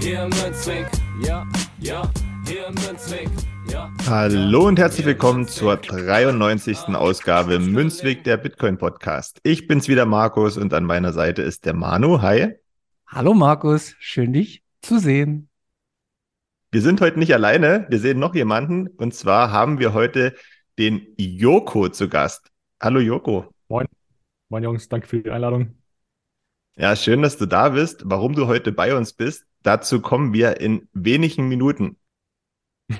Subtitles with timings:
[0.00, 0.86] Hier im Münzweg,
[1.22, 1.46] ja,
[1.78, 2.10] ja,
[2.46, 3.28] hier im Münzweg.
[3.70, 3.92] Ja.
[4.08, 6.94] Hallo und herzlich willkommen zur 93.
[6.94, 9.40] Ausgabe Münzweg der Bitcoin Podcast.
[9.42, 12.22] Ich bin's wieder Markus und an meiner Seite ist der Manu.
[12.22, 12.54] Hi.
[13.08, 15.50] Hallo Markus, schön dich zu sehen.
[16.70, 20.34] Wir sind heute nicht alleine, wir sehen noch jemanden und zwar haben wir heute
[20.78, 22.50] den Joko zu Gast.
[22.80, 23.52] Hallo Joko.
[23.68, 23.86] Moin.
[24.48, 25.76] Moin Jungs, danke für die Einladung.
[26.76, 28.02] Ja, schön, dass du da bist.
[28.06, 31.96] Warum du heute bei uns bist, dazu kommen wir in wenigen Minuten.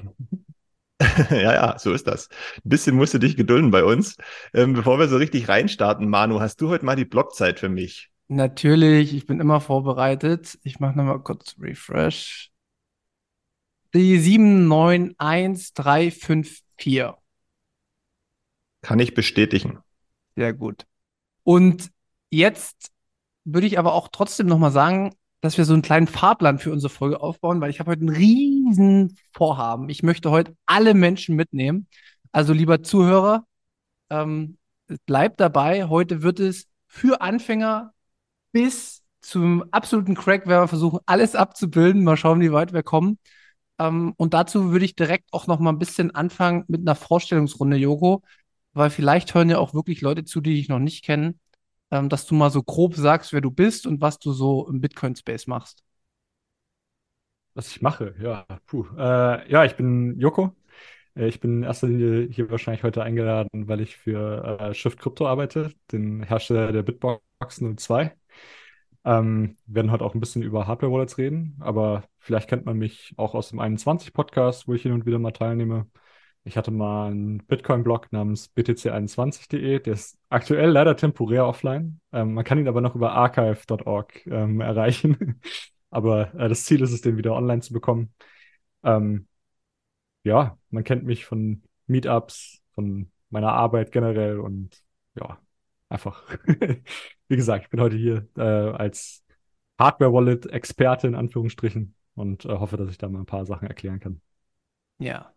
[1.31, 2.29] ja, ja, so ist das.
[2.57, 4.17] Ein bisschen musst du dich gedulden bei uns.
[4.53, 8.11] Ähm, bevor wir so richtig reinstarten, Manu, hast du heute mal die Blockzeit für mich?
[8.29, 10.59] Natürlich, ich bin immer vorbereitet.
[10.63, 12.51] Ich mache nochmal kurz Refresh.
[13.93, 17.15] Die 791354.
[18.83, 19.81] Kann ich bestätigen.
[20.37, 20.87] Sehr gut.
[21.43, 21.91] Und
[22.31, 22.93] jetzt
[23.45, 26.93] würde ich aber auch trotzdem nochmal sagen, dass wir so einen kleinen Fahrplan für unsere
[26.93, 29.89] Folge aufbauen, weil ich habe heute ein riesen Vorhaben.
[29.89, 31.87] Ich möchte heute alle Menschen mitnehmen.
[32.33, 33.45] Also lieber Zuhörer,
[34.11, 34.59] ähm,
[35.07, 35.87] bleibt dabei.
[35.89, 37.93] Heute wird es für Anfänger
[38.53, 42.05] bis zum absoluten Crack werden wir versuchen, alles abzubilden.
[42.05, 43.19] Mal schauen, wie weit wir kommen.
[43.79, 47.77] Ähm, und dazu würde ich direkt auch noch mal ein bisschen anfangen mit einer Vorstellungsrunde,
[47.77, 48.23] Joko,
[48.73, 51.41] weil vielleicht hören ja auch wirklich Leute zu, die dich noch nicht kennen
[51.91, 54.81] ähm, dass du mal so grob sagst, wer du bist und was du so im
[54.81, 55.83] Bitcoin-Space machst.
[57.55, 58.87] Was ich mache, ja, puh.
[58.97, 60.55] Äh, ja, ich bin Joko.
[61.17, 64.99] Äh, ich bin in erster Linie hier wahrscheinlich heute eingeladen, weil ich für äh, Shift
[65.01, 67.21] Crypto arbeite, den Hersteller der Bitbox
[67.77, 68.17] 02.
[69.05, 73.15] Ähm, wir werden heute auch ein bisschen über Hardware-Wallets reden, aber vielleicht kennt man mich
[73.17, 75.87] auch aus dem 21-Podcast, wo ich hin und wieder mal teilnehme.
[76.51, 82.01] Ich hatte mal einen Bitcoin-Blog namens btc21.de, der ist aktuell leider temporär offline.
[82.11, 85.41] Ähm, man kann ihn aber noch über archive.org ähm, erreichen.
[85.91, 88.13] aber äh, das Ziel ist es, den wieder online zu bekommen.
[88.83, 89.29] Ähm,
[90.25, 94.83] ja, man kennt mich von Meetups, von meiner Arbeit generell und
[95.15, 95.39] ja,
[95.89, 96.25] einfach.
[97.29, 99.25] Wie gesagt, ich bin heute hier äh, als
[99.79, 104.21] Hardware-Wallet-Experte in Anführungsstrichen und äh, hoffe, dass ich da mal ein paar Sachen erklären kann.
[104.99, 105.33] Ja,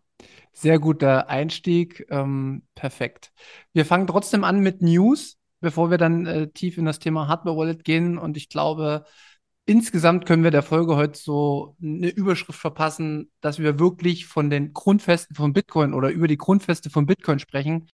[0.52, 2.06] sehr guter Einstieg.
[2.10, 3.32] Ähm, perfekt.
[3.72, 7.56] Wir fangen trotzdem an mit News, bevor wir dann äh, tief in das Thema Hardware
[7.56, 8.18] Wallet gehen.
[8.18, 9.04] Und ich glaube,
[9.66, 14.72] insgesamt können wir der Folge heute so eine Überschrift verpassen, dass wir wirklich von den
[14.72, 17.88] Grundfesten von Bitcoin oder über die Grundfeste von Bitcoin sprechen.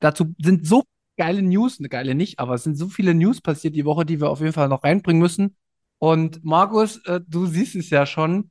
[0.00, 0.84] Dazu sind so
[1.16, 4.20] geile News, eine geile nicht, aber es sind so viele News passiert die Woche, die
[4.20, 5.56] wir auf jeden Fall noch reinbringen müssen.
[5.98, 8.50] Und Markus, äh, du siehst es ja schon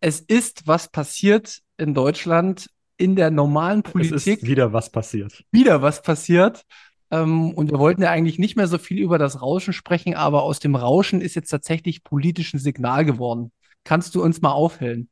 [0.00, 4.16] es ist was passiert in Deutschland in der normalen Politik.
[4.16, 5.44] Es ist wieder was passiert.
[5.50, 6.64] Wieder was passiert.
[7.10, 10.42] Ähm, und wir wollten ja eigentlich nicht mehr so viel über das Rauschen sprechen, aber
[10.42, 13.52] aus dem Rauschen ist jetzt tatsächlich politisch ein Signal geworden.
[13.84, 15.08] Kannst du uns mal aufhellen?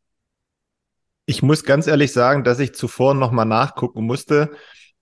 [1.25, 4.51] Ich muss ganz ehrlich sagen, dass ich zuvor nochmal nachgucken musste,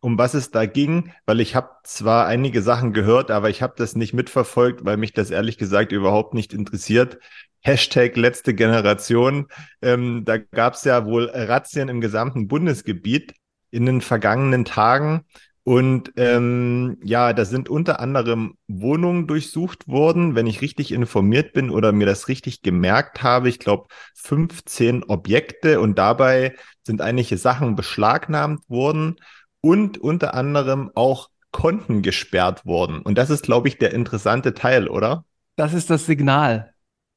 [0.00, 3.74] um was es da ging, weil ich habe zwar einige Sachen gehört, aber ich habe
[3.76, 7.18] das nicht mitverfolgt, weil mich das ehrlich gesagt überhaupt nicht interessiert.
[7.64, 9.46] Hashtag letzte Generation.
[9.80, 13.34] Ähm, da gab es ja wohl Razzien im gesamten Bundesgebiet
[13.70, 15.24] in den vergangenen Tagen.
[15.66, 21.70] Und ähm, ja, da sind unter anderem Wohnungen durchsucht worden, wenn ich richtig informiert bin
[21.70, 23.48] oder mir das richtig gemerkt habe.
[23.48, 29.16] Ich glaube, 15 Objekte und dabei sind einige Sachen beschlagnahmt worden
[29.62, 33.00] und unter anderem auch Konten gesperrt worden.
[33.00, 35.24] Und das ist, glaube ich, der interessante Teil, oder?
[35.56, 36.73] Das ist das Signal.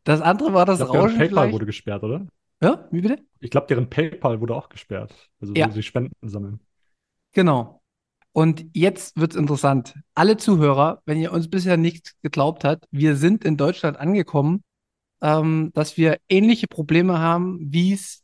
[0.07, 1.17] Das andere war das ich glaub, Rauschen.
[1.17, 1.53] PayPal vielleicht?
[1.53, 2.25] wurde gesperrt, oder?
[2.61, 3.17] Ja, wie bitte?
[3.41, 5.13] Ich glaube, deren PayPal wurde auch gesperrt.
[5.41, 5.69] Also ja.
[5.69, 6.61] sie Spenden sammeln.
[7.33, 7.81] Genau.
[8.31, 9.95] Und jetzt wird es interessant.
[10.15, 14.63] Alle Zuhörer, wenn ihr uns bisher nicht geglaubt habt, wir sind in Deutschland angekommen,
[15.21, 18.23] ähm, dass wir ähnliche Probleme haben, wie es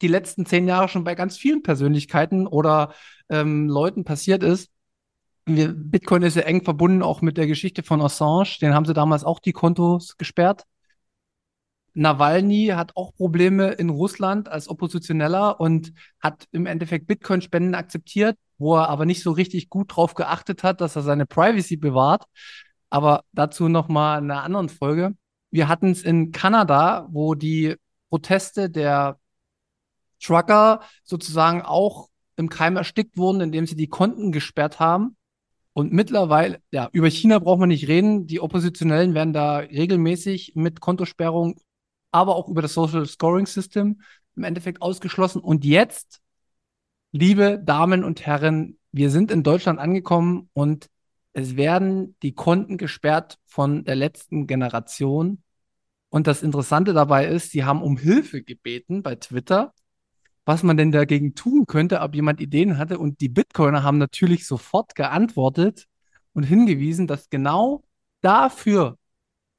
[0.00, 2.94] die letzten zehn Jahre schon bei ganz vielen Persönlichkeiten oder
[3.28, 4.70] ähm, Leuten passiert ist.
[5.46, 8.58] Wir, Bitcoin ist ja eng verbunden auch mit der Geschichte von Assange.
[8.60, 10.62] Den haben sie damals auch die Kontos gesperrt.
[11.98, 18.76] Nawalny hat auch Probleme in Russland als Oppositioneller und hat im Endeffekt Bitcoin-Spenden akzeptiert, wo
[18.76, 22.24] er aber nicht so richtig gut drauf geachtet hat, dass er seine Privacy bewahrt.
[22.88, 25.14] Aber dazu nochmal in einer anderen Folge.
[25.50, 27.74] Wir hatten es in Kanada, wo die
[28.10, 29.18] Proteste der
[30.22, 35.16] Trucker sozusagen auch im Keim erstickt wurden, indem sie die Konten gesperrt haben.
[35.72, 38.26] Und mittlerweile, ja, über China braucht man nicht reden.
[38.26, 41.56] Die Oppositionellen werden da regelmäßig mit Kontosperrung,
[42.18, 44.00] aber auch über das Social Scoring System
[44.36, 45.40] im Endeffekt ausgeschlossen.
[45.40, 46.20] Und jetzt,
[47.12, 50.88] liebe Damen und Herren, wir sind in Deutschland angekommen und
[51.32, 55.42] es werden die Konten gesperrt von der letzten Generation.
[56.08, 59.74] Und das Interessante dabei ist, sie haben um Hilfe gebeten bei Twitter,
[60.44, 62.98] was man denn dagegen tun könnte, ob jemand Ideen hatte.
[62.98, 65.86] Und die Bitcoiner haben natürlich sofort geantwortet
[66.32, 67.84] und hingewiesen, dass genau
[68.22, 68.96] dafür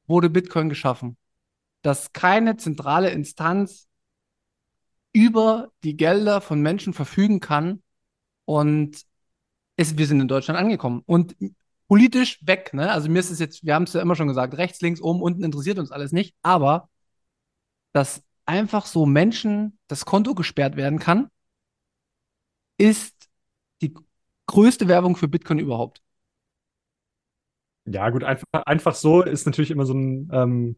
[0.08, 1.16] wurde Bitcoin geschaffen.
[1.82, 3.88] Dass keine zentrale Instanz
[5.14, 7.82] über die Gelder von Menschen verfügen kann.
[8.46, 9.06] Und
[9.76, 11.02] es, wir sind in Deutschland angekommen.
[11.06, 11.36] Und
[11.88, 12.92] politisch weg, ne?
[12.92, 15.22] Also mir ist es jetzt, wir haben es ja immer schon gesagt, rechts, links, oben,
[15.22, 16.90] unten interessiert uns alles nicht, aber
[17.94, 21.30] dass einfach so Menschen das Konto gesperrt werden kann,
[22.78, 23.30] ist
[23.82, 23.96] die
[24.46, 26.02] größte Werbung für Bitcoin überhaupt.
[27.86, 30.76] Ja, gut, einfach, einfach so ist natürlich immer so ein, ähm,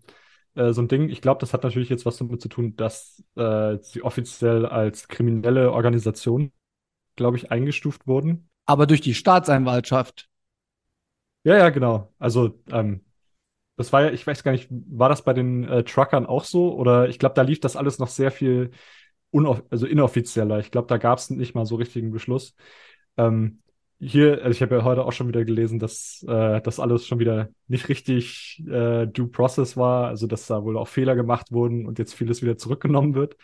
[0.56, 1.09] äh, so ein Ding.
[1.09, 5.07] Ich glaube, das hat natürlich jetzt was damit zu tun, dass äh, sie offiziell als
[5.07, 6.51] kriminelle Organisation,
[7.15, 8.50] glaube ich, eingestuft wurden.
[8.65, 10.30] Aber durch die Staatsanwaltschaft.
[11.44, 12.13] Ja, ja, genau.
[12.19, 13.01] Also, ähm,
[13.77, 16.74] das war ja, ich weiß gar nicht, war das bei den äh, Truckern auch so?
[16.75, 18.71] Oder ich glaube, da lief das alles noch sehr viel
[19.33, 20.59] also inoffizieller.
[20.59, 22.53] Ich glaube, da gab es nicht mal so richtigen Beschluss.
[23.18, 23.62] Ähm,
[24.03, 27.19] hier, also ich habe ja heute auch schon wieder gelesen, dass äh, das alles schon
[27.19, 31.86] wieder nicht richtig äh, due process war, also dass da wohl auch Fehler gemacht wurden
[31.86, 33.38] und jetzt vieles wieder zurückgenommen wird.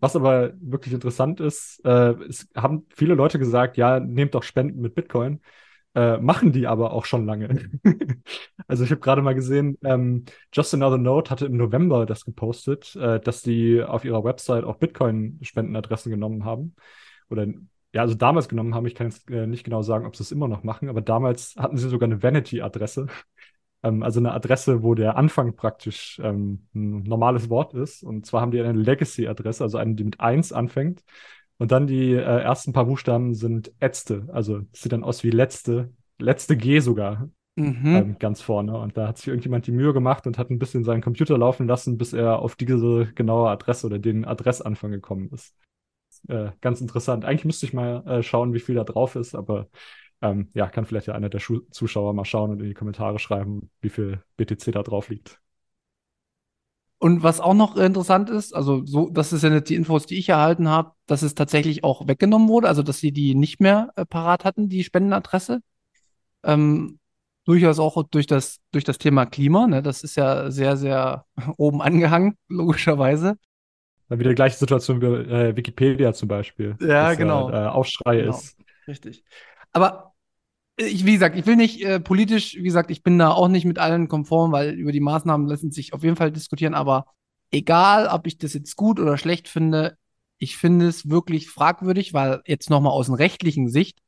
[0.00, 4.80] Was aber wirklich interessant ist, äh, es haben viele Leute gesagt, ja, nehmt doch Spenden
[4.80, 5.40] mit Bitcoin.
[5.94, 7.70] Äh, machen die aber auch schon lange.
[8.68, 12.94] also ich habe gerade mal gesehen, ähm, Just Another Note hatte im November das gepostet,
[12.96, 16.74] äh, dass die auf ihrer Website auch Bitcoin-Spendenadressen genommen haben.
[17.30, 17.46] Oder
[17.92, 20.32] ja, also damals genommen haben, ich kann jetzt äh, nicht genau sagen, ob sie es
[20.32, 23.06] immer noch machen, aber damals hatten sie sogar eine Vanity-Adresse.
[23.82, 28.02] ähm, also eine Adresse, wo der Anfang praktisch ähm, ein normales Wort ist.
[28.02, 31.02] Und zwar haben die eine Legacy-Adresse, also eine, die mit 1 anfängt.
[31.56, 34.28] Und dann die äh, ersten paar Buchstaben sind Ätzte.
[34.32, 37.30] Also sieht dann aus wie letzte, letzte G sogar.
[37.56, 37.86] Mhm.
[37.86, 38.78] Ähm, ganz vorne.
[38.78, 41.66] Und da hat sich irgendjemand die Mühe gemacht und hat ein bisschen seinen Computer laufen
[41.66, 45.56] lassen, bis er auf diese genaue Adresse oder den Adressanfang gekommen ist.
[46.28, 47.24] Äh, ganz interessant.
[47.24, 49.68] Eigentlich müsste ich mal äh, schauen, wie viel da drauf ist, aber
[50.20, 53.18] ähm, ja, kann vielleicht ja einer der Schu Zuschauer mal schauen und in die Kommentare
[53.18, 55.40] schreiben, wie viel BTC da drauf liegt.
[57.00, 60.18] Und was auch noch interessant ist, also so, das ist ja nicht die Infos, die
[60.18, 63.92] ich erhalten habe, dass es tatsächlich auch weggenommen wurde, also dass sie die nicht mehr
[63.94, 65.60] äh, parat hatten, die Spendenadresse.
[66.44, 66.98] Ähm,
[67.44, 69.82] durchaus auch durch das, durch das Thema Klima, ne?
[69.82, 71.24] Das ist ja sehr, sehr
[71.56, 73.36] oben angehangen, logischerweise.
[74.08, 76.76] Dann wieder die gleiche Situation wie äh, Wikipedia zum Beispiel.
[76.80, 77.50] Ja, genau.
[77.50, 78.30] äh, Aufschrei genau.
[78.30, 78.56] ist.
[78.86, 79.22] Richtig.
[79.72, 80.14] Aber
[80.76, 83.64] ich, wie gesagt, ich will nicht äh, politisch, wie gesagt, ich bin da auch nicht
[83.64, 87.06] mit allen konform, weil über die Maßnahmen lassen sich auf jeden Fall diskutieren, aber
[87.50, 89.98] egal, ob ich das jetzt gut oder schlecht finde,
[90.38, 93.98] ich finde es wirklich fragwürdig, weil jetzt nochmal aus einer rechtlichen Sicht,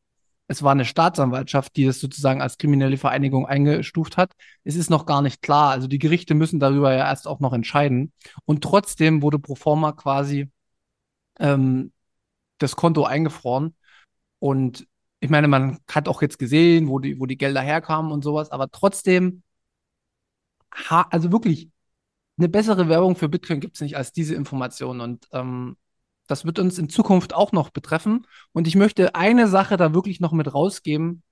[0.51, 4.33] es war eine Staatsanwaltschaft, die das sozusagen als kriminelle Vereinigung eingestuft hat.
[4.65, 5.71] Es ist noch gar nicht klar.
[5.71, 8.13] Also die Gerichte müssen darüber ja erst auch noch entscheiden.
[8.47, 10.51] Und trotzdem wurde pro forma quasi
[11.39, 11.93] ähm,
[12.59, 13.77] das Konto eingefroren.
[14.41, 14.89] Und
[15.21, 18.51] ich meine, man hat auch jetzt gesehen, wo die, wo die Gelder herkamen und sowas,
[18.51, 19.45] aber trotzdem,
[20.89, 21.71] also wirklich,
[22.39, 25.01] eine bessere Werbung für Bitcoin gibt es nicht als diese Information.
[25.01, 25.77] Und ähm,
[26.31, 28.27] das wird uns in Zukunft auch noch betreffen.
[28.53, 31.23] Und ich möchte eine Sache da wirklich noch mit rausgeben.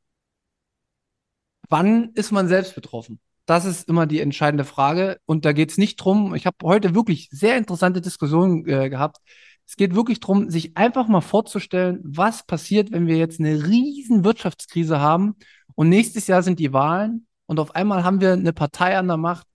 [1.68, 3.20] Wann ist man selbst betroffen?
[3.46, 5.20] Das ist immer die entscheidende Frage.
[5.24, 6.34] Und da geht es nicht drum.
[6.34, 9.18] Ich habe heute wirklich sehr interessante Diskussionen äh, gehabt.
[9.66, 14.24] Es geht wirklich darum, sich einfach mal vorzustellen, was passiert, wenn wir jetzt eine riesen
[14.24, 15.36] Wirtschaftskrise haben
[15.74, 19.18] und nächstes Jahr sind die Wahlen und auf einmal haben wir eine Partei an der
[19.18, 19.46] Macht,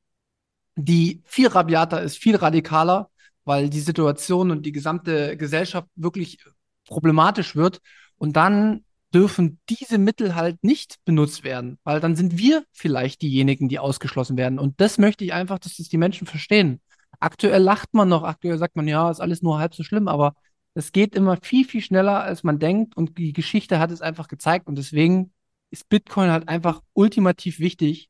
[0.76, 3.10] die viel rabiater ist, viel radikaler,
[3.46, 6.40] weil die Situation und die gesamte Gesellschaft wirklich
[6.86, 7.80] problematisch wird.
[8.18, 13.70] Und dann dürfen diese Mittel halt nicht benutzt werden, weil dann sind wir vielleicht diejenigen,
[13.70, 14.60] die ausgeschlossen werden.
[14.60, 16.82] Und das möchte ich einfach, dass das die Menschen verstehen.
[17.20, 20.36] Aktuell lacht man noch, aktuell sagt man, ja, ist alles nur halb so schlimm, aber
[20.74, 24.28] es geht immer viel, viel schneller, als man denkt und die Geschichte hat es einfach
[24.28, 25.32] gezeigt und deswegen
[25.70, 28.10] ist Bitcoin halt einfach ultimativ wichtig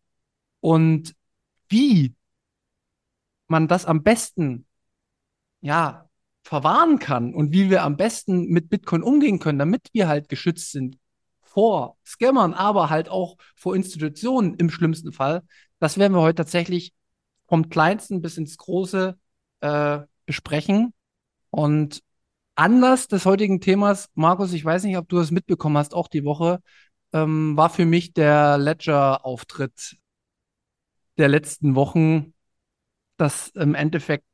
[0.62, 1.14] und
[1.68, 2.16] wie
[3.48, 4.66] man das am besten,
[5.64, 6.10] ja,
[6.44, 10.72] verwahren kann und wie wir am besten mit Bitcoin umgehen können, damit wir halt geschützt
[10.72, 10.98] sind
[11.42, 15.44] vor Scammern, aber halt auch vor Institutionen im schlimmsten Fall,
[15.80, 16.94] das werden wir heute tatsächlich
[17.48, 19.18] vom Kleinsten bis ins Große
[19.62, 20.94] äh, besprechen.
[21.50, 22.02] Und
[22.56, 26.26] Anlass des heutigen Themas, Markus, ich weiß nicht, ob du es mitbekommen hast, auch die
[26.26, 26.62] Woche,
[27.14, 29.98] ähm, war für mich der Ledger-Auftritt
[31.18, 32.34] der letzten Wochen,
[33.18, 34.26] dass im Endeffekt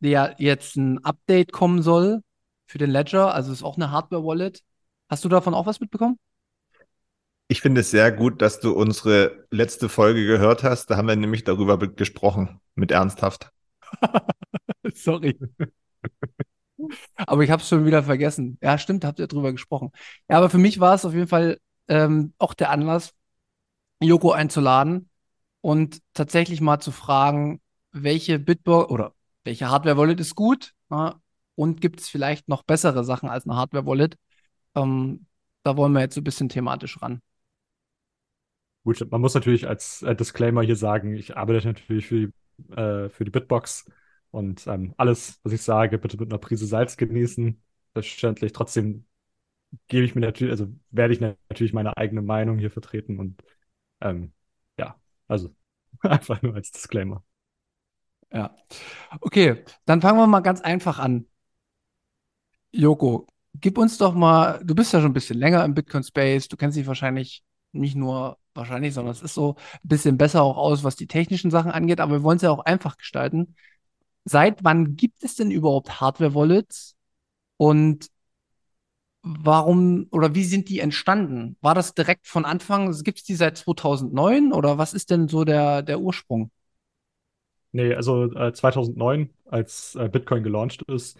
[0.00, 2.22] ja jetzt ein Update kommen soll
[2.66, 3.34] für den Ledger.
[3.34, 4.62] Also ist auch eine Hardware-Wallet.
[5.08, 6.18] Hast du davon auch was mitbekommen?
[7.48, 10.90] Ich finde es sehr gut, dass du unsere letzte Folge gehört hast.
[10.90, 13.50] Da haben wir nämlich darüber gesprochen, mit ernsthaft.
[14.94, 15.38] Sorry.
[17.16, 18.58] aber ich habe es schon wieder vergessen.
[18.62, 19.92] Ja, stimmt, habt ihr drüber gesprochen.
[20.28, 23.14] Ja, aber für mich war es auf jeden Fall ähm, auch der Anlass,
[24.00, 25.08] Joko einzuladen
[25.62, 27.60] und tatsächlich mal zu fragen,
[27.92, 29.14] welche Bitbox oder
[29.48, 31.22] welche Hardware-Wallet ist gut ja,
[31.54, 34.18] und gibt es vielleicht noch bessere Sachen als eine Hardware-Wallet?
[34.74, 35.24] Ähm,
[35.62, 37.22] da wollen wir jetzt so ein bisschen thematisch ran.
[38.84, 43.08] Gut, man muss natürlich als äh, Disclaimer hier sagen, ich arbeite natürlich für die, äh,
[43.08, 43.90] für die Bitbox
[44.30, 47.58] und ähm, alles, was ich sage, bitte mit einer Prise Salz genießen.
[47.94, 48.52] Verständlich.
[48.52, 49.06] Trotzdem
[49.88, 53.42] gebe ich mir natürlich, also werde ich natürlich meine eigene Meinung hier vertreten und
[54.02, 54.32] ähm,
[54.78, 55.54] ja, also
[56.00, 57.24] einfach nur als Disclaimer.
[58.32, 58.54] Ja.
[59.20, 61.26] Okay, dann fangen wir mal ganz einfach an.
[62.72, 66.48] Joko, gib uns doch mal, du bist ja schon ein bisschen länger im Bitcoin Space,
[66.48, 67.42] du kennst dich wahrscheinlich
[67.72, 71.50] nicht nur wahrscheinlich, sondern es ist so ein bisschen besser auch aus, was die technischen
[71.50, 73.54] Sachen angeht, aber wir wollen es ja auch einfach gestalten.
[74.24, 76.96] Seit wann gibt es denn überhaupt Hardware-Wallets
[77.58, 78.10] und
[79.22, 81.56] warum oder wie sind die entstanden?
[81.60, 82.92] War das direkt von Anfang?
[83.02, 86.50] Gibt es die seit 2009 oder was ist denn so der, der Ursprung?
[87.72, 91.18] Nee, also äh, 2009, als äh, Bitcoin gelauncht ist,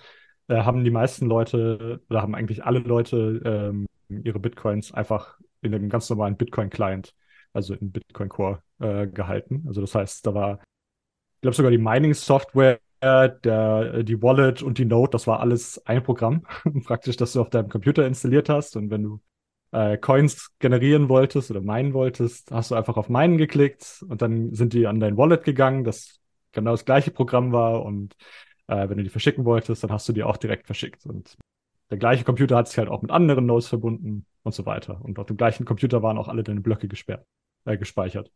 [0.48, 5.74] äh, haben die meisten Leute oder haben eigentlich alle Leute ähm, ihre Bitcoins einfach in
[5.74, 7.14] einem ganz normalen Bitcoin-Client,
[7.52, 9.64] also in Bitcoin Core, äh, gehalten.
[9.66, 10.60] Also das heißt, da war,
[11.36, 16.02] ich glaube sogar die Mining-Software, der, die Wallet und die Node, das war alles ein
[16.02, 16.42] Programm,
[16.84, 18.76] praktisch, das du auf deinem Computer installiert hast.
[18.76, 19.20] Und wenn du
[19.72, 24.54] äh, Coins generieren wolltest oder meinen wolltest, hast du einfach auf Meinen geklickt und dann
[24.54, 26.20] sind die an dein Wallet gegangen, das
[26.52, 28.14] genau das gleiche Programm war und
[28.68, 31.06] äh, wenn du die verschicken wolltest, dann hast du die auch direkt verschickt.
[31.06, 31.36] Und
[31.90, 35.00] der gleiche Computer hat sich halt auch mit anderen Nodes verbunden und so weiter.
[35.02, 37.26] Und auf dem gleichen Computer waren auch alle deine Blöcke gesperrt,
[37.64, 38.30] äh, gespeichert.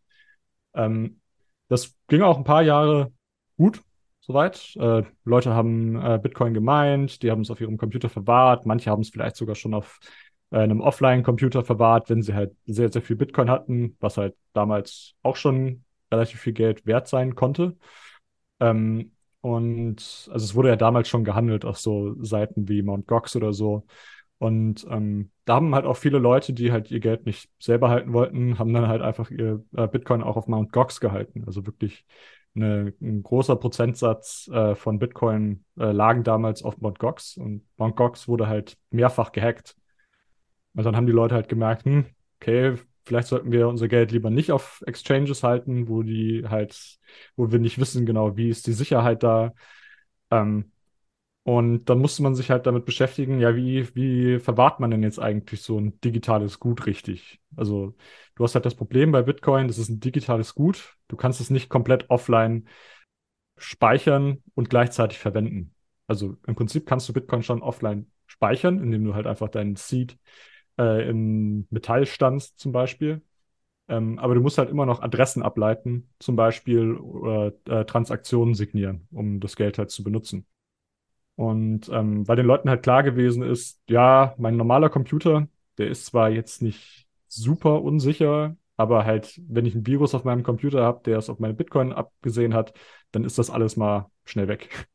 [0.74, 1.20] Ähm,
[1.68, 3.12] das ging auch ein paar Jahre
[3.56, 3.82] gut,
[4.20, 4.74] soweit.
[4.76, 9.02] Äh, Leute haben äh, Bitcoin gemeint, die haben es auf ihrem Computer verwahrt, manche haben
[9.02, 9.98] es vielleicht sogar schon auf
[10.50, 15.14] äh, einem Offline-Computer verwahrt, wenn sie halt sehr, sehr viel Bitcoin hatten, was halt damals
[15.22, 17.76] auch schon relativ viel Geld wert sein konnte.
[18.60, 23.06] Ähm, und also es wurde ja damals schon gehandelt auf so Seiten wie Mt.
[23.08, 23.86] Gox oder so.
[24.38, 28.12] Und ähm, da haben halt auch viele Leute, die halt ihr Geld nicht selber halten
[28.12, 30.72] wollten, haben dann halt einfach ihr äh, Bitcoin auch auf Mt.
[30.72, 31.44] Gox gehalten.
[31.46, 32.04] Also wirklich
[32.54, 36.98] eine, ein großer Prozentsatz äh, von Bitcoin äh, lagen damals auf Mt.
[36.98, 37.96] Gox und Mt.
[37.96, 39.76] Gox wurde halt mehrfach gehackt.
[40.74, 42.06] Und dann haben die Leute halt gemerkt, hm,
[42.40, 46.98] okay, vielleicht sollten wir unser Geld lieber nicht auf Exchanges halten, wo die halt,
[47.36, 49.54] wo wir nicht wissen genau, wie ist die Sicherheit da.
[50.30, 50.72] Ähm,
[51.44, 55.18] und dann musste man sich halt damit beschäftigen, ja, wie, wie verwahrt man denn jetzt
[55.18, 57.40] eigentlich so ein digitales Gut richtig?
[57.56, 57.96] Also
[58.36, 60.96] du hast halt das Problem bei Bitcoin, das ist ein digitales Gut.
[61.08, 62.68] Du kannst es nicht komplett offline
[63.56, 65.74] speichern und gleichzeitig verwenden.
[66.06, 70.16] Also im Prinzip kannst du Bitcoin schon offline speichern, indem du halt einfach deinen Seed
[70.78, 73.22] äh, in Metall standst zum Beispiel.
[73.88, 79.08] Ähm, aber du musst halt immer noch Adressen ableiten, zum Beispiel oder äh, Transaktionen signieren,
[79.10, 80.46] um das Geld halt zu benutzen.
[81.36, 85.48] Und ähm, weil den Leuten halt klar gewesen ist, ja, mein normaler Computer,
[85.78, 90.42] der ist zwar jetzt nicht super unsicher, aber halt, wenn ich ein Virus auf meinem
[90.42, 92.74] Computer habe, der es auf meine Bitcoin abgesehen hat,
[93.12, 94.88] dann ist das alles mal schnell weg.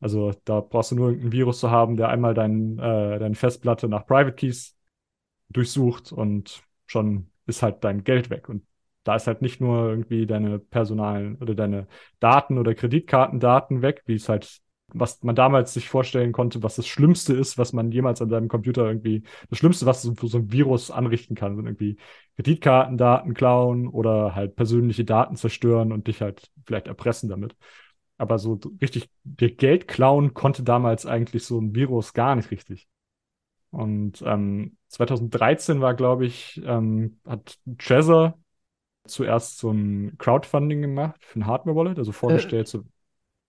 [0.00, 3.88] Also da brauchst du nur ein Virus zu haben, der einmal dein, äh, deine Festplatte
[3.88, 4.76] nach Private Keys
[5.52, 8.48] durchsucht und schon ist halt dein Geld weg.
[8.48, 8.64] Und
[9.04, 11.88] da ist halt nicht nur irgendwie deine personalen oder deine
[12.20, 16.86] Daten oder Kreditkartendaten weg, wie es halt, was man damals sich vorstellen konnte, was das
[16.86, 20.52] Schlimmste ist, was man jemals an deinem Computer irgendwie, das Schlimmste, was so, so ein
[20.52, 21.96] Virus anrichten kann, sind irgendwie
[22.36, 27.56] Kreditkartendaten klauen oder halt persönliche Daten zerstören und dich halt vielleicht erpressen damit.
[28.18, 32.86] Aber so richtig dir Geld klauen konnte damals eigentlich so ein Virus gar nicht richtig.
[33.70, 38.38] Und ähm, 2013 war, glaube ich, ähm, hat Trezor
[39.06, 42.68] zuerst so ein Crowdfunding gemacht für ein Hardware-Wallet, also vorgestellt.
[42.68, 42.84] Äh, so.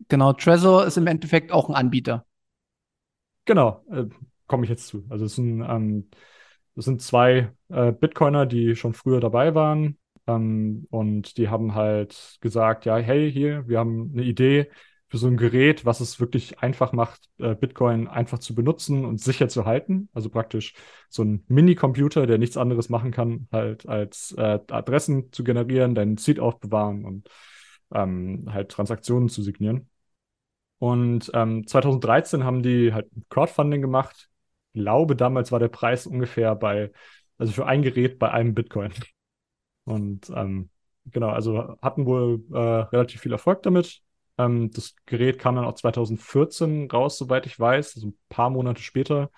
[0.08, 2.26] Genau, Trezor ist im Endeffekt auch ein Anbieter.
[3.46, 4.06] Genau, äh,
[4.48, 5.06] komme ich jetzt zu.
[5.10, 6.10] Also es sind, ähm,
[6.76, 9.98] es sind zwei äh, Bitcoiner, die schon früher dabei waren.
[10.28, 14.70] Ähm, und die haben halt gesagt, ja, hey, hier, wir haben eine Idee
[15.14, 19.22] für so ein Gerät, was es wirklich einfach macht, äh, Bitcoin einfach zu benutzen und
[19.22, 20.10] sicher zu halten.
[20.12, 20.74] Also praktisch
[21.08, 26.18] so ein Mini-Computer, der nichts anderes machen kann, halt als äh, Adressen zu generieren, deinen
[26.18, 27.30] Seed aufbewahren und
[27.94, 29.88] ähm, halt Transaktionen zu signieren.
[30.80, 34.32] Und ähm, 2013 haben die halt Crowdfunding gemacht.
[34.72, 36.92] Ich glaube, damals war der Preis ungefähr bei,
[37.38, 38.92] also für ein Gerät bei einem Bitcoin.
[39.84, 40.72] Und ähm,
[41.06, 44.02] genau, also hatten wohl äh, relativ viel Erfolg damit.
[44.46, 48.82] Ähm, das Gerät kam dann auch 2014 raus, soweit ich weiß, also ein paar Monate
[48.82, 49.30] später.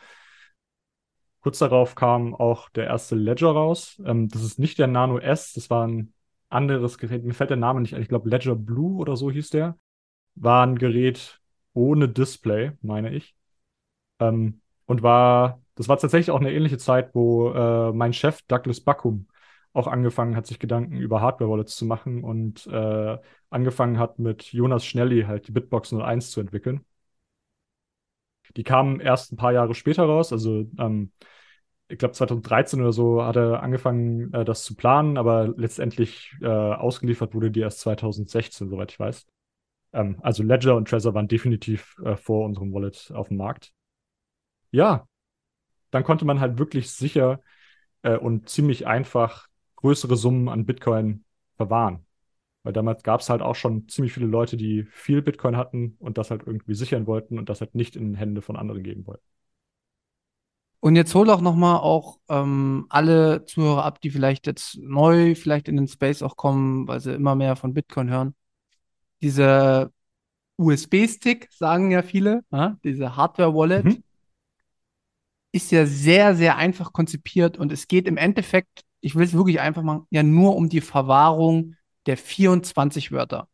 [1.42, 4.02] Kurz darauf kam auch der erste Ledger raus.
[4.06, 6.14] Ähm, das ist nicht der Nano S, das war ein
[6.50, 7.24] anderes Gerät.
[7.24, 8.02] Mir fällt der Name nicht ein.
[8.02, 9.78] Ich glaube, Ledger Blue oder so hieß der.
[10.36, 11.40] War ein Gerät
[11.74, 13.36] ohne Display, meine ich.
[14.20, 18.82] Ähm, und war, das war tatsächlich auch eine ähnliche Zeit, wo äh, mein Chef Douglas
[18.82, 19.28] Buckham
[19.74, 23.18] auch angefangen hat, sich Gedanken über Hardware-Wallets zu machen und äh,
[23.56, 26.86] angefangen hat, mit Jonas Schnelli halt die Bitbox 01 zu entwickeln.
[28.56, 31.12] Die kamen erst ein paar Jahre später raus, also ähm,
[31.88, 36.48] ich glaube 2013 oder so hat er angefangen, äh, das zu planen, aber letztendlich äh,
[36.48, 39.26] ausgeliefert wurde die erst 2016, soweit ich weiß.
[39.94, 43.72] Ähm, also Ledger und Trezor waren definitiv äh, vor unserem Wallet auf dem Markt.
[44.72, 45.08] Ja,
[45.92, 47.42] dann konnte man halt wirklich sicher
[48.04, 49.48] äh, und ziemlich einfach
[49.78, 51.24] größere Summen an Bitcoin
[51.58, 52.05] verwahren.
[52.66, 56.18] Weil damals gab es halt auch schon ziemlich viele Leute, die viel Bitcoin hatten und
[56.18, 59.24] das halt irgendwie sichern wollten und das halt nicht in Hände von anderen geben wollten.
[60.80, 65.68] Und jetzt hol auch nochmal auch ähm, alle Zuhörer ab, die vielleicht jetzt neu vielleicht
[65.68, 68.36] in den Space auch kommen, weil sie immer mehr von Bitcoin hören.
[69.22, 69.92] Diese
[70.58, 72.78] USB-Stick, sagen ja viele, ja?
[72.84, 74.04] diese Hardware-Wallet, mhm.
[75.52, 79.60] ist ja sehr, sehr einfach konzipiert und es geht im Endeffekt ich will es wirklich
[79.60, 83.48] einfach machen, ja nur um die Verwahrung der 24 Wörter.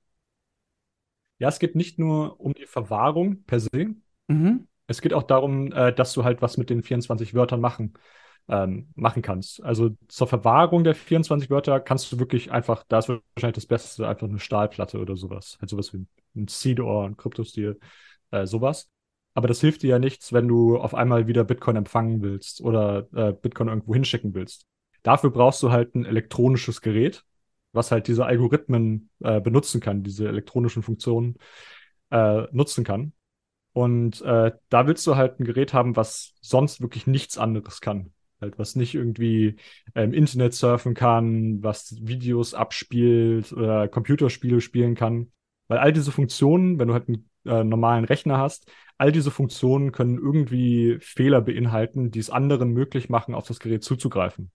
[1.40, 3.96] Ja, es geht nicht nur um die Verwahrung per se.
[4.28, 4.68] Mhm.
[4.88, 7.94] Es geht auch darum, äh, dass du halt was mit den 24 Wörtern machen,
[8.48, 9.64] ähm, machen kannst.
[9.64, 14.08] Also zur Verwahrung der 24 Wörter kannst du wirklich einfach, da ist wahrscheinlich das Beste,
[14.08, 15.58] einfach eine Stahlplatte oder sowas.
[15.60, 17.80] Halt sowas wie ein Seed-Ohr, ein Kryptostil,
[18.32, 18.90] äh, sowas.
[19.34, 23.08] Aber das hilft dir ja nichts, wenn du auf einmal wieder Bitcoin empfangen willst oder
[23.14, 24.66] äh, Bitcoin irgendwo hinschicken willst.
[25.04, 27.24] Dafür brauchst du halt ein elektronisches Gerät,
[27.74, 31.36] was halt diese Algorithmen äh, benutzen kann, diese elektronischen Funktionen
[32.10, 33.14] äh, nutzen kann.
[33.74, 38.12] Und äh, da willst du halt ein Gerät haben, was sonst wirklich nichts anderes kann.
[38.42, 39.58] Halt, was nicht irgendwie
[39.94, 45.32] im Internet surfen kann, was Videos abspielt oder Computerspiele spielen kann.
[45.68, 49.92] Weil all diese Funktionen, wenn du halt einen äh, normalen Rechner hast, all diese Funktionen
[49.92, 54.52] können irgendwie Fehler beinhalten, die es anderen möglich machen, auf das Gerät zuzugreifen.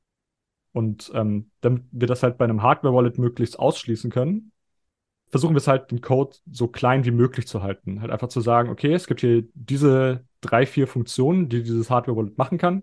[0.77, 4.53] Und ähm, damit wir das halt bei einem Hardware-Wallet möglichst ausschließen können,
[5.29, 8.03] versuchen wir es halt, den Code so klein wie möglich zu halten.
[8.03, 12.37] Halt einfach zu sagen, okay, es gibt hier diese drei, vier Funktionen, die dieses Hardware-Wallet
[12.37, 12.83] machen kann.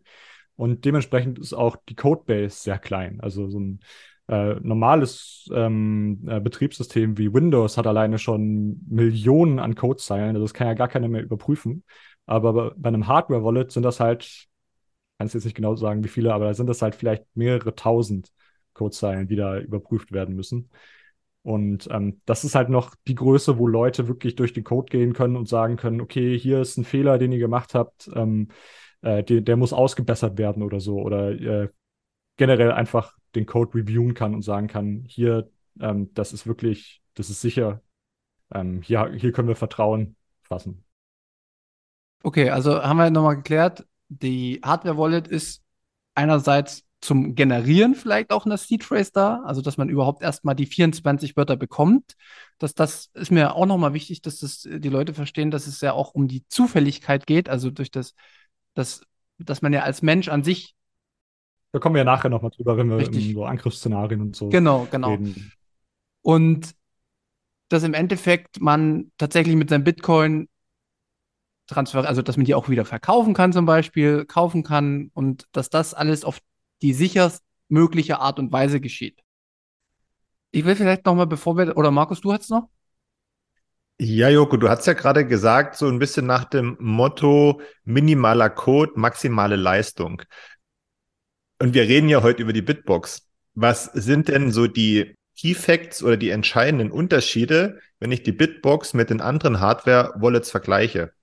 [0.55, 3.21] Und dementsprechend ist auch die Codebase sehr klein.
[3.21, 3.79] Also so ein
[4.27, 10.29] äh, normales ähm, äh, Betriebssystem wie Windows hat alleine schon Millionen an Codezeilen.
[10.29, 11.83] Also das kann ja gar keiner mehr überprüfen.
[12.25, 14.47] Aber bei einem Hardware-Wallet sind das halt
[15.23, 17.75] kann es jetzt nicht genau sagen, wie viele, aber da sind das halt vielleicht mehrere
[17.75, 18.33] tausend
[18.73, 20.69] Codezeilen, die da überprüft werden müssen.
[21.43, 25.13] Und ähm, das ist halt noch die Größe, wo Leute wirklich durch den Code gehen
[25.13, 28.49] können und sagen können, okay, hier ist ein Fehler, den ihr gemacht habt, ähm,
[29.01, 30.99] äh, der, der, muss ausgebessert werden oder so.
[30.99, 31.69] Oder äh,
[32.35, 37.29] generell einfach den Code reviewen kann und sagen kann, hier, ähm, das ist wirklich, das
[37.29, 37.81] ist sicher,
[38.53, 40.83] ähm, hier, hier können wir Vertrauen fassen.
[42.23, 43.85] Okay, also haben wir nochmal geklärt,
[44.21, 45.61] die Hardware-Wallet ist
[46.15, 50.65] einerseits zum Generieren vielleicht auch eine Seed Phrase da, also dass man überhaupt erstmal die
[50.65, 52.15] 24 Wörter bekommt.
[52.59, 55.91] Dass das ist mir auch nochmal wichtig, dass das die Leute verstehen, dass es ja
[55.91, 58.15] auch um die Zufälligkeit geht, also durch das,
[58.73, 59.01] das
[59.37, 60.75] dass man ja als Mensch an sich.
[61.73, 63.33] Da kommen wir ja nachher nochmal drüber, wenn wir richtig.
[63.33, 64.49] so Angriffsszenarien und so.
[64.49, 65.09] Genau, genau.
[65.09, 65.51] Reden.
[66.21, 66.73] Und
[67.67, 70.47] dass im Endeffekt man tatsächlich mit seinem Bitcoin
[71.67, 75.69] transfer, also dass man die auch wieder verkaufen kann zum Beispiel, kaufen kann und dass
[75.69, 76.39] das alles auf
[76.81, 79.19] die sicherst mögliche Art und Weise geschieht.
[80.51, 82.69] Ich will vielleicht nochmal, bevor wir, oder Markus, du hast noch?
[83.99, 88.91] Ja, Joko, du hast ja gerade gesagt, so ein bisschen nach dem Motto minimaler Code,
[88.95, 90.21] maximale Leistung.
[91.59, 93.29] Und wir reden ja heute über die Bitbox.
[93.55, 98.93] Was sind denn so die Key Facts oder die entscheidenden Unterschiede, wenn ich die Bitbox
[98.93, 101.13] mit den anderen Hardware-Wallets vergleiche?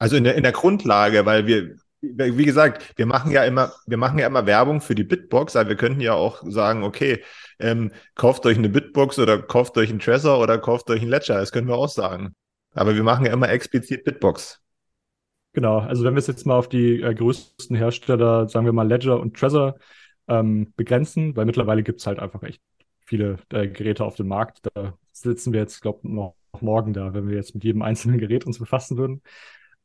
[0.00, 3.98] Also in der, in der Grundlage, weil wir, wie gesagt, wir machen ja immer, wir
[3.98, 7.22] machen ja immer Werbung für die Bitbox, aber wir könnten ja auch sagen, okay,
[7.58, 11.34] ähm, kauft euch eine Bitbox oder kauft euch einen Trezor oder kauft euch einen Ledger.
[11.34, 12.34] Das können wir auch sagen.
[12.72, 14.60] Aber wir machen ja immer explizit Bitbox.
[15.52, 18.88] Genau, also wenn wir es jetzt mal auf die äh, größten Hersteller, sagen wir mal
[18.88, 19.76] Ledger und Trezor,
[20.28, 22.62] ähm, begrenzen, weil mittlerweile gibt es halt einfach echt
[23.04, 24.60] viele äh, Geräte auf dem Markt.
[24.72, 28.18] Da sitzen wir jetzt, glaube ich, noch morgen da, wenn wir jetzt mit jedem einzelnen
[28.18, 29.22] Gerät uns befassen würden.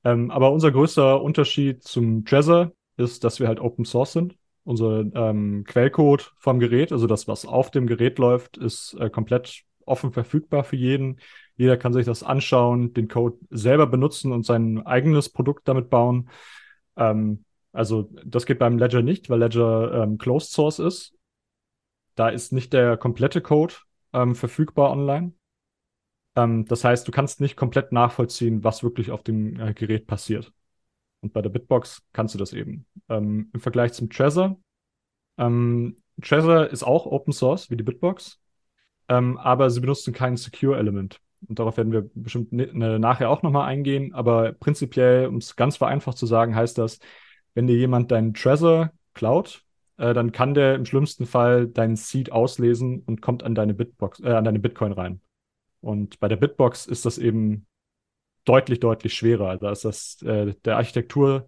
[0.06, 4.38] Ähm, aber unser größter Unterschied zum Trezor ist, dass wir halt Open Source sind.
[4.64, 9.64] Unser ähm, Quellcode vom Gerät, also das, was auf dem Gerät läuft, ist äh, komplett
[9.86, 11.20] offen verfügbar für jeden.
[11.58, 16.30] Jeder kann sich das anschauen, den Code selber benutzen und sein eigenes Produkt damit bauen.
[16.98, 21.16] Ähm, also das geht beim Ledger nicht, weil Ledger ähm, Closed Source ist.
[22.16, 23.74] Da ist nicht der komplette Code
[24.14, 25.34] ähm, verfügbar online.
[26.36, 30.52] Ähm, das heißt, du kannst nicht komplett nachvollziehen, was wirklich auf dem äh, Gerät passiert.
[31.22, 32.86] Und bei der Bitbox kannst du das eben.
[33.10, 34.60] Ähm, Im Vergleich zum Trezor.
[35.38, 38.40] Ähm, Trezor ist auch Open Source wie die Bitbox,
[39.10, 41.20] ähm, aber sie benutzen kein Secure Element.
[41.48, 44.14] Und darauf werden wir bestimmt ne, nachher auch nochmal eingehen.
[44.14, 47.00] Aber prinzipiell, um es ganz vereinfacht zu sagen, heißt das,
[47.54, 49.64] wenn dir jemand deinen Trezor klaut,
[49.98, 54.20] äh, dann kann der im schlimmsten Fall deinen Seed auslesen und kommt an deine Bitbox,
[54.22, 55.22] äh, an deine Bitcoin rein.
[55.86, 57.68] Und bei der Bitbox ist das eben
[58.44, 59.58] deutlich, deutlich schwerer.
[59.58, 61.48] Da ist das äh, der Architektur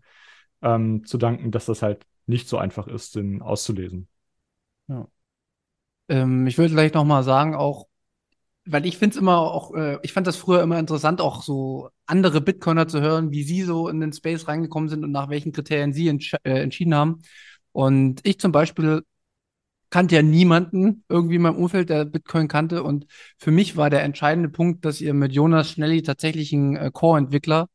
[0.61, 4.07] ähm, zu danken, dass das halt nicht so einfach ist, den auszulesen.
[4.89, 5.07] Ja.
[6.07, 7.87] Ähm, ich würde gleich nochmal sagen, auch,
[8.65, 11.89] weil ich finde es immer auch, äh, ich fand das früher immer interessant, auch so
[12.05, 15.51] andere Bitcoiner zu hören, wie sie so in den Space reingekommen sind und nach welchen
[15.51, 17.23] Kriterien sie äh, entschieden haben.
[17.71, 19.01] Und ich zum Beispiel
[19.89, 22.83] kannte ja niemanden irgendwie in meinem Umfeld, der Bitcoin kannte.
[22.83, 23.05] Und
[23.37, 27.69] für mich war der entscheidende Punkt, dass ihr mit Jonas Schnelli tatsächlich einen äh, Core-Entwickler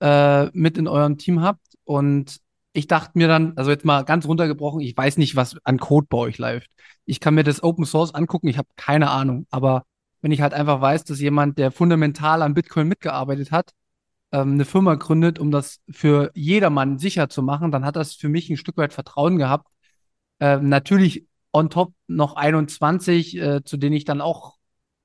[0.00, 1.66] äh, mit in eurem Team habt.
[1.84, 2.40] Und
[2.72, 6.06] ich dachte mir dann, also jetzt mal ganz runtergebrochen, ich weiß nicht, was an Code
[6.10, 6.70] bei euch läuft.
[7.06, 9.46] Ich kann mir das Open Source angucken, ich habe keine Ahnung.
[9.50, 9.84] Aber
[10.22, 13.72] wenn ich halt einfach weiß, dass jemand, der fundamental an Bitcoin mitgearbeitet hat,
[14.32, 18.28] ähm, eine Firma gründet, um das für jedermann sicher zu machen, dann hat das für
[18.28, 19.68] mich ein Stück weit Vertrauen gehabt.
[20.40, 24.56] Ähm, natürlich on top noch 21, äh, zu denen ich dann auch,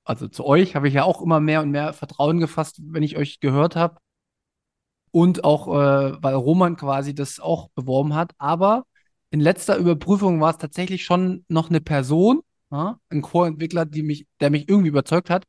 [0.04, 3.18] also zu euch, habe ich ja auch immer mehr und mehr Vertrauen gefasst, wenn ich
[3.18, 3.98] euch gehört habe.
[5.12, 8.32] Und auch, äh, weil Roman quasi das auch beworben hat.
[8.38, 8.86] Aber
[9.32, 14.50] in letzter Überprüfung war es tatsächlich schon noch eine Person, ja, ein Core-Entwickler, mich, der
[14.50, 15.46] mich irgendwie überzeugt hat.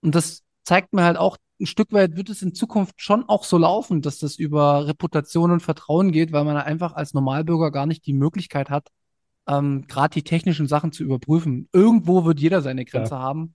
[0.00, 3.44] Und das zeigt mir halt auch, ein Stück weit wird es in Zukunft schon auch
[3.44, 7.86] so laufen, dass das über Reputation und Vertrauen geht, weil man einfach als Normalbürger gar
[7.86, 8.88] nicht die Möglichkeit hat,
[9.46, 11.68] ähm, gerade die technischen Sachen zu überprüfen.
[11.72, 13.20] Irgendwo wird jeder seine Grenze ja.
[13.20, 13.54] haben.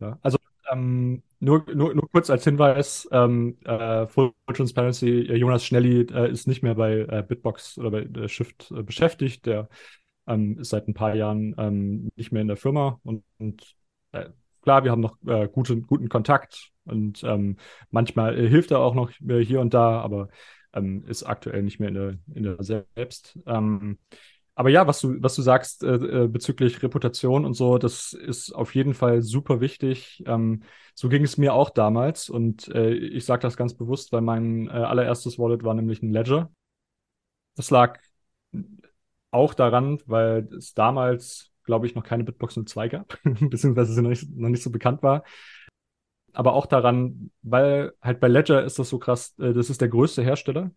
[0.00, 0.18] Ja.
[0.22, 0.38] Also
[0.70, 6.30] ähm, nur, nur, nur kurz als Hinweis, ähm, äh, Full Transparency, äh, Jonas Schnelli äh,
[6.30, 9.46] ist nicht mehr bei äh, Bitbox oder bei äh, Shift äh, beschäftigt.
[9.46, 9.68] Der
[10.26, 13.74] ähm, ist seit ein paar Jahren ähm, nicht mehr in der Firma und, und
[14.62, 15.18] klar, wir haben noch
[15.52, 17.56] gute, guten Kontakt und ähm,
[17.90, 20.28] manchmal hilft er auch noch hier und da, aber
[20.72, 23.38] ähm, ist aktuell nicht mehr in der, in der selbst.
[23.46, 23.98] Ähm,
[24.58, 28.50] aber ja, was du, was du sagst äh, äh, bezüglich Reputation und so, das ist
[28.52, 30.24] auf jeden Fall super wichtig.
[30.26, 30.64] Ähm,
[30.96, 34.66] so ging es mir auch damals und äh, ich sage das ganz bewusst, weil mein
[34.66, 36.50] äh, allererstes Wallet war nämlich ein Ledger.
[37.54, 38.00] Das lag
[39.30, 44.10] auch daran, weil es damals, glaube ich, noch keine Bitbox 02 gab, beziehungsweise sie noch
[44.10, 45.22] nicht, noch nicht so bekannt war.
[46.32, 49.88] Aber auch daran, weil halt bei Ledger ist das so krass, äh, das ist der
[49.88, 50.72] größte Hersteller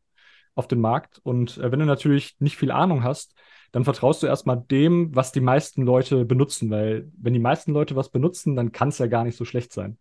[0.54, 1.20] auf dem Markt.
[1.24, 3.34] Und äh, wenn du natürlich nicht viel Ahnung hast,
[3.72, 7.96] dann vertraust du erstmal dem, was die meisten Leute benutzen, weil wenn die meisten Leute
[7.96, 9.98] was benutzen, dann kann es ja gar nicht so schlecht sein.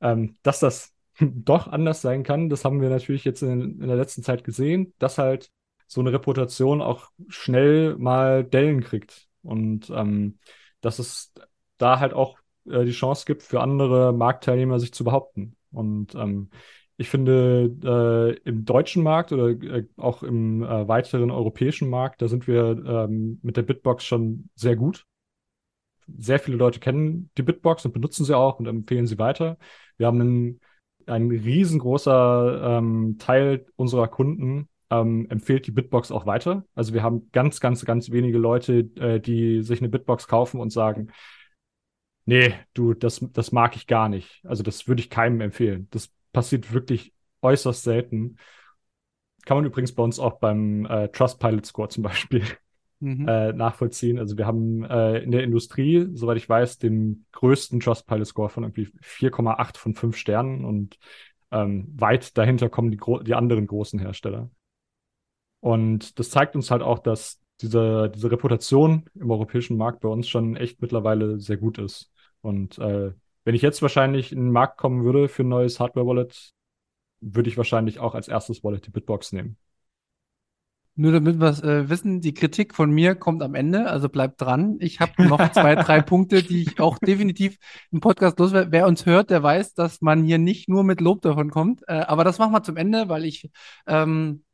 [0.00, 3.96] Ähm, dass das doch anders sein kann, das haben wir natürlich jetzt in, in der
[3.96, 5.50] letzten Zeit gesehen, dass halt
[5.86, 10.38] so eine Reputation auch schnell mal Dellen kriegt und ähm,
[10.80, 11.32] dass es
[11.78, 15.56] da halt auch äh, die Chance gibt für andere Marktteilnehmer sich zu behaupten.
[15.72, 16.50] Und ähm,
[17.00, 22.28] ich finde, äh, im deutschen Markt oder äh, auch im äh, weiteren europäischen Markt, da
[22.28, 25.06] sind wir ähm, mit der Bitbox schon sehr gut.
[26.18, 29.56] Sehr viele Leute kennen die Bitbox und benutzen sie auch und empfehlen sie weiter.
[29.96, 30.60] Wir haben einen,
[31.06, 36.66] ein riesengroßer ähm, Teil unserer Kunden ähm, empfiehlt die Bitbox auch weiter.
[36.74, 40.70] Also wir haben ganz, ganz, ganz wenige Leute, äh, die sich eine Bitbox kaufen und
[40.70, 41.12] sagen,
[42.26, 44.44] nee, du, das, das mag ich gar nicht.
[44.44, 45.88] Also das würde ich keinem empfehlen.
[45.92, 47.12] Das passiert wirklich
[47.42, 48.36] äußerst selten.
[49.44, 52.44] Kann man übrigens bei uns auch beim äh, Trustpilot Score zum Beispiel
[53.00, 53.26] mhm.
[53.26, 54.18] äh, nachvollziehen.
[54.18, 58.64] Also wir haben äh, in der Industrie, soweit ich weiß, den größten Trustpilot Score von
[58.64, 60.98] irgendwie 4,8 von 5 Sternen und
[61.50, 64.50] ähm, weit dahinter kommen die, die anderen großen Hersteller.
[65.60, 70.28] Und das zeigt uns halt auch, dass diese, diese Reputation im europäischen Markt bei uns
[70.28, 72.10] schon echt mittlerweile sehr gut ist.
[72.40, 73.12] Und äh,
[73.44, 76.52] wenn ich jetzt wahrscheinlich in den Markt kommen würde für ein neues Hardware-Wallet,
[77.20, 79.56] würde ich wahrscheinlich auch als erstes Wallet die Bitbox nehmen.
[80.96, 84.40] Nur damit wir es äh, wissen, die Kritik von mir kommt am Ende, also bleibt
[84.40, 84.76] dran.
[84.80, 87.56] Ich habe noch zwei, drei Punkte, die ich auch definitiv
[87.90, 88.70] im Podcast loswerde.
[88.72, 91.82] Wer uns hört, der weiß, dass man hier nicht nur mit Lob davon kommt.
[91.86, 93.50] Äh, aber das machen wir zum Ende, weil ich,
[93.86, 94.44] ähm,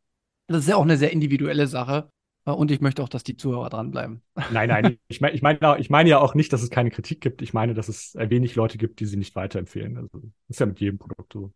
[0.46, 2.10] das ist ja auch eine sehr individuelle Sache.
[2.46, 4.22] Äh, und ich möchte auch, dass die Zuhörer dranbleiben.
[4.52, 7.20] Nein, nein, ich meine ich mein, ich mein ja auch nicht, dass es keine Kritik
[7.20, 7.42] gibt.
[7.42, 9.96] Ich meine, dass es wenig Leute gibt, die sie nicht weiterempfehlen.
[9.96, 11.52] Also, das ist ja mit jedem Produkt so.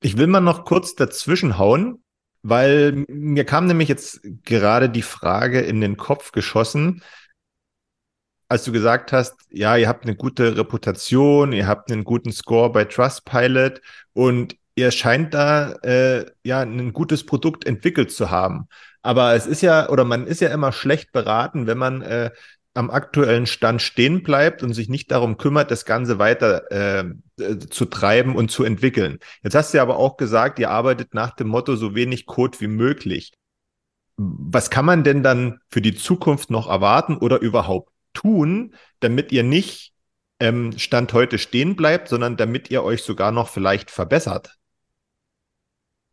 [0.00, 2.04] Ich will mal noch kurz dazwischen hauen,
[2.42, 7.02] weil mir kam nämlich jetzt gerade die Frage in den Kopf geschossen,
[8.48, 12.70] als du gesagt hast, ja, ihr habt eine gute Reputation, ihr habt einen guten Score
[12.70, 13.82] bei Trustpilot
[14.12, 18.68] und ihr scheint da äh, ja ein gutes Produkt entwickelt zu haben.
[19.08, 22.30] Aber es ist ja, oder man ist ja immer schlecht beraten, wenn man äh,
[22.74, 27.04] am aktuellen Stand stehen bleibt und sich nicht darum kümmert, das Ganze weiter äh,
[27.42, 29.18] äh, zu treiben und zu entwickeln.
[29.42, 32.60] Jetzt hast du ja aber auch gesagt, ihr arbeitet nach dem Motto so wenig Code
[32.60, 33.32] wie möglich.
[34.18, 39.42] Was kann man denn dann für die Zukunft noch erwarten oder überhaupt tun, damit ihr
[39.42, 39.94] nicht
[40.38, 44.58] ähm, Stand heute stehen bleibt, sondern damit ihr euch sogar noch vielleicht verbessert?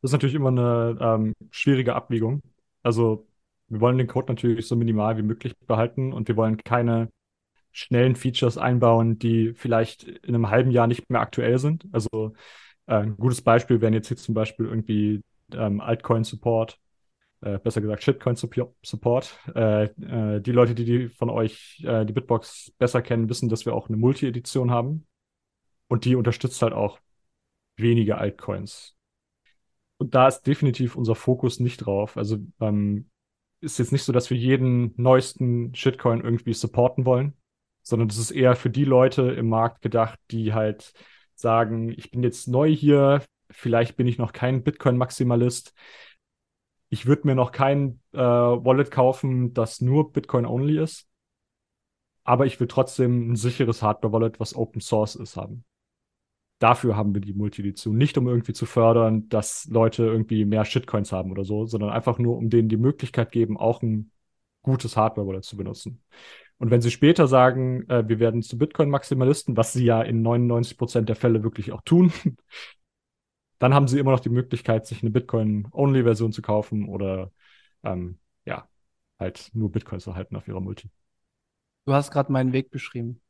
[0.01, 2.41] Das ist natürlich immer eine ähm, schwierige Abwägung.
[2.85, 3.27] Also
[3.67, 7.09] wir wollen den Code natürlich so minimal wie möglich behalten und wir wollen keine
[7.71, 11.87] schnellen Features einbauen, die vielleicht in einem halben Jahr nicht mehr aktuell sind.
[11.91, 12.35] Also
[12.85, 15.21] äh, ein gutes Beispiel wären jetzt hier zum Beispiel irgendwie
[15.53, 16.79] ähm, Altcoin-Support,
[17.41, 19.39] äh, besser gesagt Shitcoin-Support.
[19.55, 23.65] Äh, äh, die Leute, die, die von euch äh, die Bitbox besser kennen, wissen, dass
[23.65, 25.07] wir auch eine Multi-Edition haben
[25.87, 26.99] und die unterstützt halt auch
[27.77, 28.94] wenige Altcoins.
[29.97, 32.17] Und da ist definitiv unser Fokus nicht drauf.
[32.17, 33.09] Also ähm,
[33.61, 37.33] ist jetzt nicht so, dass wir jeden neuesten Shitcoin irgendwie supporten wollen,
[37.81, 40.93] sondern das ist eher für die Leute im Markt gedacht, die halt
[41.35, 45.73] sagen, ich bin jetzt neu hier, vielleicht bin ich noch kein Bitcoin-Maximalist.
[46.89, 51.07] Ich würde mir noch kein äh, Wallet kaufen, das nur Bitcoin-only ist.
[52.23, 55.63] Aber ich will trotzdem ein sicheres Hardware-Wallet, was Open Source ist, haben
[56.59, 57.97] dafür haben wir die Multi-Edition.
[57.97, 62.17] Nicht um irgendwie zu fördern, dass Leute irgendwie mehr Shitcoins haben oder so, sondern einfach
[62.17, 64.11] nur, um denen die Möglichkeit geben, auch ein
[64.61, 66.03] gutes Hardware-Wallet zu benutzen.
[66.57, 70.77] Und wenn sie später sagen, äh, wir werden zu Bitcoin-Maximalisten, was sie ja in 99
[70.77, 72.13] Prozent der Fälle wirklich auch tun,
[73.59, 77.31] dann haben sie immer noch die Möglichkeit, sich eine Bitcoin-Only-Version zu kaufen oder
[77.83, 78.67] ähm, ja,
[79.19, 80.89] halt nur Bitcoin zu halten auf ihrer Multi.
[81.85, 83.21] Du hast gerade meinen Weg beschrieben.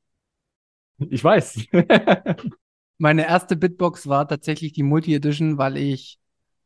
[0.97, 1.67] Ich weiß.
[2.97, 6.19] Meine erste Bitbox war tatsächlich die Multi-Edition, weil ich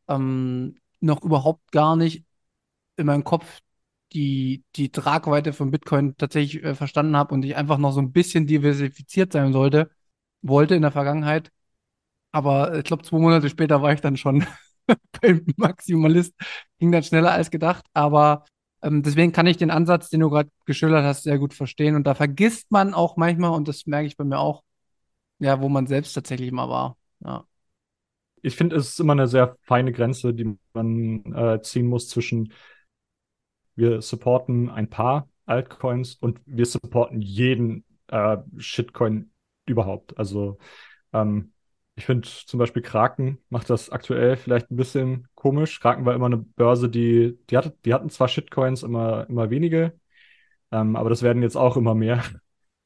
[0.07, 2.25] ähm, noch überhaupt gar nicht
[2.97, 3.61] in meinem Kopf
[4.13, 8.11] die, die Tragweite von Bitcoin tatsächlich äh, verstanden habe und ich einfach noch so ein
[8.11, 9.91] bisschen diversifiziert sein sollte,
[10.41, 11.51] wollte in der Vergangenheit.
[12.31, 14.45] Aber ich glaube, zwei Monate später war ich dann schon
[15.21, 16.33] beim Maximalist.
[16.79, 17.85] Ging dann schneller als gedacht.
[17.93, 18.45] Aber
[18.81, 21.95] ähm, deswegen kann ich den Ansatz, den du gerade geschildert hast, sehr gut verstehen.
[21.95, 24.63] Und da vergisst man auch manchmal, und das merke ich bei mir auch,
[25.39, 26.97] ja, wo man selbst tatsächlich mal war.
[27.21, 27.45] Ja.
[28.41, 32.53] Ich finde, es ist immer eine sehr feine Grenze, die man äh, ziehen muss zwischen
[33.75, 39.31] wir supporten ein paar Altcoins und wir supporten jeden äh, Shitcoin
[39.65, 40.17] überhaupt.
[40.17, 40.57] Also
[41.13, 41.53] ähm,
[41.95, 45.79] ich finde zum Beispiel Kraken macht das aktuell vielleicht ein bisschen komisch.
[45.79, 49.97] Kraken war immer eine Börse, die, die, hatte, die hatten zwar Shitcoins immer, immer wenige,
[50.71, 52.23] ähm, aber das werden jetzt auch immer mehr.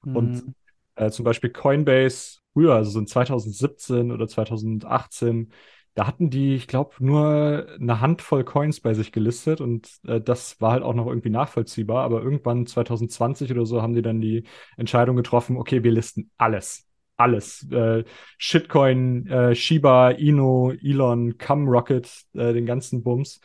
[0.03, 0.15] Mhm.
[0.15, 0.55] Und
[0.95, 5.51] äh, zum Beispiel Coinbase früher, also so in 2017 oder 2018,
[5.95, 10.59] da hatten die, ich glaube, nur eine Handvoll Coins bei sich gelistet und äh, das
[10.59, 12.03] war halt auch noch irgendwie nachvollziehbar.
[12.03, 14.43] Aber irgendwann 2020 oder so haben die dann die
[14.77, 16.87] Entscheidung getroffen, okay, wir listen alles.
[17.15, 17.67] Alles.
[17.71, 18.05] Äh,
[18.39, 23.39] Shitcoin, äh, Shiba, Ino, Elon, Cum Rocket, äh, den ganzen Bums.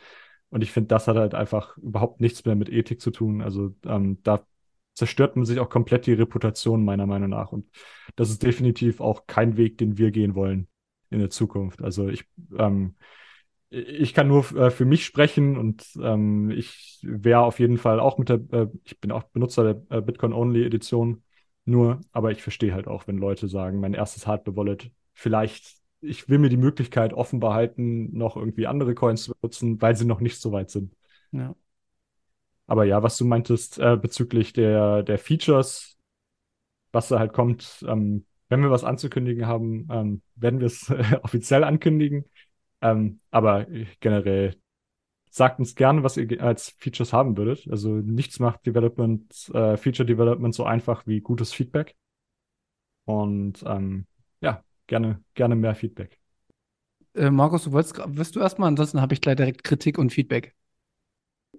[0.49, 3.41] Und ich finde, das hat halt einfach überhaupt nichts mehr mit Ethik zu tun.
[3.41, 4.43] Also ähm, da
[4.99, 7.51] zerstört man sich auch komplett die Reputation, meiner Meinung nach.
[7.51, 7.65] Und
[8.15, 10.67] das ist definitiv auch kein Weg, den wir gehen wollen
[11.09, 11.81] in der Zukunft.
[11.81, 12.25] Also ich,
[12.57, 12.95] ähm,
[13.69, 18.17] ich kann nur äh, für mich sprechen und ähm, ich wäre auf jeden Fall auch
[18.17, 21.23] mit der, äh, ich bin auch Benutzer der äh, Bitcoin-Only-Edition
[21.63, 26.39] nur, aber ich verstehe halt auch, wenn Leute sagen, mein erstes Hardware-Wallet, vielleicht, ich will
[26.39, 30.41] mir die Möglichkeit offen behalten, noch irgendwie andere Coins zu benutzen, weil sie noch nicht
[30.41, 30.93] so weit sind.
[31.31, 31.55] Ja.
[32.69, 35.97] Aber ja, was du meintest äh, bezüglich der, der Features,
[36.91, 40.87] was da halt kommt, ähm, wenn wir was anzukündigen haben, ähm, werden wir es
[41.23, 42.25] offiziell ankündigen.
[42.81, 43.65] Ähm, aber
[44.01, 44.55] generell
[45.31, 47.67] sagt uns gerne, was ihr als Features haben würdet.
[47.71, 51.95] Also nichts macht Development, äh, Feature Development so einfach wie gutes Feedback.
[53.05, 54.05] Und ähm,
[54.41, 56.19] ja, gerne, gerne mehr Feedback.
[57.15, 60.55] Äh, Markus, du wolltest, wirst du erstmal, ansonsten habe ich gleich direkt Kritik und Feedback.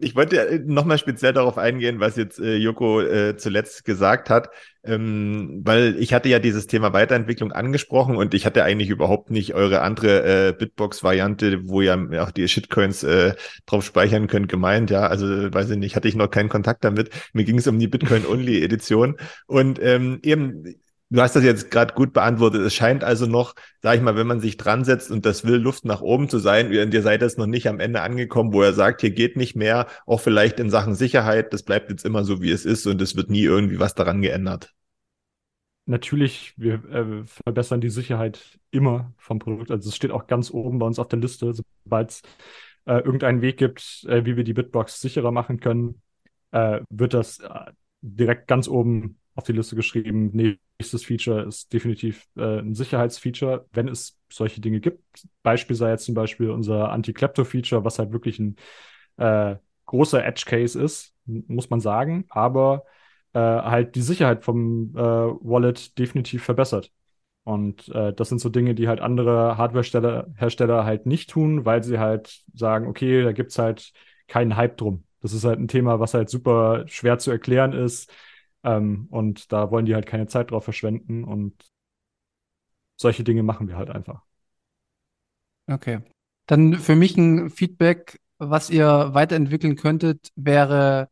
[0.03, 4.49] Ich wollte äh, nochmal speziell darauf eingehen, was jetzt äh, Joko äh, zuletzt gesagt hat,
[4.83, 9.55] ähm, weil ich hatte ja dieses Thema Weiterentwicklung angesprochen und ich hatte eigentlich überhaupt nicht
[9.55, 13.35] eure andere äh, Bitbox-Variante, wo ihr auch die Shitcoins äh,
[13.67, 14.91] drauf speichern könnt, gemeint.
[14.91, 17.11] Ja, also weiß ich nicht, hatte ich noch keinen Kontakt damit.
[17.35, 20.65] Mir ging es um die Bitcoin-Only-Edition und ähm, eben
[21.13, 22.61] Du hast das jetzt gerade gut beantwortet.
[22.63, 25.57] Es scheint also noch, sag ich mal, wenn man sich dran setzt und das will,
[25.57, 28.73] Luft nach oben zu sein, ihr seid jetzt noch nicht am Ende angekommen, wo er
[28.73, 32.41] sagt, hier geht nicht mehr, auch vielleicht in Sachen Sicherheit, das bleibt jetzt immer so,
[32.43, 34.73] wie es ist und es wird nie irgendwie was daran geändert.
[35.87, 39.73] Natürlich, wir äh, verbessern die Sicherheit immer vom Produkt.
[39.73, 41.53] Also es steht auch ganz oben bei uns auf der Liste,
[41.85, 42.23] sobald es
[42.87, 46.03] äh, irgendeinen Weg gibt, äh, wie wir die Bitbox sicherer machen können,
[46.53, 50.31] äh, wird das äh, direkt ganz oben auf die Liste geschrieben.
[50.81, 55.03] Nächstes Feature ist definitiv äh, ein Sicherheitsfeature, wenn es solche Dinge gibt.
[55.43, 58.57] Beispiel sei jetzt zum Beispiel unser Anti-Klepto-Feature, was halt wirklich ein
[59.19, 62.85] äh, großer Edge-Case ist, muss man sagen, aber
[63.35, 66.91] äh, halt die Sicherheit vom äh, Wallet definitiv verbessert.
[67.45, 71.99] Und äh, das sind so Dinge, die halt andere Hardware-Hersteller halt nicht tun, weil sie
[71.99, 73.93] halt sagen, okay, da gibt's halt
[74.29, 75.05] keinen Hype drum.
[75.21, 78.11] Das ist halt ein Thema, was halt super schwer zu erklären ist
[78.65, 81.55] ähm, und da wollen die halt keine Zeit drauf verschwenden und
[82.97, 84.23] solche Dinge machen wir halt einfach.
[85.67, 86.01] Okay.
[86.47, 91.09] Dann für mich ein Feedback, was ihr weiterentwickeln könntet, wäre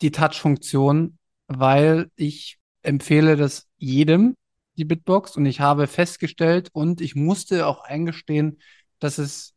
[0.00, 4.36] die Touch-Funktion, weil ich empfehle das jedem,
[4.76, 8.58] die Bitbox, und ich habe festgestellt und ich musste auch eingestehen,
[8.98, 9.54] dass es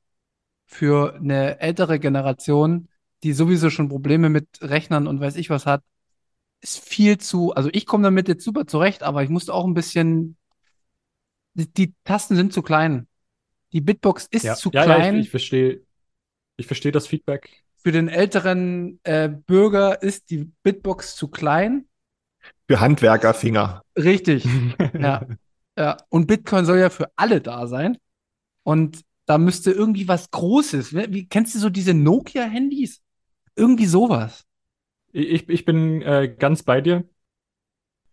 [0.65, 2.89] für eine ältere Generation,
[3.24, 5.84] die sowieso schon Probleme mit Rechnern und weiß ich was hat,
[6.62, 9.74] ist viel zu, also ich komme damit jetzt super zurecht, aber ich musste auch ein
[9.74, 10.38] bisschen,
[11.54, 13.08] die, die Tasten sind zu klein.
[13.72, 14.56] Die Bitbox ist ja.
[14.56, 15.15] zu ja, klein.
[15.15, 15.86] Ja, ich, ich verstehe
[16.58, 17.63] ich verstehe das Feedback.
[17.78, 21.88] Für den älteren äh, Bürger ist die Bitbox zu klein.
[22.68, 23.84] Für Handwerkerfinger.
[23.96, 24.46] Richtig.
[25.00, 25.26] ja.
[25.78, 25.98] ja.
[26.10, 27.98] Und Bitcoin soll ja für alle da sein.
[28.63, 30.94] Und da müsste irgendwie was Großes.
[30.94, 33.02] Wie, kennst du so diese Nokia-Handys?
[33.56, 34.46] Irgendwie sowas.
[35.15, 37.06] Ich, ich bin äh, ganz bei dir.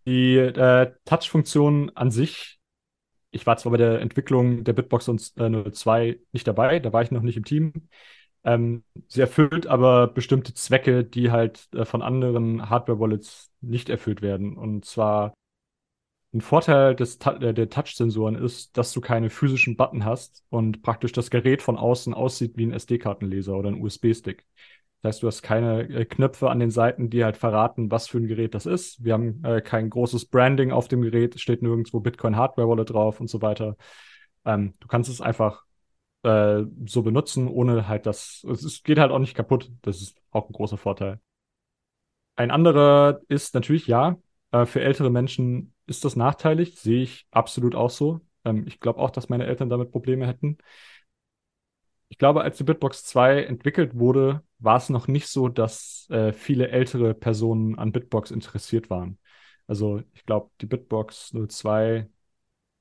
[0.05, 2.59] Die äh, Touch-Funktion an sich,
[3.31, 7.11] ich war zwar bei der Entwicklung der Bitbox äh, 02 nicht dabei, da war ich
[7.11, 7.89] noch nicht im Team.
[8.45, 14.57] Ähm, sie erfüllt aber bestimmte Zwecke, die halt äh, von anderen Hardware-Wallets nicht erfüllt werden.
[14.57, 15.33] Und zwar
[16.33, 21.11] ein Vorteil des, äh, der Touch-Sensoren ist, dass du keine physischen Button hast und praktisch
[21.13, 24.45] das Gerät von außen aussieht wie ein SD-Kartenleser oder ein USB-Stick.
[25.03, 28.19] Das heißt, du hast keine äh, Knöpfe an den Seiten, die halt verraten, was für
[28.19, 29.03] ein Gerät das ist.
[29.03, 33.19] Wir haben äh, kein großes Branding auf dem Gerät, steht nirgendwo Bitcoin Hardware Wallet drauf
[33.19, 33.75] und so weiter.
[34.45, 35.65] Ähm, du kannst es einfach
[36.23, 39.69] äh, so benutzen, ohne halt das, es geht halt auch nicht kaputt.
[39.81, 41.19] Das ist auch ein großer Vorteil.
[42.37, 44.17] Ein anderer ist natürlich, ja,
[44.51, 48.21] äh, für ältere Menschen ist das nachteilig, sehe ich absolut auch so.
[48.45, 50.59] Ähm, ich glaube auch, dass meine Eltern damit Probleme hätten.
[52.13, 56.31] Ich glaube, als die Bitbox 2 entwickelt wurde, war es noch nicht so, dass äh,
[56.31, 59.17] viele ältere Personen an Bitbox interessiert waren.
[59.65, 62.07] Also ich glaube, die Bitbox 02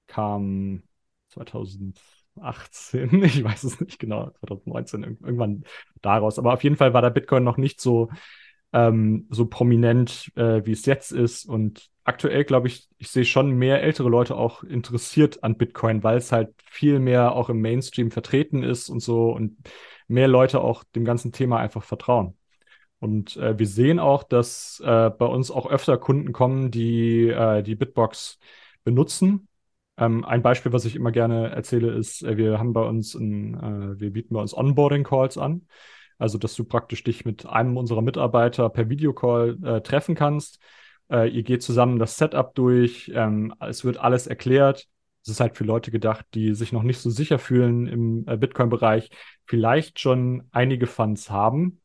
[0.07, 0.83] kam
[1.31, 5.65] 2018, ich weiß es nicht genau, 2019 irgendwann
[6.03, 6.39] daraus.
[6.39, 8.11] Aber auf jeden Fall war der Bitcoin noch nicht so
[8.73, 11.45] ähm, so prominent, äh, wie es jetzt ist.
[11.45, 16.19] Und aktuell, glaube ich, ich sehe schon mehr ältere Leute auch interessiert an Bitcoin, weil
[16.19, 19.57] es halt viel mehr auch im Mainstream vertreten ist und so und
[20.09, 22.37] mehr Leute auch dem ganzen Thema einfach vertrauen.
[22.99, 27.63] Und äh, wir sehen auch, dass äh, bei uns auch öfter Kunden kommen, die äh,
[27.63, 28.39] die Bitbox
[28.85, 29.49] benutzen.
[29.97, 33.55] Ähm, ein Beispiel, was ich immer gerne erzähle, ist, äh, wir haben bei uns, ein,
[33.55, 35.67] äh, wir bieten bei uns Onboarding Calls an.
[36.19, 40.61] Also, dass du praktisch dich mit einem unserer Mitarbeiter per Videocall äh, treffen kannst.
[41.11, 43.11] Äh, ihr geht zusammen das Setup durch.
[43.15, 44.87] Ähm, es wird alles erklärt.
[45.25, 48.37] Es ist halt für Leute gedacht, die sich noch nicht so sicher fühlen im äh,
[48.37, 49.11] Bitcoin-Bereich,
[49.47, 51.81] vielleicht schon einige Funds haben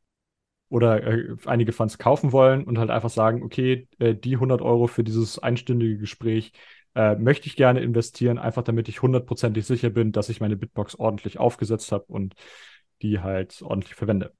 [0.70, 4.88] oder äh, einige Funds kaufen wollen und halt einfach sagen, okay, äh, die 100 Euro
[4.88, 6.52] für dieses einstündige Gespräch
[6.96, 10.96] äh, möchte ich gerne investieren, einfach damit ich hundertprozentig sicher bin, dass ich meine Bitbox
[10.96, 12.34] ordentlich aufgesetzt habe und
[13.02, 14.34] die halt ordentlich verwende.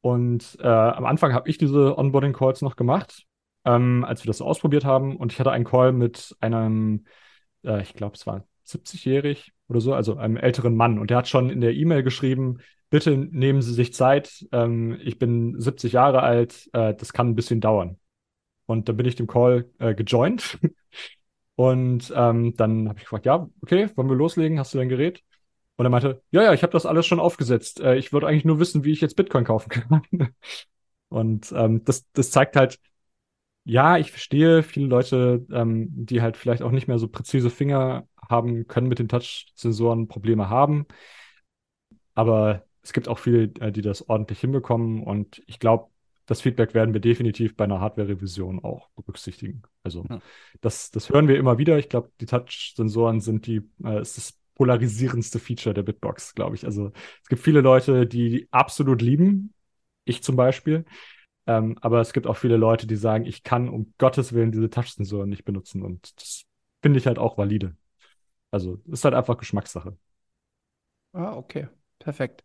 [0.00, 3.26] Und äh, am Anfang habe ich diese Onboarding-Calls noch gemacht,
[3.64, 5.16] ähm, als wir das ausprobiert haben.
[5.16, 7.06] Und ich hatte einen Call mit einem,
[7.64, 10.98] äh, ich glaube, es war 70-jährig, oder so, also einem älteren Mann.
[10.98, 12.58] Und der hat schon in der E-Mail geschrieben,
[12.90, 17.34] bitte nehmen Sie sich Zeit, ähm, ich bin 70 Jahre alt, äh, das kann ein
[17.34, 17.98] bisschen dauern.
[18.66, 20.58] Und dann bin ich dem Call äh, gejoint.
[21.56, 24.58] Und ähm, dann habe ich gefragt, ja, okay, wollen wir loslegen?
[24.58, 25.22] Hast du dein Gerät?
[25.76, 27.80] Und er meinte, ja, ja, ich habe das alles schon aufgesetzt.
[27.80, 30.02] Äh, ich würde eigentlich nur wissen, wie ich jetzt Bitcoin kaufen kann.
[31.08, 32.78] Und ähm, das, das zeigt halt,
[33.64, 38.08] ja, ich verstehe viele Leute, ähm, die halt vielleicht auch nicht mehr so präzise Finger
[38.28, 40.86] haben, können mit den Touch-Sensoren Probleme haben.
[42.14, 45.02] Aber es gibt auch viele, äh, die das ordentlich hinbekommen.
[45.02, 45.90] Und ich glaube,
[46.26, 49.62] das Feedback werden wir definitiv bei einer Hardware-Revision auch berücksichtigen.
[49.82, 50.20] Also ja.
[50.60, 51.78] das, das hören wir immer wieder.
[51.78, 56.64] Ich glaube, die Touch-Sensoren sind die, äh, ist das polarisierendste Feature der Bitbox, glaube ich.
[56.64, 56.92] Also
[57.22, 59.54] es gibt viele Leute, die absolut lieben,
[60.04, 60.84] ich zum Beispiel.
[61.46, 64.70] Ähm, aber es gibt auch viele Leute, die sagen, ich kann um Gottes Willen diese
[64.70, 65.82] Touch-Sensoren nicht benutzen.
[65.82, 66.44] Und das
[66.82, 67.76] finde ich halt auch valide.
[68.50, 69.96] Also ist halt einfach Geschmackssache.
[71.12, 71.68] Ah, okay.
[71.98, 72.44] Perfekt.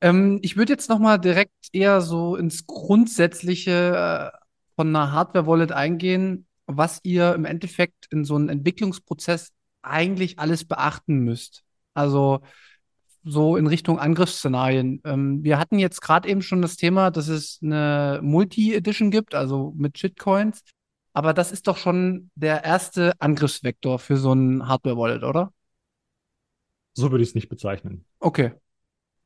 [0.00, 4.38] Ähm, ich würde jetzt noch mal direkt eher so ins Grundsätzliche äh,
[4.76, 9.52] von einer Hardware-Wallet eingehen, was ihr im Endeffekt in so einem Entwicklungsprozess
[9.88, 11.64] eigentlich alles beachten müsst.
[11.94, 12.40] Also
[13.24, 15.00] so in Richtung Angriffsszenarien.
[15.04, 19.74] Ähm, wir hatten jetzt gerade eben schon das Thema, dass es eine Multi-Edition gibt, also
[19.76, 20.62] mit Shitcoins.
[21.12, 25.52] Aber das ist doch schon der erste Angriffsvektor für so ein Hardware-Wallet, oder?
[26.94, 28.04] So würde ich es nicht bezeichnen.
[28.20, 28.52] Okay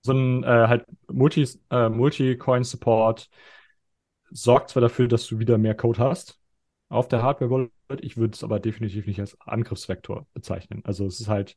[0.02, 3.28] so ein äh, halt Multi, äh, Multi-Coin-Support
[4.30, 6.40] sorgt zwar dafür, dass du wieder mehr Code hast
[6.88, 7.70] auf der Hardware-Wallet,
[8.00, 10.82] ich würde es aber definitiv nicht als Angriffsvektor bezeichnen.
[10.84, 11.56] Also es ist halt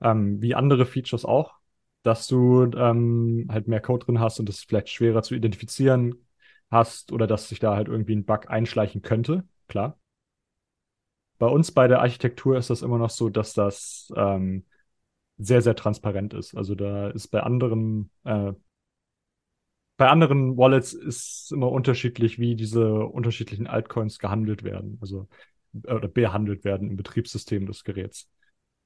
[0.00, 1.54] ähm, wie andere Features auch,
[2.02, 6.26] dass du ähm, halt mehr Code drin hast und es vielleicht schwerer zu identifizieren
[6.70, 9.98] hast oder dass sich da halt irgendwie ein Bug einschleichen könnte, klar.
[11.38, 14.64] Bei uns bei der Architektur ist das immer noch so, dass das ähm,
[15.38, 16.54] sehr, sehr transparent ist.
[16.56, 18.52] Also da ist bei anderen, äh,
[19.96, 25.28] bei anderen Wallets ist immer unterschiedlich, wie diese unterschiedlichen Altcoins gehandelt werden, also
[25.72, 28.28] oder behandelt werden im Betriebssystem des Geräts.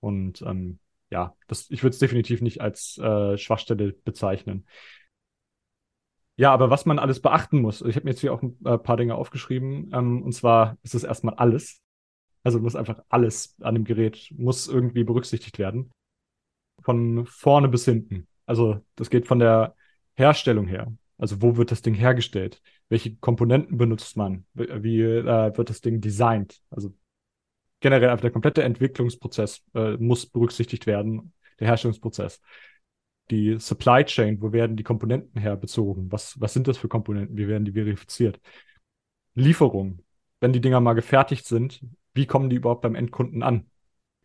[0.01, 0.79] Und ähm,
[1.11, 4.67] ja, das, ich würde es definitiv nicht als äh, Schwachstelle bezeichnen.
[6.37, 8.79] Ja, aber was man alles beachten muss, ich habe mir jetzt hier auch ein äh,
[8.79, 11.81] paar Dinge aufgeschrieben, ähm, und zwar ist es erstmal alles.
[12.43, 15.93] Also muss einfach alles an dem Gerät muss irgendwie berücksichtigt werden
[16.83, 18.27] von vorne bis hinten.
[18.47, 19.75] Also das geht von der
[20.21, 20.93] Herstellung her.
[21.19, 22.63] Also wo wird das Ding hergestellt?
[22.89, 24.47] Welche Komponenten benutzt man?
[24.55, 26.63] Wie äh, wird das Ding designt?
[26.71, 26.95] Also
[27.81, 32.41] generell einfach der komplette Entwicklungsprozess äh, muss berücksichtigt werden, der Herstellungsprozess.
[33.31, 36.11] Die Supply Chain, wo werden die Komponenten herbezogen?
[36.11, 37.37] Was, was sind das für Komponenten?
[37.37, 38.41] Wie werden die verifiziert?
[39.35, 40.03] Lieferung,
[40.41, 41.81] wenn die Dinger mal gefertigt sind,
[42.15, 43.70] wie kommen die überhaupt beim Endkunden an?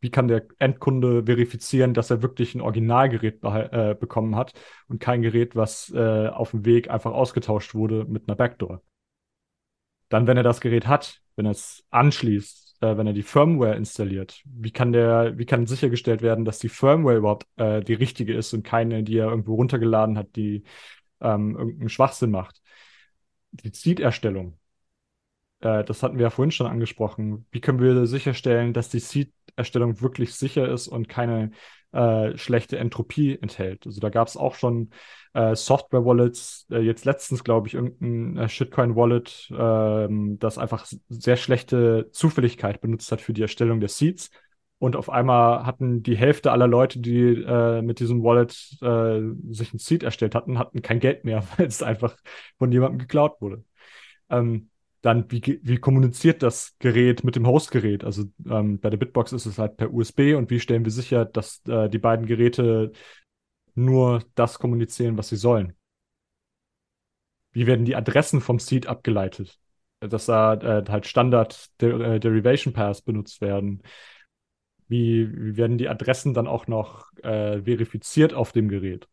[0.06, 4.54] Wie kann der Endkunde verifizieren, dass er wirklich ein Originalgerät äh, bekommen hat
[4.88, 8.84] und kein Gerät, was äh, auf dem Weg einfach ausgetauscht wurde mit einer Backdoor.
[10.10, 13.76] Dann, wenn er das Gerät hat, wenn er es anschließt, äh, wenn er die Firmware
[13.76, 18.36] installiert, wie kann der, wie kann sichergestellt werden, dass die Firmware überhaupt äh, die richtige
[18.36, 20.66] ist und keine, die er irgendwo runtergeladen hat, die
[21.20, 22.62] ähm, irgendeinen Schwachsinn macht.
[23.54, 24.60] Die Seed-Erstellung,
[25.66, 27.48] äh, das hatten wir ja vorhin schon angesprochen.
[27.52, 31.52] Wie können wir sicherstellen, dass die Seed-Erstellung wirklich sicher ist und keine
[31.92, 33.88] äh, schlechte Entropie enthält?
[33.88, 34.92] Also da gab es auch schon
[35.34, 42.10] äh, Software-Wallets, äh, jetzt letztens, glaube ich, irgendein äh, Shitcoin-Wallet, ähm, das einfach sehr schlechte
[42.12, 44.30] Zufälligkeit benutzt hat für die Erstellung der Seeds.
[44.78, 48.52] Und auf einmal hatten die Hälfte aller Leute, die äh, mit diesem Wallet
[48.82, 52.16] äh, sich ein Seed erstellt hatten, hatten kein Geld mehr, weil es einfach
[52.60, 53.64] von jemandem geklaut wurde.
[54.30, 54.70] Ähm,
[55.06, 58.04] dann, wie, wie kommuniziert das Gerät mit dem Hostgerät?
[58.04, 61.26] Also ähm, bei der Bitbox ist es halt per USB und wie stellen wir sicher,
[61.26, 62.92] dass äh, die beiden Geräte
[63.76, 65.76] nur das kommunizieren, was sie sollen?
[67.52, 69.60] Wie werden die Adressen vom Seed abgeleitet?
[70.00, 73.84] Dass da äh, halt Standard Der äh, Derivation Pairs benutzt werden.
[74.88, 79.08] Wie, wie, werden die Adressen dann auch noch äh, verifiziert auf dem Gerät?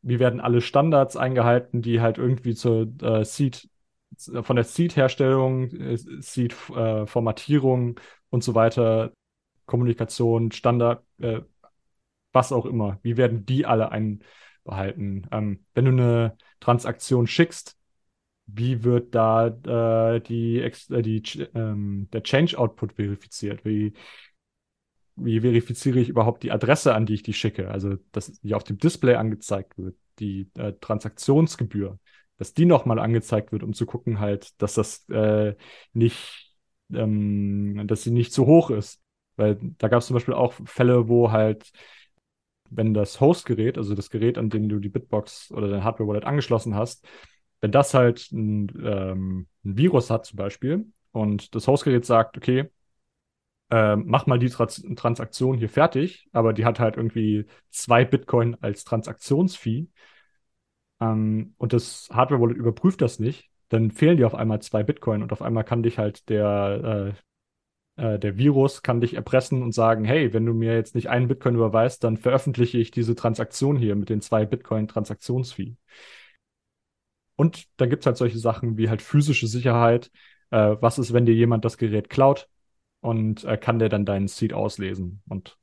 [0.00, 3.68] Wie werden alle Standards eingehalten, die halt irgendwie zur äh, Seed
[4.18, 8.00] von der Seed-Herstellung, äh, Seed-Formatierung äh,
[8.30, 9.12] und so weiter,
[9.66, 11.40] Kommunikation, Standard, äh,
[12.32, 12.98] was auch immer.
[13.02, 15.26] Wie werden die alle einbehalten?
[15.30, 17.76] Ähm, wenn du eine Transaktion schickst,
[18.46, 21.22] wie wird da äh, die, äh, die,
[21.54, 23.64] ähm, der Change-Output verifiziert?
[23.64, 23.94] Wie,
[25.16, 27.70] wie verifiziere ich überhaupt die Adresse, an die ich die schicke?
[27.70, 31.98] Also, dass die auf dem Display angezeigt wird, die äh, Transaktionsgebühr
[32.40, 35.54] dass die nochmal angezeigt wird, um zu gucken halt, dass das äh,
[35.92, 36.56] nicht,
[36.90, 39.02] ähm, dass sie nicht zu hoch ist.
[39.36, 41.70] Weil da gab es zum Beispiel auch Fälle, wo halt,
[42.70, 46.74] wenn das Host-Gerät, also das Gerät, an dem du die Bitbox oder dein Hardware-Wallet angeschlossen
[46.74, 47.06] hast,
[47.60, 52.70] wenn das halt ein, ähm, ein Virus hat zum Beispiel und das Hostgerät sagt, okay,
[53.70, 58.56] äh, mach mal die Trans Transaktion hier fertig, aber die hat halt irgendwie zwei Bitcoin
[58.62, 59.88] als Transaktionsfee
[61.00, 65.32] ähm, und das Hardware-Wallet überprüft das nicht, dann fehlen dir auf einmal zwei Bitcoin und
[65.32, 67.14] auf einmal kann dich halt der,
[67.96, 71.08] äh, äh, der Virus kann dich erpressen und sagen, hey, wenn du mir jetzt nicht
[71.08, 75.76] einen Bitcoin überweist, dann veröffentliche ich diese Transaktion hier mit den zwei Bitcoin Transaktionsfee.
[77.36, 80.10] Und da gibt es halt solche Sachen wie halt physische Sicherheit.
[80.50, 82.48] Äh, was ist, wenn dir jemand das Gerät klaut
[83.00, 85.22] und äh, kann der dann deinen Seed auslesen?
[85.28, 85.56] Und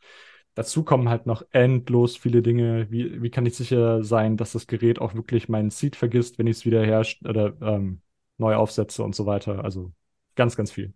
[0.57, 2.89] dazu kommen halt noch endlos viele Dinge.
[2.91, 6.47] Wie, wie kann ich sicher sein, dass das Gerät auch wirklich meinen Seed vergisst, wenn
[6.47, 8.01] ich es wieder herrscht oder ähm,
[8.37, 9.63] neu aufsetze und so weiter?
[9.63, 9.91] Also
[10.35, 10.93] ganz, ganz viel.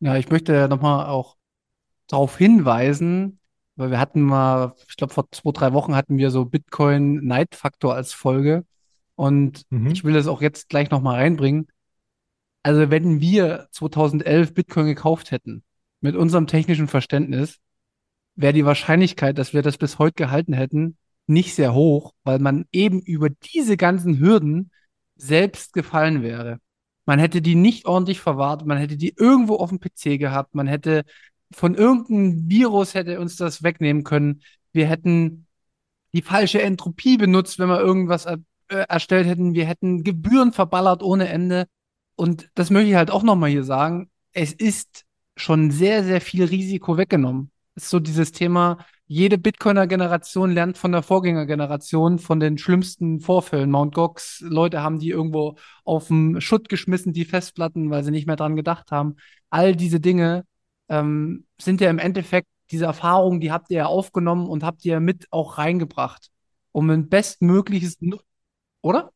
[0.00, 1.36] Ja, ich möchte nochmal auch
[2.08, 3.40] darauf hinweisen,
[3.76, 7.94] weil wir hatten mal, ich glaube, vor zwei, drei Wochen hatten wir so Bitcoin Neidfaktor
[7.94, 8.66] als Folge.
[9.16, 9.92] Und Mhm.
[9.92, 11.68] ich will das auch jetzt gleich nochmal reinbringen.
[12.62, 15.64] Also wenn wir 2011 Bitcoin gekauft hätten,
[16.00, 17.58] mit unserem technischen Verständnis,
[18.36, 22.66] wäre die Wahrscheinlichkeit, dass wir das bis heute gehalten hätten, nicht sehr hoch, weil man
[22.72, 24.70] eben über diese ganzen Hürden
[25.16, 26.58] selbst gefallen wäre.
[27.06, 30.66] Man hätte die nicht ordentlich verwahrt, man hätte die irgendwo auf dem PC gehabt, man
[30.66, 31.04] hätte
[31.52, 34.42] von irgendeinem Virus hätte uns das wegnehmen können.
[34.72, 35.46] Wir hätten
[36.12, 39.54] die falsche Entropie benutzt, wenn wir irgendwas er äh, erstellt hätten.
[39.54, 41.66] Wir hätten Gebühren verballert ohne Ende.
[42.16, 44.10] Und das möchte ich halt auch nochmal hier sagen.
[44.32, 45.04] Es ist
[45.36, 47.50] schon sehr, sehr viel Risiko weggenommen.
[47.76, 53.70] Ist so dieses Thema, jede Bitcoiner-Generation lernt von der Vorgängergeneration von den schlimmsten Vorfällen.
[53.70, 58.26] Mount Gox, Leute haben die irgendwo auf den Schutt geschmissen, die Festplatten, weil sie nicht
[58.26, 59.16] mehr dran gedacht haben.
[59.50, 60.44] All diese Dinge
[60.88, 65.00] ähm, sind ja im Endeffekt diese Erfahrungen, die habt ihr ja aufgenommen und habt ihr
[65.00, 66.30] mit auch reingebracht,
[66.72, 67.98] um ein bestmögliches,
[68.82, 69.10] oder?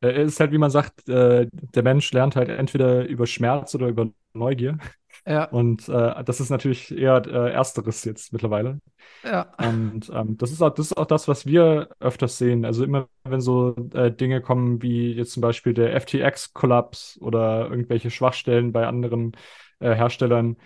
[0.00, 3.74] Äh, Es ist halt, wie man sagt, äh, der Mensch lernt halt entweder über Schmerz
[3.74, 4.78] oder über Neugier.
[5.26, 8.80] Ja, Und äh, das ist natürlich eher äh, Ersteres jetzt mittlerweile.
[9.22, 9.54] ja.
[9.58, 12.64] Und ähm, das ist auch, das ist auch das, was wir öfters sehen.
[12.64, 18.10] Also immer, wenn so äh, Dinge kommen wie jetzt zum Beispiel der FTX-Kollaps oder irgendwelche
[18.10, 19.32] Schwachstellen bei anderen
[19.80, 20.56] äh, Herstellern,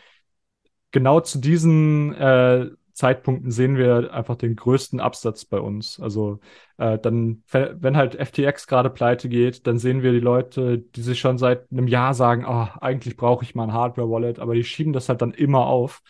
[0.90, 6.00] genau zu diesen äh, Zeitpunkten sehen wir einfach den größten Absatz bei uns.
[6.00, 6.40] Also
[6.78, 11.20] äh, dann, wenn halt FTX gerade pleite geht, dann sehen wir die Leute, die sich
[11.20, 14.92] schon seit einem Jahr sagen, oh, eigentlich brauche ich mal ein Hardware-Wallet, aber die schieben
[14.92, 16.02] das halt dann immer auf.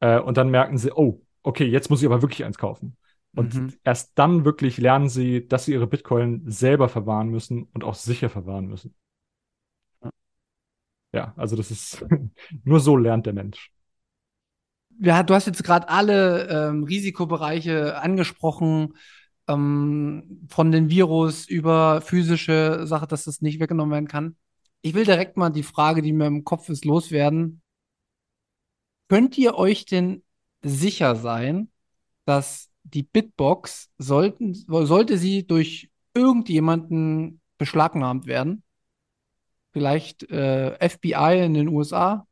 [0.00, 2.96] Äh, und dann merken sie, oh, okay, jetzt muss ich aber wirklich eins kaufen.
[3.34, 3.74] Und Mhm.
[3.84, 8.28] erst dann wirklich lernen sie, dass sie ihre Bitcoin selber verwahren müssen und auch sicher
[8.28, 8.94] verwahren müssen.
[11.12, 12.04] Ja, also das ist
[12.64, 13.72] nur so lernt der Mensch.
[15.02, 18.94] Ja, du hast jetzt gerade alle ähm, Risikobereiche angesprochen,
[19.48, 24.36] ähm, von den Virus über physische Sache, dass das nicht weggenommen werden kann.
[24.82, 27.62] Ich will direkt mal die Frage, die mir im Kopf ist, loswerden.
[29.08, 30.22] Könnt ihr euch denn
[30.62, 31.70] sicher sein,
[32.26, 38.62] dass die Bitbox sollten, sollte sie durch irgendjemanden beschlagnahmt werden,
[39.72, 42.26] vielleicht äh, FBI in den USA,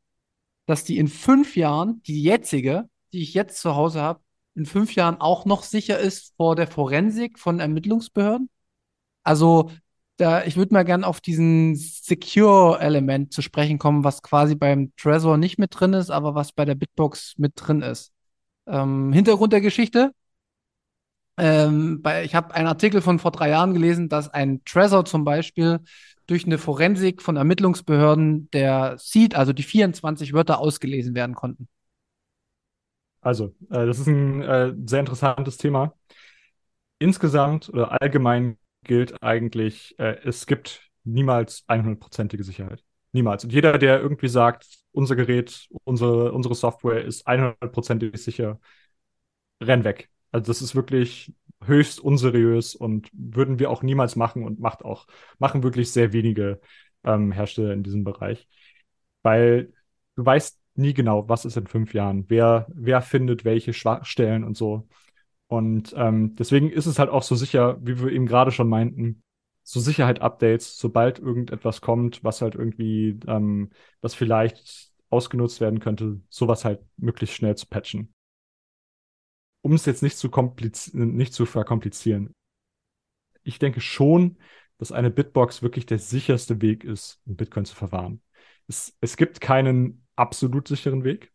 [0.69, 4.19] dass die in fünf Jahren, die jetzige, die ich jetzt zu Hause habe,
[4.53, 8.49] in fünf Jahren auch noch sicher ist vor der Forensik von Ermittlungsbehörden?
[9.23, 9.71] Also,
[10.17, 15.37] da, ich würde mal gern auf diesen Secure-Element zu sprechen kommen, was quasi beim Trezor
[15.37, 18.11] nicht mit drin ist, aber was bei der Bitbox mit drin ist.
[18.67, 20.11] Ähm, Hintergrund der Geschichte.
[21.37, 25.23] Ähm, bei, ich habe einen Artikel von vor drei Jahren gelesen, dass ein Trezor zum
[25.23, 25.79] Beispiel
[26.29, 31.67] durch eine Forensik von Ermittlungsbehörden der Seed, also die 24 Wörter, ausgelesen werden konnten.
[33.21, 35.93] Also, äh, das ist ein äh, sehr interessantes Thema.
[36.99, 42.83] Insgesamt oder allgemein gilt eigentlich, äh, es gibt niemals 100%ige Sicherheit.
[43.11, 43.43] Niemals.
[43.43, 48.59] Und jeder, der irgendwie sagt, unser Gerät, unsere, unsere Software ist 100%ig sicher,
[49.61, 50.09] renn weg.
[50.31, 51.33] Also das ist wirklich
[51.65, 55.07] höchst unseriös und würden wir auch niemals machen und macht auch,
[55.39, 56.59] machen wirklich sehr wenige
[57.03, 58.47] ähm, Hersteller in diesem Bereich.
[59.21, 59.73] Weil
[60.15, 64.55] du weißt nie genau, was ist in fünf Jahren, wer, wer findet welche Schwachstellen und
[64.55, 64.87] so.
[65.47, 69.23] Und ähm, deswegen ist es halt auch so sicher, wie wir eben gerade schon meinten,
[69.63, 76.65] so Sicherheit-Updates, sobald irgendetwas kommt, was halt irgendwie, ähm, was vielleicht ausgenutzt werden könnte, sowas
[76.65, 78.13] halt möglichst schnell zu patchen.
[79.61, 80.29] Um es jetzt nicht zu,
[80.93, 82.33] nicht zu verkomplizieren.
[83.43, 84.37] Ich denke schon,
[84.77, 88.21] dass eine Bitbox wirklich der sicherste Weg ist, um Bitcoin zu verwahren.
[88.67, 91.33] Es, es gibt keinen absolut sicheren Weg.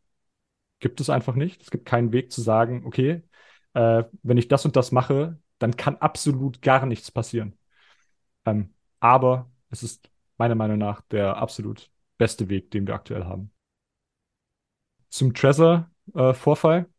[0.80, 1.62] gibt es einfach nicht.
[1.62, 3.22] Es gibt keinen Weg zu sagen, okay,
[3.74, 7.58] äh, wenn ich das und das mache, dann kann absolut gar nichts passieren.
[8.46, 13.52] Ähm, aber es ist meiner Meinung nach der absolut beste Weg, den wir aktuell haben.
[15.08, 16.80] Zum Trezor-Vorfall.
[16.80, 16.93] Äh,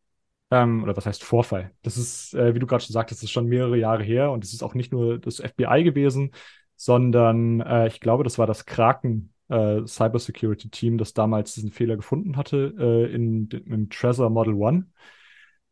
[0.52, 1.72] ähm, oder was heißt Vorfall?
[1.82, 4.44] Das ist, äh, wie du gerade schon sagtest, das ist schon mehrere Jahre her und
[4.44, 6.32] es ist auch nicht nur das FBI gewesen,
[6.76, 11.96] sondern äh, ich glaube, das war das Kraken äh, Cybersecurity Team, das damals diesen Fehler
[11.96, 14.88] gefunden hatte äh, in, im Trezor Model One.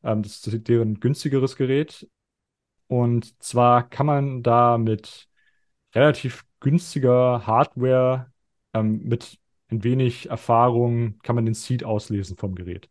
[0.03, 2.07] Ähm, das ist deren günstigeres Gerät.
[2.87, 5.27] Und zwar kann man da mit
[5.95, 8.31] relativ günstiger Hardware,
[8.73, 12.89] ähm, mit ein wenig Erfahrung, kann man den Seed auslesen vom Gerät.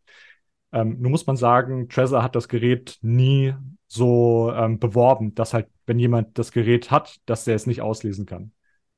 [0.73, 3.53] Ähm, nun muss man sagen, Trezor hat das Gerät nie
[3.87, 8.25] so ähm, beworben, dass halt, wenn jemand das Gerät hat, dass der es nicht auslesen
[8.25, 8.51] kann.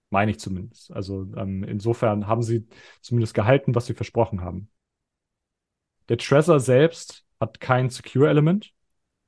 [0.10, 0.92] Meine ich zumindest.
[0.92, 2.68] Also ähm, insofern haben sie
[3.02, 4.70] zumindest gehalten, was sie versprochen haben.
[6.08, 8.72] Der Trezor selbst hat kein Secure-Element.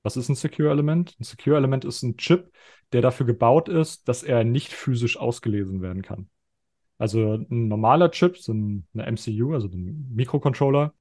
[0.04, 1.18] Was ist ein Secure-Element?
[1.20, 2.52] Ein Secure-Element ist ein Chip,
[2.94, 6.30] der dafür gebaut ist, dass er nicht physisch ausgelesen werden kann.
[6.98, 10.94] Also ein normaler Chip, so eine MCU, also ein Mikrocontroller,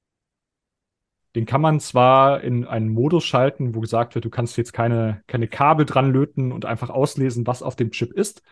[1.37, 5.23] den kann man zwar in einen Modus schalten, wo gesagt wird, du kannst jetzt keine,
[5.27, 8.43] keine Kabel dran löten und einfach auslesen, was auf dem Chip ist.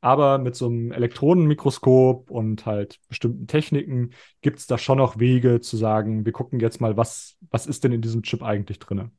[0.00, 4.10] Aber mit so einem Elektronenmikroskop und halt bestimmten Techniken
[4.42, 7.82] gibt es da schon noch Wege zu sagen, wir gucken jetzt mal, was, was ist
[7.82, 9.10] denn in diesem Chip eigentlich drin.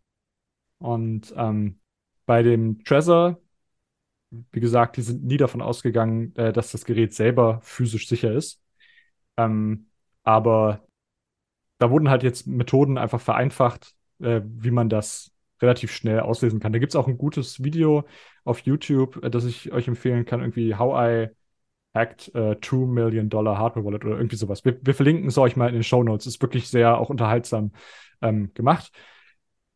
[0.79, 1.81] Und ähm,
[2.25, 3.41] bei dem Trezor,
[4.29, 8.61] wie gesagt, die sind nie davon ausgegangen, äh, dass das Gerät selber physisch sicher ist.
[9.35, 9.87] Ähm,
[10.23, 10.81] aber
[11.81, 16.71] da wurden halt jetzt Methoden einfach vereinfacht, äh, wie man das relativ schnell auslesen kann.
[16.73, 18.03] Da gibt es auch ein gutes Video
[18.43, 21.29] auf YouTube, äh, das ich euch empfehlen kann, irgendwie How I
[21.95, 24.63] Hacked uh, 2 Million Dollar Hardware Wallet oder irgendwie sowas.
[24.63, 26.27] Wir, wir verlinken es euch mal in den Show Notes.
[26.27, 27.71] Ist wirklich sehr auch unterhaltsam
[28.21, 28.91] ähm, gemacht.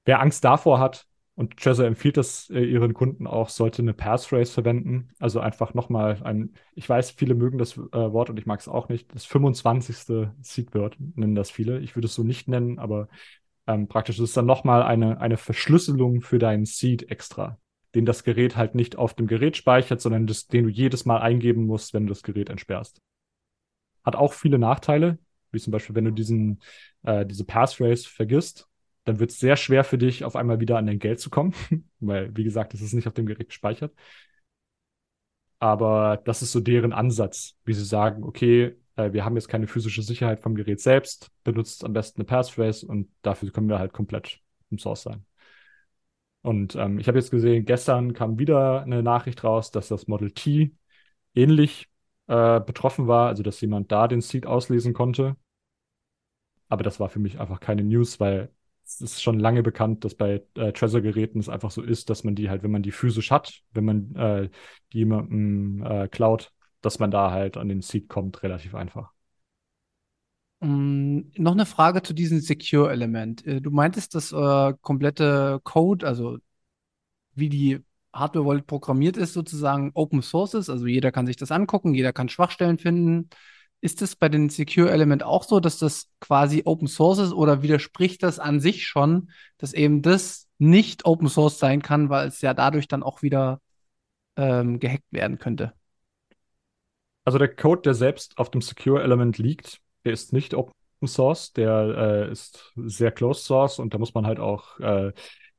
[0.05, 4.51] Wer Angst davor hat, und Trezor empfiehlt das äh, ihren Kunden auch, sollte eine Passphrase
[4.51, 5.09] verwenden.
[5.19, 8.69] Also einfach nochmal ein, ich weiß, viele mögen das äh, Wort und ich mag es
[8.69, 9.13] auch nicht.
[9.13, 10.29] Das 25.
[10.41, 11.79] Seedword nennen das viele.
[11.79, 13.09] Ich würde es so nicht nennen, aber
[13.67, 17.59] ähm, praktisch ist es dann nochmal eine, eine Verschlüsselung für deinen Seed extra,
[17.95, 21.19] den das Gerät halt nicht auf dem Gerät speichert, sondern das, den du jedes Mal
[21.19, 23.01] eingeben musst, wenn du das Gerät entsperrst.
[24.05, 25.17] Hat auch viele Nachteile,
[25.51, 26.61] wie zum Beispiel, wenn du diesen,
[27.03, 28.69] äh, diese Passphrase vergisst,
[29.05, 31.53] dann wird es sehr schwer für dich, auf einmal wieder an dein Geld zu kommen,
[31.99, 33.93] weil, wie gesagt, es ist nicht auf dem Gerät gespeichert.
[35.59, 39.67] Aber das ist so deren Ansatz, wie sie sagen, okay, äh, wir haben jetzt keine
[39.67, 43.93] physische Sicherheit vom Gerät selbst, benutzt am besten eine Passphrase und dafür können wir halt
[43.93, 45.25] komplett im Source sein.
[46.41, 50.31] Und ähm, ich habe jetzt gesehen, gestern kam wieder eine Nachricht raus, dass das Model
[50.31, 50.75] T
[51.33, 51.89] ähnlich
[52.27, 55.37] äh, betroffen war, also dass jemand da den Seed auslesen konnte.
[56.69, 58.51] Aber das war für mich einfach keine News, weil
[58.85, 62.35] es ist schon lange bekannt, dass bei äh, Trezor-Geräten es einfach so ist, dass man
[62.35, 64.49] die halt, wenn man die physisch hat, wenn man äh,
[64.93, 69.11] die jemandem äh, klaut, dass man da halt an den Seed kommt, relativ einfach.
[70.59, 73.45] Um, noch eine Frage zu diesem Secure-Element.
[73.45, 76.37] Äh, du meintest, das äh, komplette Code, also
[77.33, 77.79] wie die
[78.13, 80.69] Hardware-Wallet programmiert ist, sozusagen Open Source ist.
[80.69, 83.29] Also jeder kann sich das angucken, jeder kann Schwachstellen finden.
[83.81, 87.61] Ist es bei den Secure Element auch so, dass das quasi Open Source ist oder
[87.61, 92.41] widerspricht das an sich schon, dass eben das nicht Open Source sein kann, weil es
[92.41, 93.61] ja dadurch dann auch wieder
[94.37, 95.73] ähm, gehackt werden könnte?
[97.25, 100.73] Also der Code, der selbst auf dem Secure Element liegt, der ist nicht Open
[101.03, 105.11] Source, der äh, ist sehr Closed Source und da muss man halt auch äh,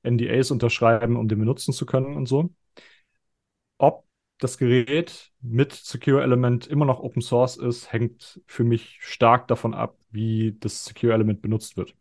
[0.02, 2.50] NDAs unterschreiben, um den benutzen zu können und so.
[3.78, 4.05] Ob
[4.38, 9.74] das Gerät mit Secure Element immer noch Open Source ist, hängt für mich stark davon
[9.74, 11.94] ab, wie das Secure Element benutzt wird.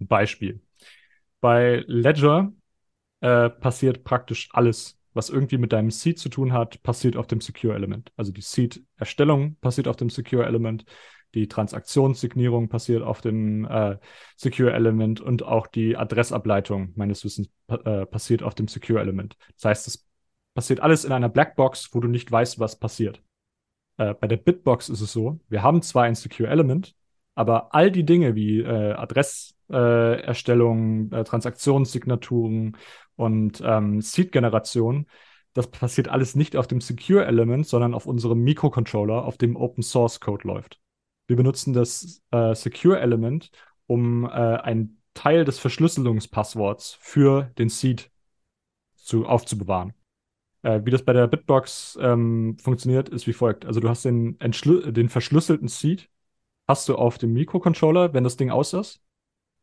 [0.00, 0.60] Ein Beispiel.
[1.40, 2.52] Bei Ledger
[3.20, 7.40] äh, passiert praktisch alles, was irgendwie mit deinem Seed zu tun hat, passiert auf dem
[7.40, 8.12] Secure Element.
[8.16, 10.84] Also die Seed-Erstellung passiert auf dem Secure Element,
[11.34, 13.98] die Transaktionssignierung passiert auf dem äh,
[14.36, 19.36] Secure Element und auch die Adressableitung meines Wissens äh, passiert auf dem Secure Element.
[19.56, 20.07] Das heißt, es
[20.58, 23.22] passiert alles in einer Blackbox, wo du nicht weißt, was passiert.
[23.96, 26.96] Äh, bei der Bitbox ist es so, wir haben zwar ein Secure Element,
[27.36, 32.76] aber all die Dinge wie äh, Adresserstellung, äh, Transaktionssignaturen
[33.14, 35.06] und ähm, Seed-Generation,
[35.52, 39.84] das passiert alles nicht auf dem Secure Element, sondern auf unserem Mikrocontroller, auf dem Open
[39.84, 40.80] Source Code läuft.
[41.28, 43.52] Wir benutzen das äh, Secure Element,
[43.86, 48.10] um äh, einen Teil des Verschlüsselungspassworts für den Seed
[48.96, 49.94] zu, aufzubewahren.
[50.62, 53.64] Äh, wie das bei der Bitbox ähm, funktioniert, ist wie folgt.
[53.64, 56.10] Also du hast den, den verschlüsselten Seed,
[56.66, 59.00] hast du auf dem Mikrocontroller, wenn das Ding aus ist.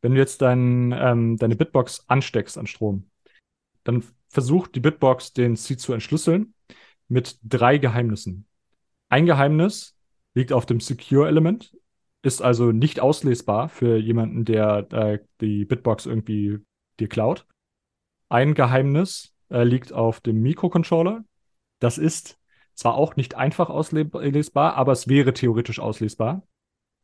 [0.02, 3.10] wenn du jetzt dein, ähm, deine Bitbox ansteckst an Strom,
[3.84, 6.54] dann versucht die Bitbox den Seed zu entschlüsseln
[7.08, 8.46] mit drei Geheimnissen.
[9.10, 9.98] Ein Geheimnis
[10.36, 11.76] liegt auf dem Secure-Element,
[12.22, 16.60] ist also nicht auslesbar für jemanden, der äh, die Bitbox irgendwie
[17.00, 17.46] dir klaut.
[18.30, 21.24] Ein Geheimnis äh, liegt auf dem Mikrocontroller.
[21.80, 22.40] Das ist
[22.74, 26.44] zwar auch nicht einfach auslesbar, aber es wäre theoretisch auslesbar.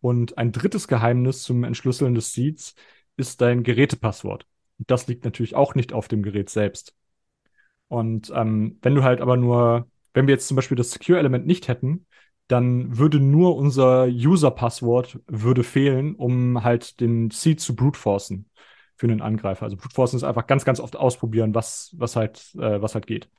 [0.01, 2.75] Und ein drittes Geheimnis zum Entschlüsseln des Seeds
[3.17, 4.45] ist dein Gerätepasswort.
[4.79, 6.95] Das liegt natürlich auch nicht auf dem Gerät selbst.
[7.87, 11.67] Und ähm, wenn du halt aber nur, wenn wir jetzt zum Beispiel das Secure-Element nicht
[11.67, 12.07] hätten,
[12.47, 18.49] dann würde nur unser User-Passwort würde fehlen, um halt den Seed zu brute-forcen
[19.01, 19.63] für einen Angreifer.
[19.63, 23.31] Also brute-forcen ist einfach ganz, ganz oft ausprobieren, was, was halt, äh, was halt geht.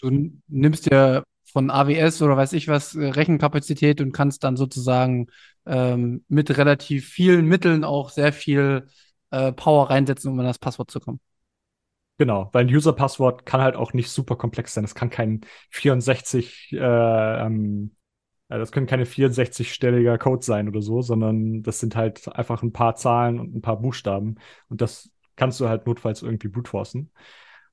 [0.00, 5.26] Du nimmst ja von AWS oder weiß ich was äh, Rechenkapazität und kannst dann sozusagen
[5.66, 8.86] ähm, mit relativ vielen Mitteln auch sehr viel
[9.32, 11.18] äh, Power reinsetzen, um an das Passwort zu kommen.
[12.18, 14.84] Genau, weil ein User-Passwort kann halt auch nicht super komplex sein.
[14.84, 17.96] Es kann kein 64, äh, ähm,
[18.58, 22.96] das können keine 64-stelliger Code sein oder so, sondern das sind halt einfach ein paar
[22.96, 24.36] Zahlen und ein paar Buchstaben.
[24.68, 26.70] Und das kannst du halt notfalls irgendwie brute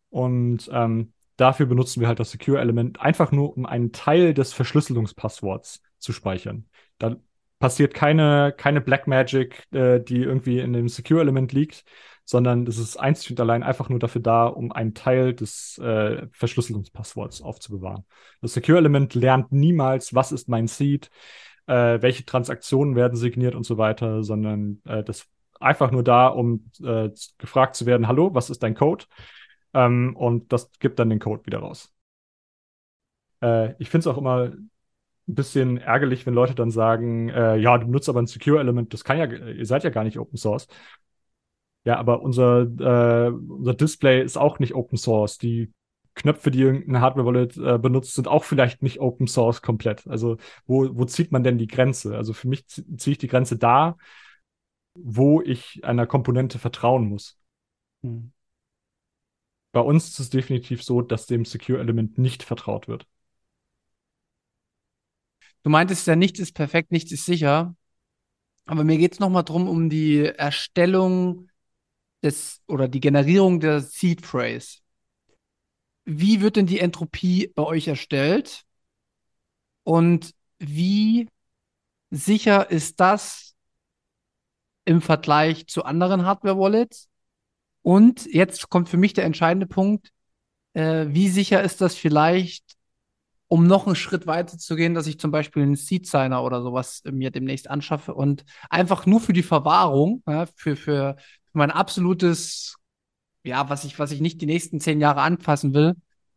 [0.09, 5.81] Und ähm, dafür benutzen wir halt das Secure-Element einfach nur, um einen Teil des Verschlüsselungspassworts
[5.97, 6.67] zu speichern.
[6.97, 7.17] Da
[7.59, 11.83] passiert keine, keine Black Magic, äh, die irgendwie in dem Secure-Element liegt,
[12.25, 16.27] sondern es ist einzig und allein einfach nur dafür da, um einen Teil des äh,
[16.31, 18.05] Verschlüsselungspassworts aufzubewahren.
[18.41, 21.09] Das Secure-Element lernt niemals, was ist mein Seed,
[21.67, 25.27] äh, welche Transaktionen werden signiert und so weiter, sondern äh, das
[25.59, 29.05] einfach nur da, um äh, gefragt zu werden, hallo, was ist dein Code?
[29.73, 31.93] Ähm, und das gibt dann den Code wieder raus.
[33.41, 34.51] Äh, ich finde es auch immer
[35.29, 39.03] ein bisschen ärgerlich, wenn Leute dann sagen, äh, ja, du benutzt aber ein Secure-Element, das
[39.03, 40.67] kann ja, ihr seid ja gar nicht Open Source.
[41.85, 45.37] Ja, aber unser, äh, unser Display ist auch nicht Open Source.
[45.37, 45.71] Die
[46.15, 50.05] Knöpfe, die irgendeine Hardware-Wallet äh, benutzt, sind auch vielleicht nicht Open Source komplett.
[50.07, 52.17] Also wo, wo zieht man denn die Grenze?
[52.17, 53.97] Also für mich ziehe ich die Grenze da,
[54.93, 57.39] wo ich einer Komponente vertrauen muss.
[58.03, 58.33] Hm
[59.71, 63.07] bei uns ist es definitiv so, dass dem Secure-Element nicht vertraut wird.
[65.63, 67.75] Du meintest ja, nichts ist perfekt, nichts ist sicher.
[68.65, 71.49] Aber mir geht es nochmal drum um die Erstellung
[72.23, 74.79] des oder die Generierung der Seed Phrase.
[76.05, 78.63] Wie wird denn die Entropie bei euch erstellt?
[79.83, 81.27] Und wie
[82.09, 83.55] sicher ist das
[84.85, 87.09] im Vergleich zu anderen Hardware-Wallets?
[87.81, 90.11] Und jetzt kommt für mich der entscheidende Punkt.
[90.73, 92.78] Äh, wie sicher ist das vielleicht,
[93.49, 97.01] um noch einen Schritt weiter zu gehen, dass ich zum Beispiel einen Seed-Signer oder sowas
[97.11, 102.77] mir demnächst anschaffe und einfach nur für die Verwahrung, ja, für, für, für mein absolutes,
[103.43, 105.95] ja, was ich, was ich nicht die nächsten zehn Jahre anfassen will,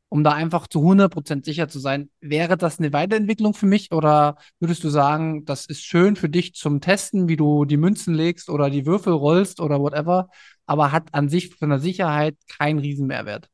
[0.08, 2.10] um da einfach zu 100% sicher zu sein.
[2.20, 6.54] Wäre das eine Weiterentwicklung für mich oder würdest du sagen, das ist schön für dich
[6.54, 10.30] zum Testen, wie du die Münzen legst oder die Würfel rollst oder whatever,
[10.64, 13.50] aber hat an sich von der Sicherheit keinen Riesenmehrwert.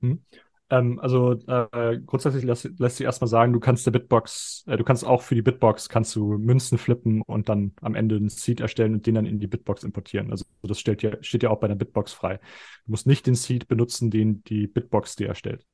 [0.00, 0.24] Hm.
[0.70, 4.84] Ähm, also äh, grundsätzlich lässt, lässt sich erstmal sagen, du kannst der Bitbox, äh, du
[4.84, 8.60] kannst auch für die Bitbox kannst du Münzen flippen und dann am Ende einen Seed
[8.60, 10.30] erstellen und den dann in die Bitbox importieren.
[10.30, 12.38] Also das stellt ja, steht ja auch bei der Bitbox frei.
[12.86, 15.66] Du musst nicht den Seed benutzen, den die Bitbox dir erstellt.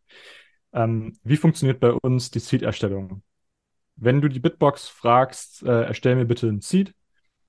[0.73, 3.23] Ähm, wie funktioniert bei uns die Seed-Erstellung?
[3.97, 6.95] Wenn du die Bitbox fragst, äh, erstell mir bitte einen Seed,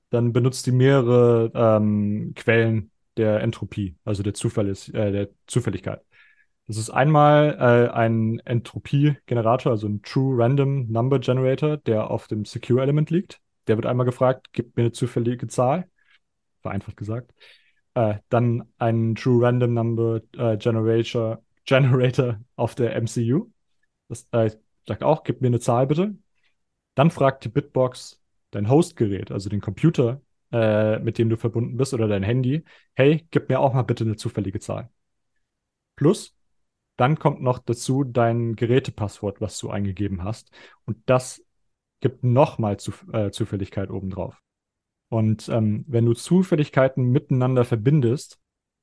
[0.09, 6.01] dann benutzt die mehrere ähm, Quellen der Entropie, also der, Zufall ist, äh, der Zufälligkeit.
[6.67, 12.43] Das ist einmal äh, ein Entropie-Generator, also ein True Random Number Generator, der auf dem
[12.43, 13.39] Secure Element liegt.
[13.67, 15.89] Der wird einmal gefragt, gib mir eine zufällige Zahl.
[16.61, 17.33] Vereinfacht gesagt.
[17.93, 23.49] Äh, dann ein True Random Number äh, Generator, Generator auf der MCU.
[24.09, 24.51] Das äh,
[24.85, 26.15] sagt auch, gib mir eine Zahl bitte.
[26.95, 31.93] Dann fragt die Bitbox dein Hostgerät, also den Computer, äh, mit dem du verbunden bist
[31.93, 32.63] oder dein Handy,
[32.93, 34.89] hey, gib mir auch mal bitte eine zufällige Zahl.
[35.95, 36.36] Plus,
[36.97, 40.51] dann kommt noch dazu dein Gerätepasswort, was du eingegeben hast.
[40.85, 41.43] Und das
[41.99, 44.41] gibt nochmal Zuf äh, Zufälligkeit obendrauf.
[45.09, 48.39] Und ähm, wenn du Zufälligkeiten miteinander verbindest,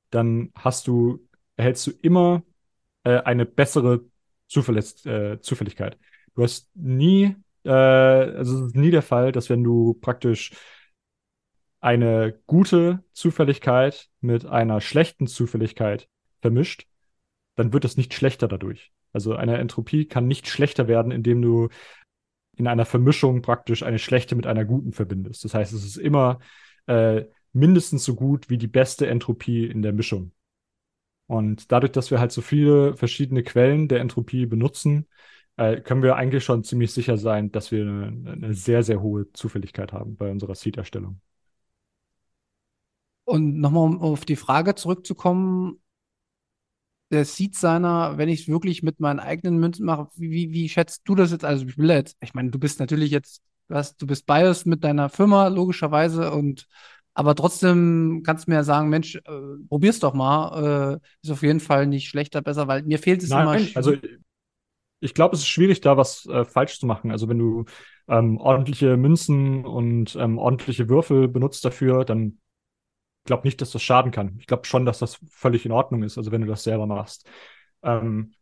[0.09, 2.43] dann hast du, erhältst du immer
[3.03, 4.05] äh, eine bessere
[4.47, 5.97] Zufällig äh, Zufälligkeit.
[6.35, 7.35] Du hast nie
[7.65, 10.51] äh, also es ist nie der Fall, dass wenn du praktisch
[11.81, 16.07] eine gute Zufälligkeit mit einer schlechten Zufälligkeit
[16.41, 16.87] vermischt,
[17.55, 18.91] dann wird es nicht schlechter dadurch.
[19.13, 21.69] Also eine Entropie kann nicht schlechter werden, indem du
[22.57, 25.43] in einer Vermischung praktisch eine schlechte mit einer guten verbindest.
[25.43, 26.39] Das heißt, es ist immer
[26.87, 30.31] äh, mindestens so gut wie die beste Entropie in der Mischung.
[31.27, 35.07] Und dadurch, dass wir halt so viele verschiedene Quellen der Entropie benutzen,
[35.57, 39.93] äh, können wir eigentlich schon ziemlich sicher sein, dass wir eine sehr, sehr hohe Zufälligkeit
[39.93, 41.19] haben bei unserer Seed-Erstellung.
[43.23, 45.79] Und nochmal, um auf die Frage zurückzukommen,
[47.11, 50.69] der Seed seiner, wenn ich es wirklich mit meinen eigenen Münzen mache, wie, wie, wie
[50.69, 51.45] schätzt du das jetzt?
[51.45, 54.65] Also ich will jetzt, ich meine, du bist natürlich jetzt, du, hast, du bist biased
[54.65, 56.67] mit deiner Firma, logischerweise, und
[57.13, 59.21] aber trotzdem kannst du mir ja sagen, Mensch, äh,
[59.69, 60.99] probier's doch mal.
[61.01, 63.77] Äh, ist auf jeden Fall nicht schlechter, besser, weil mir fehlt es Nein, immer.
[63.77, 63.93] also
[64.99, 67.11] ich glaube, es ist schwierig, da was äh, falsch zu machen.
[67.11, 67.65] Also wenn du
[68.09, 72.39] ähm, ordentliche Münzen und ähm, ordentliche Würfel benutzt dafür, dann
[73.25, 74.37] glaube nicht, dass das schaden kann.
[74.39, 77.27] Ich glaube schon, dass das völlig in Ordnung ist, also wenn du das selber machst.
[77.83, 78.33] Ähm,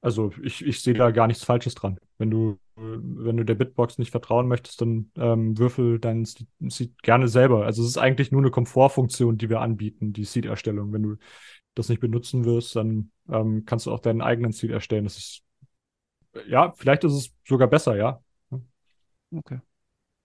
[0.00, 1.98] also ich, ich sehe da gar nichts Falsches dran.
[2.18, 7.28] Wenn du, wenn du der Bitbox nicht vertrauen möchtest, dann ähm, würfel dein Seed gerne
[7.28, 7.64] selber.
[7.64, 10.92] Also es ist eigentlich nur eine Komfortfunktion, die wir anbieten, die Seed-Erstellung.
[10.92, 11.16] Wenn du
[11.74, 15.04] das nicht benutzen wirst, dann ähm, kannst du auch deinen eigenen Seed erstellen.
[15.04, 15.44] Das ist
[16.46, 18.20] ja, vielleicht ist es sogar besser, ja.
[19.32, 19.60] Okay.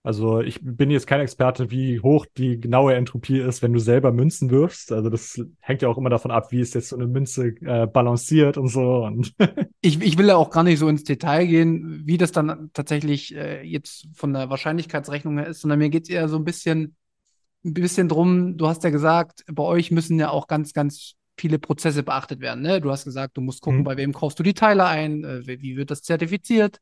[0.02, 4.12] Also ich bin jetzt kein Experte, wie hoch die genaue Entropie ist, wenn du selber
[4.12, 4.92] Münzen wirfst.
[4.92, 7.86] Also das hängt ja auch immer davon ab, wie ist jetzt so eine Münze äh,
[7.86, 9.04] balanciert und so.
[9.04, 9.34] Und
[9.82, 13.34] ich, ich will ja auch gar nicht so ins Detail gehen, wie das dann tatsächlich
[13.34, 16.96] äh, jetzt von der Wahrscheinlichkeitsrechnung her ist, sondern mir geht es eher so ein bisschen,
[17.62, 21.58] ein bisschen drum, du hast ja gesagt, bei euch müssen ja auch ganz, ganz viele
[21.58, 22.62] Prozesse beachtet werden.
[22.62, 22.80] Ne?
[22.80, 23.84] Du hast gesagt, du musst gucken, mhm.
[23.84, 26.78] bei wem kaufst du die Teile ein, äh, wie wird das zertifiziert.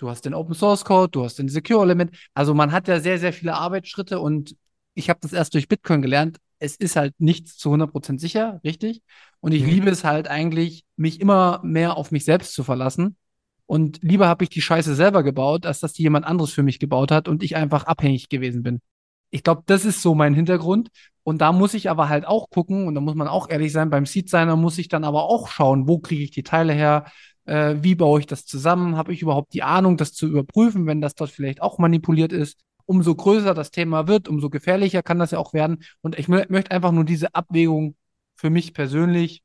[0.00, 2.16] Du hast den Open Source Code, du hast den Secure Element.
[2.32, 4.56] Also man hat ja sehr, sehr viele Arbeitsschritte und
[4.94, 6.38] ich habe das erst durch Bitcoin gelernt.
[6.58, 9.02] Es ist halt nichts zu 100% sicher, richtig?
[9.40, 9.68] Und ich mhm.
[9.68, 13.18] liebe es halt eigentlich, mich immer mehr auf mich selbst zu verlassen.
[13.66, 16.78] Und lieber habe ich die Scheiße selber gebaut, als dass die jemand anderes für mich
[16.78, 18.80] gebaut hat und ich einfach abhängig gewesen bin.
[19.28, 20.88] Ich glaube, das ist so mein Hintergrund.
[21.24, 23.90] Und da muss ich aber halt auch gucken, und da muss man auch ehrlich sein,
[23.90, 27.04] beim Seed-Signer muss ich dann aber auch schauen, wo kriege ich die Teile her,
[27.44, 28.96] äh, wie baue ich das zusammen?
[28.96, 32.60] Habe ich überhaupt die Ahnung, das zu überprüfen, wenn das dort vielleicht auch manipuliert ist?
[32.86, 35.84] Umso größer das Thema wird, umso gefährlicher kann das ja auch werden.
[36.00, 37.94] Und ich möchte einfach nur diese Abwägung
[38.34, 39.42] für mich persönlich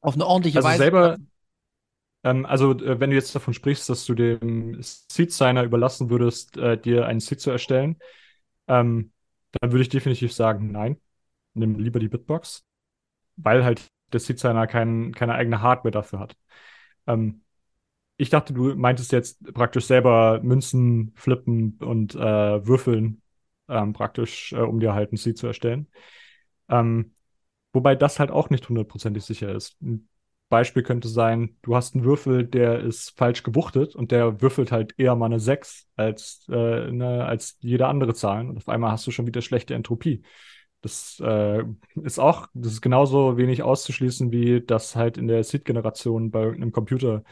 [0.00, 0.78] auf eine ordentliche also Weise.
[0.78, 1.16] Selber,
[2.24, 6.78] ähm, also, äh, wenn du jetzt davon sprichst, dass du dem Seed-Signer überlassen würdest, äh,
[6.78, 7.96] dir einen Seed zu erstellen,
[8.68, 9.12] ähm,
[9.52, 11.00] dann würde ich definitiv sagen, nein.
[11.54, 12.64] Nimm lieber die Bitbox,
[13.36, 16.36] weil halt der Seed-Signer kein, keine eigene Hardware dafür hat.
[17.06, 17.42] Ähm,
[18.16, 23.22] ich dachte, du meintest jetzt praktisch selber Münzen flippen und äh, würfeln,
[23.68, 25.88] ähm, praktisch, äh, um dir halt ein Seed zu erstellen.
[26.68, 27.14] Ähm,
[27.72, 29.80] wobei das halt auch nicht hundertprozentig sicher ist.
[29.82, 30.08] Ein
[30.48, 34.94] Beispiel könnte sein, du hast einen Würfel, der ist falsch gewuchtet und der würfelt halt
[34.98, 38.48] eher mal eine 6 als, äh, ne, als jede andere Zahl.
[38.48, 40.22] Und auf einmal hast du schon wieder schlechte Entropie.
[40.82, 41.62] Das äh,
[42.02, 46.72] ist auch, das ist genauso wenig auszuschließen, wie dass halt in der Seed-Generation bei irgendeinem
[46.72, 47.22] Computer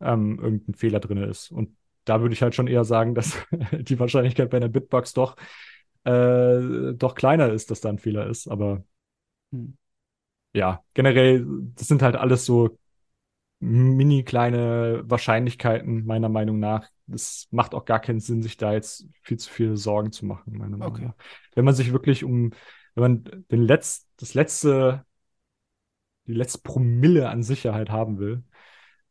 [0.00, 1.50] ähm, irgendein Fehler drin ist.
[1.50, 3.36] Und da würde ich halt schon eher sagen, dass
[3.72, 5.36] die Wahrscheinlichkeit bei einer Bitbox doch,
[6.04, 8.48] äh, doch kleiner ist, dass da ein Fehler ist.
[8.48, 8.82] Aber
[9.52, 9.76] hm.
[10.54, 12.78] ja, generell, das sind halt alles so
[13.58, 16.88] mini kleine Wahrscheinlichkeiten, meiner Meinung nach.
[17.12, 20.56] Es macht auch gar keinen Sinn, sich da jetzt viel zu viele Sorgen zu machen,
[20.56, 21.04] meiner Meinung okay.
[21.06, 21.14] nach.
[21.54, 22.52] Wenn man sich wirklich um
[22.96, 25.04] wenn man den Letz-, das letzte,
[26.26, 28.42] die letzte Promille an Sicherheit haben will,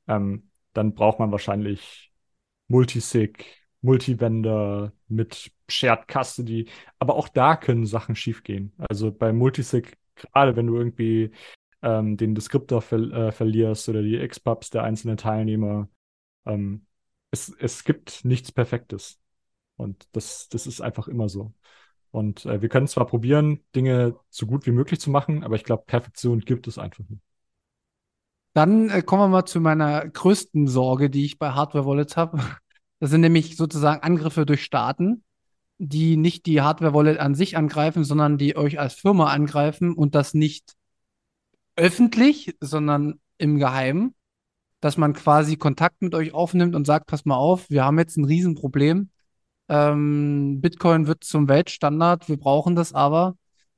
[0.08, 2.12] ähm, dann braucht man wahrscheinlich
[2.68, 3.46] Multisig,
[3.82, 6.70] Multivendor mit Shared Custody.
[7.00, 8.74] Aber auch da können Sachen schiefgehen.
[8.78, 11.32] Also bei Multisig, gerade wenn du irgendwie
[11.82, 15.90] ähm, den Deskriptor ver äh, verlierst oder die XPubs der einzelnen Teilnehmer,
[16.46, 16.86] ähm,
[17.32, 19.20] es, es gibt nichts Perfektes.
[19.78, 21.54] Und das, das ist einfach immer so.
[22.16, 25.66] Und äh, wir können zwar probieren, Dinge so gut wie möglich zu machen, aber ich
[25.66, 27.22] glaube, Perfektion gibt es einfach nicht.
[28.54, 32.40] Dann äh, kommen wir mal zu meiner größten Sorge, die ich bei Hardware-Wallets habe.
[33.00, 35.26] Das sind nämlich sozusagen Angriffe durch Staaten,
[35.80, 40.34] die nicht die Hardware-Wallet an sich angreifen, sondern die euch als Firma angreifen und das
[40.34, 40.76] nicht
[41.76, 44.16] öffentlich, sondern im Geheimen,
[44.80, 48.16] dass man quasi Kontakt mit euch aufnimmt und sagt, pass mal auf, wir haben jetzt
[48.16, 49.10] ein Riesenproblem
[49.70, 53.36] ähm, Bitcoin wird zum Weltstandard, wir brauchen das aber.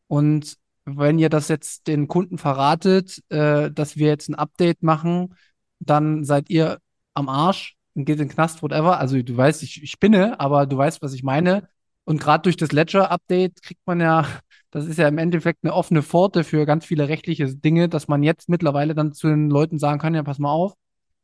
[0.08, 5.36] Und wenn ihr das jetzt den Kunden verratet, äh, dass wir jetzt ein Update machen,
[5.80, 6.80] dann seid ihr
[7.14, 9.00] am Arsch und geht in den Knast, whatever.
[9.00, 11.68] Also du weißt, ich, ich spinne, aber du weißt, was ich meine.
[12.06, 14.26] Und gerade durch das Ledger-Update kriegt man ja,
[14.72, 18.24] das ist ja im Endeffekt eine offene Pforte für ganz viele rechtliche Dinge, dass man
[18.24, 20.74] jetzt mittlerweile dann zu den Leuten sagen kann, ja, pass mal auf,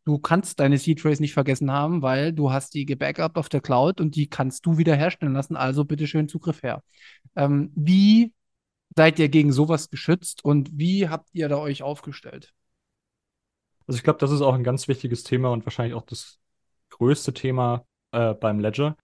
[0.06, 4.02] du kannst deine Seed-Phrase nicht vergessen haben, weil du hast die gebackupt auf der Cloud
[4.02, 5.56] und die kannst du wieder herstellen lassen.
[5.56, 6.84] Also bitteschön Zugriff her.
[7.36, 8.34] Ähm, wie
[8.96, 12.54] seid ihr gegen sowas geschützt und wie habt ihr da euch aufgestellt?
[13.88, 16.40] Also ich glaube, das ist auch ein ganz wichtiges Thema und wahrscheinlich auch das
[16.90, 18.96] größte Thema äh, beim Ledger.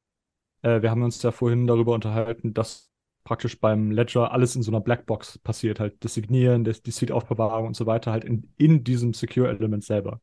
[0.62, 2.90] Äh, wir haben uns ja vorhin darüber unterhalten, dass
[3.24, 7.68] praktisch beim Ledger alles in so einer Blackbox passiert, halt das Signieren, das, die Seed-Aufbewahrung
[7.68, 10.22] und so weiter, halt in, in diesem Secure-Element selber.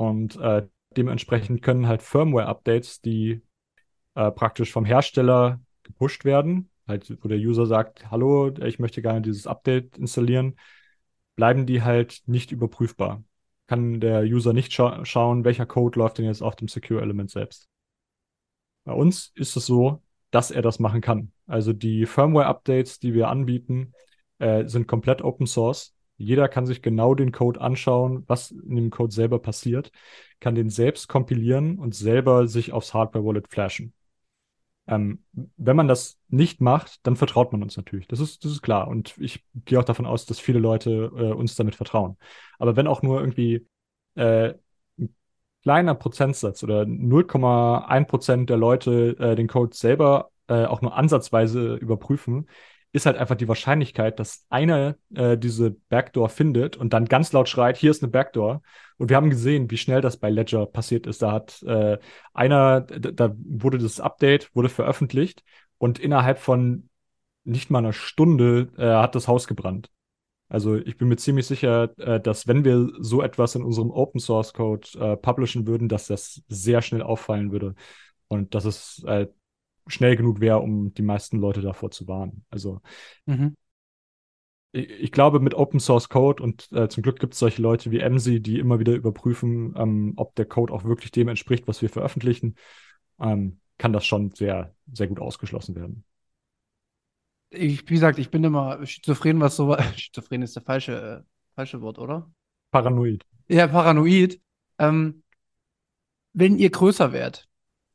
[0.00, 3.42] Und äh, dementsprechend können halt Firmware-Updates, die
[4.14, 9.20] äh, praktisch vom Hersteller gepusht werden, halt, wo der User sagt, hallo, ich möchte gerne
[9.20, 10.58] dieses Update installieren,
[11.36, 13.22] bleiben die halt nicht überprüfbar.
[13.66, 17.68] Kann der User nicht scha schauen, welcher Code läuft denn jetzt auf dem Secure-Element selbst.
[18.84, 21.30] Bei uns ist es so, dass er das machen kann.
[21.46, 23.92] Also die Firmware-Updates, die wir anbieten,
[24.38, 25.94] äh, sind komplett Open Source.
[26.20, 29.90] Jeder kann sich genau den Code anschauen, was in dem Code selber passiert,
[30.40, 33.92] kann den selbst kompilieren und selber sich aufs Hardware-Wallet flashen.
[34.86, 35.22] Ähm,
[35.56, 38.08] wenn man das nicht macht, dann vertraut man uns natürlich.
[38.08, 38.88] Das ist, das ist klar.
[38.88, 42.16] Und ich gehe auch davon aus, dass viele Leute äh, uns damit vertrauen.
[42.58, 43.66] Aber wenn auch nur irgendwie
[44.16, 44.54] äh,
[45.62, 51.76] kleiner Prozentsatz oder 0,1 Prozent der Leute äh, den Code selber äh, auch nur ansatzweise
[51.76, 52.48] überprüfen,
[52.92, 57.48] ist halt einfach die Wahrscheinlichkeit, dass einer äh, diese Backdoor findet und dann ganz laut
[57.48, 58.62] schreit, hier ist eine Backdoor.
[58.98, 61.22] Und wir haben gesehen, wie schnell das bei Ledger passiert ist.
[61.22, 61.98] Da hat äh,
[62.34, 65.44] einer, da wurde das Update, wurde veröffentlicht
[65.78, 66.88] und innerhalb von
[67.44, 69.90] nicht mal einer Stunde äh, hat das Haus gebrannt.
[70.48, 74.20] Also ich bin mir ziemlich sicher, äh, dass wenn wir so etwas in unserem Open
[74.20, 77.76] Source Code äh, publishen würden, dass das sehr schnell auffallen würde
[78.26, 79.28] und dass es äh,
[79.90, 82.44] schnell genug wäre, um die meisten Leute davor zu warnen.
[82.50, 82.80] Also
[83.26, 83.56] mhm.
[84.72, 87.90] ich, ich, glaube, mit Open Source Code und äh, zum Glück gibt es solche Leute
[87.90, 91.82] wie EMSI, die immer wieder überprüfen, ähm, ob der Code auch wirklich dem entspricht, was
[91.82, 92.56] wir veröffentlichen,
[93.20, 96.04] ähm, kann das schon sehr, sehr gut ausgeschlossen werden
[97.50, 101.80] ich, wie gesagt, ich bin immer schizophren, was so schizophren ist der falsche, äh, falsche
[101.82, 102.30] Wort, oder?
[102.70, 103.26] Paranoid.
[103.48, 104.40] Ja, paranoid.
[104.78, 105.22] Ähm,
[106.32, 107.48] wenn ihr größer werdet,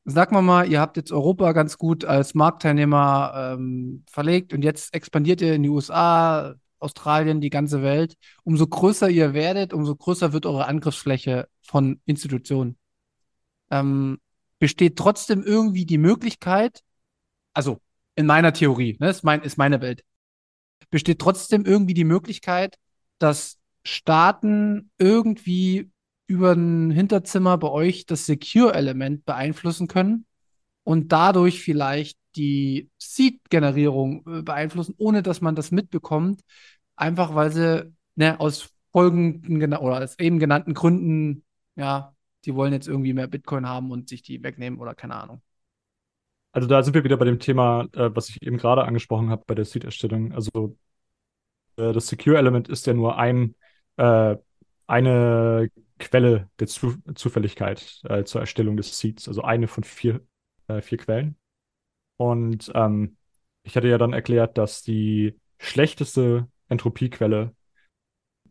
[0.06, 4.94] sagen wir mal, ihr habt jetzt Europa ganz gut als Marktteilnehmer ähm, verlegt und jetzt
[4.94, 8.16] expandiert ihr in die USA, Australien, die ganze Welt.
[8.44, 12.78] Umso größer ihr werdet, umso größer wird eure Angriffsfläche von Institutionen.
[13.72, 14.20] Ähm,
[14.60, 16.82] besteht trotzdem irgendwie die Möglichkeit,
[17.54, 17.80] also
[18.16, 20.04] in meiner Theorie, ne, ist, mein, ist meine Welt,
[20.92, 22.78] besteht trotzdem irgendwie die Möglichkeit,
[23.18, 25.92] dass Staaten irgendwie
[26.28, 30.26] über ein Hinterzimmer bei euch das Secure-Element beeinflussen können
[30.84, 36.42] und dadurch vielleicht die Seed-Generierung äh, beeinflussen, ohne dass man das mitbekommt,
[36.96, 41.44] einfach weil sie ne, aus folgenden oder aus eben genannten Gründen,
[41.76, 42.16] ja,
[42.46, 45.42] die wollen jetzt irgendwie mehr Bitcoin haben und sich die wegnehmen oder keine Ahnung.
[46.52, 49.44] Also da sind wir wieder bei dem Thema, äh, was ich eben gerade angesprochen habe
[49.46, 50.32] bei der Seed-Erstellung.
[50.32, 50.78] Also
[51.78, 53.56] äh, das Secure-Element ist ja nur ein,
[53.98, 54.38] äh,
[54.88, 55.70] eine
[56.00, 60.22] Quelle der Zu Zufälligkeit äh, zur Erstellung des Seeds, also eine von vier,
[60.68, 61.38] äh, vier Quellen.
[62.18, 63.18] Und ähm,
[63.64, 67.56] ich hatte ja dann erklärt, dass die schlechteste Entropiequelle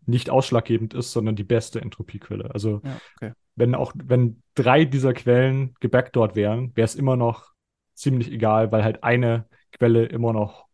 [0.06, 2.50] nicht ausschlaggebend ist, sondern die beste Entropiequelle.
[2.52, 3.32] Also ja, okay.
[3.56, 7.52] wenn auch wenn drei dieser Quellen gebackdort wären, wäre es immer noch
[7.94, 10.66] ziemlich egal, weil halt eine Quelle immer noch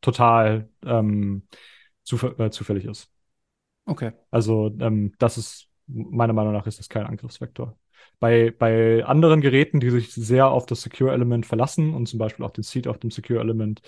[0.00, 1.46] total ähm,
[2.02, 3.10] zuf äh, zufällig ist.
[3.88, 4.12] Okay.
[4.30, 7.78] Also ähm, das ist, meiner Meinung nach, ist das kein Angriffsvektor.
[8.20, 12.50] Bei, bei anderen Geräten, die sich sehr auf das Secure-Element verlassen und zum Beispiel auch
[12.50, 13.80] den Seed auf dem Secure-Element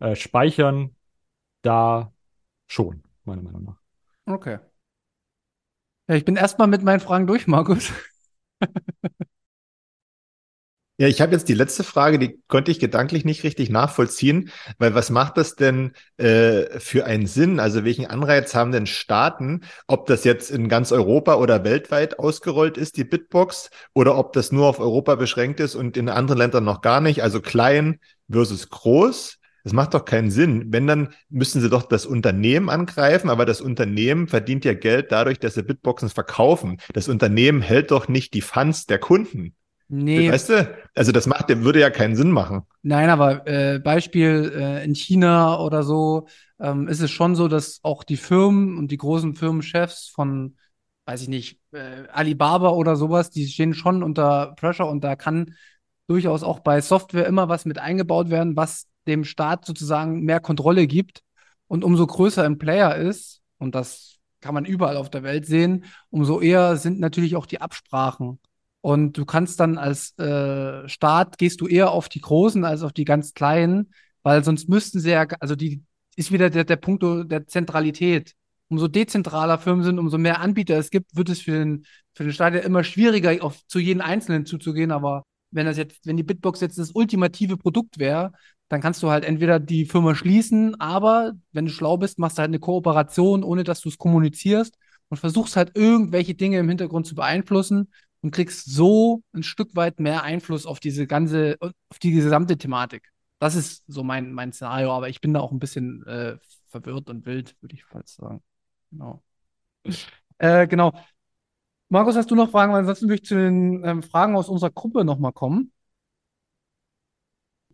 [0.00, 0.96] äh, speichern,
[1.62, 2.12] da
[2.68, 3.80] schon, meiner Meinung nach.
[4.26, 4.58] Okay.
[6.08, 7.92] Ja, ich bin erstmal mit meinen Fragen durch, Markus.
[11.02, 14.94] Ja, ich habe jetzt die letzte Frage, die konnte ich gedanklich nicht richtig nachvollziehen, weil
[14.94, 17.58] was macht das denn äh, für einen Sinn?
[17.58, 22.76] Also welchen Anreiz haben denn Staaten, ob das jetzt in ganz Europa oder weltweit ausgerollt
[22.76, 26.62] ist, die Bitbox, oder ob das nur auf Europa beschränkt ist und in anderen Ländern
[26.62, 27.98] noch gar nicht, also klein
[28.30, 29.40] versus groß?
[29.64, 30.66] Das macht doch keinen Sinn.
[30.68, 35.40] Wenn, dann müssen sie doch das Unternehmen angreifen, aber das Unternehmen verdient ja Geld dadurch,
[35.40, 36.78] dass sie Bitboxen verkaufen.
[36.92, 39.56] Das Unternehmen hält doch nicht die Funds der Kunden.
[39.88, 40.30] Nee.
[40.30, 40.74] Weißt du?
[40.94, 42.62] Also das macht, würde ja keinen Sinn machen.
[42.82, 46.26] Nein, aber äh, Beispiel äh, in China oder so
[46.60, 50.56] ähm, ist es schon so, dass auch die Firmen und die großen Firmenchefs von,
[51.06, 55.54] weiß ich nicht, äh, Alibaba oder sowas, die stehen schon unter Pressure und da kann
[56.06, 60.86] durchaus auch bei Software immer was mit eingebaut werden, was dem Staat sozusagen mehr Kontrolle
[60.86, 61.22] gibt.
[61.66, 65.84] Und umso größer ein Player ist, und das kann man überall auf der Welt sehen,
[66.10, 68.38] umso eher sind natürlich auch die Absprachen.
[68.82, 72.92] Und du kannst dann als äh, Staat gehst du eher auf die Großen als auf
[72.92, 75.84] die ganz Kleinen, weil sonst müssten sie ja, also die
[76.16, 78.34] ist wieder der, der Punkt der Zentralität.
[78.68, 82.32] Umso dezentraler Firmen sind, umso mehr Anbieter es gibt, wird es für den, für den
[82.32, 84.90] Staat ja immer schwieriger, auf, zu jedem Einzelnen zuzugehen.
[84.90, 85.22] Aber
[85.52, 88.32] wenn das jetzt, wenn die Bitbox jetzt das ultimative Produkt wäre,
[88.68, 92.40] dann kannst du halt entweder die Firma schließen, aber wenn du schlau bist, machst du
[92.40, 94.76] halt eine Kooperation, ohne dass du es kommunizierst
[95.08, 97.88] und versuchst halt irgendwelche Dinge im Hintergrund zu beeinflussen
[98.22, 103.10] und kriegst so ein Stück weit mehr Einfluss auf diese ganze, auf die gesamte Thematik.
[103.38, 106.36] Das ist so mein, mein Szenario, aber ich bin da auch ein bisschen äh,
[106.68, 108.42] verwirrt und wild, würde ich fast sagen.
[108.90, 109.22] Genau.
[110.38, 110.92] Äh, genau.
[111.88, 112.74] Markus, hast du noch Fragen?
[112.74, 115.70] Ansonsten würde ich zu den ähm, Fragen aus unserer Gruppe nochmal kommen.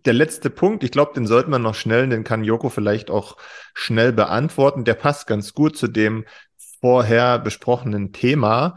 [0.04, 3.38] Der letzte Punkt, ich glaube, den sollten wir noch schnell, den kann Joko vielleicht auch
[3.72, 4.84] schnell beantworten.
[4.84, 6.26] Der passt ganz gut zu dem
[6.80, 8.76] vorher besprochenen Thema.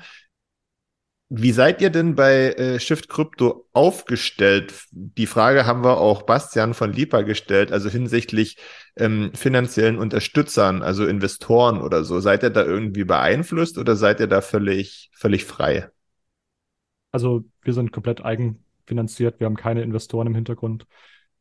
[1.33, 4.73] Wie seid ihr denn bei äh, Shift Crypto aufgestellt?
[4.91, 8.57] Die Frage haben wir auch Bastian von Lipa gestellt, also hinsichtlich
[8.97, 12.19] ähm, finanziellen Unterstützern, also Investoren oder so.
[12.19, 15.89] Seid ihr da irgendwie beeinflusst oder seid ihr da völlig, völlig frei?
[17.13, 20.85] Also wir sind komplett eigenfinanziert, wir haben keine Investoren im Hintergrund.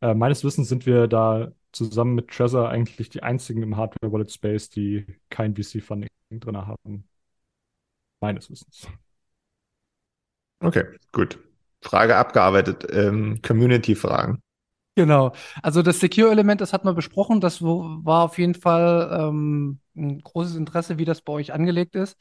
[0.01, 5.05] Äh, meines Wissens sind wir da zusammen mit Trezor eigentlich die einzigen im Hardware-Wallet-Space, die
[5.31, 7.09] kein VC-Funding drin haben.
[8.21, 8.87] Meines Wissens.
[10.61, 11.39] Okay, gut.
[11.83, 12.87] Frage abgearbeitet.
[12.91, 14.43] Ähm, Community-Fragen.
[14.97, 15.33] Genau.
[15.63, 17.41] Also das Secure-Element, das hat man besprochen.
[17.41, 22.19] Das war auf jeden Fall ähm, ein großes Interesse, wie das bei euch angelegt ist.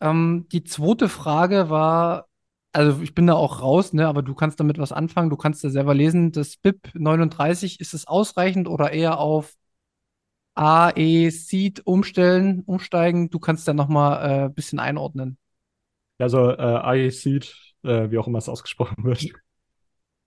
[0.00, 2.28] Ähm, die zweite Frage war,
[2.72, 5.30] also ich bin da auch raus, ne, aber du kannst damit was anfangen.
[5.30, 6.32] Du kannst da selber lesen.
[6.32, 9.54] Das BIP 39, ist es ausreichend oder eher auf
[10.54, 13.30] AE Seed umstellen, umsteigen?
[13.30, 15.38] Du kannst da nochmal ein äh, bisschen einordnen.
[16.18, 19.26] Also äh, AE Seed äh, wie auch immer es ausgesprochen wird,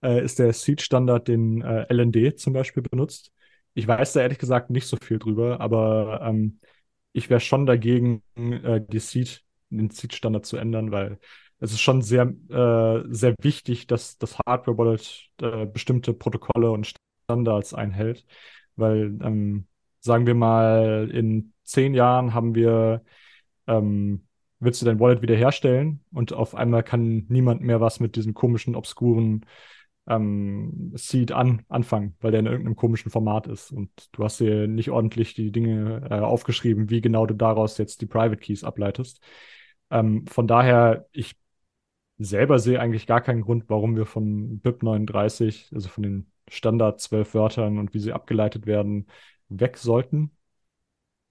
[0.02, 3.32] äh, ist der Seed-Standard, den äh, LND zum Beispiel benutzt.
[3.74, 6.60] Ich weiß da ehrlich gesagt nicht so viel drüber, aber ähm,
[7.12, 11.18] ich wäre schon dagegen, äh, die Seed, den Seed-Standard zu ändern, weil
[11.58, 16.92] es ist schon sehr, äh, sehr wichtig, dass das Hardware-Wallet äh, bestimmte Protokolle und
[17.24, 18.26] Standards einhält,
[18.76, 19.66] weil ähm,
[20.00, 23.02] sagen wir mal, in zehn Jahren haben wir
[23.66, 24.25] ähm,
[24.58, 28.74] willst du dein Wallet wiederherstellen und auf einmal kann niemand mehr was mit diesem komischen,
[28.74, 29.44] obskuren
[30.06, 33.72] ähm, Seed an, anfangen, weil der in irgendeinem komischen Format ist.
[33.72, 38.00] Und du hast dir nicht ordentlich die Dinge äh, aufgeschrieben, wie genau du daraus jetzt
[38.00, 39.20] die Private Keys ableitest.
[39.90, 41.36] Ähm, von daher, ich
[42.18, 47.00] selber sehe eigentlich gar keinen Grund, warum wir von BIP 39, also von den Standard
[47.00, 49.06] 12 Wörtern und wie sie abgeleitet werden,
[49.48, 50.30] weg sollten.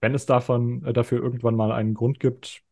[0.01, 2.64] Wenn es davon, äh, dafür irgendwann mal einen Grund gibt,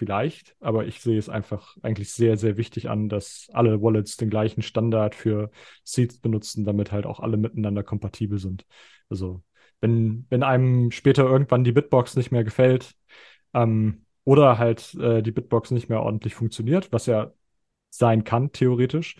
[0.00, 4.30] vielleicht, aber ich sehe es einfach eigentlich sehr, sehr wichtig an, dass alle Wallets den
[4.30, 5.50] gleichen Standard für
[5.84, 8.64] Seeds benutzen, damit halt auch alle miteinander kompatibel sind.
[9.10, 9.42] Also
[9.82, 12.94] wenn, wenn einem später irgendwann die Bitbox nicht mehr gefällt
[13.52, 17.32] ähm, oder halt äh, die Bitbox nicht mehr ordentlich funktioniert, was ja
[17.90, 19.16] sein kann, theoretisch,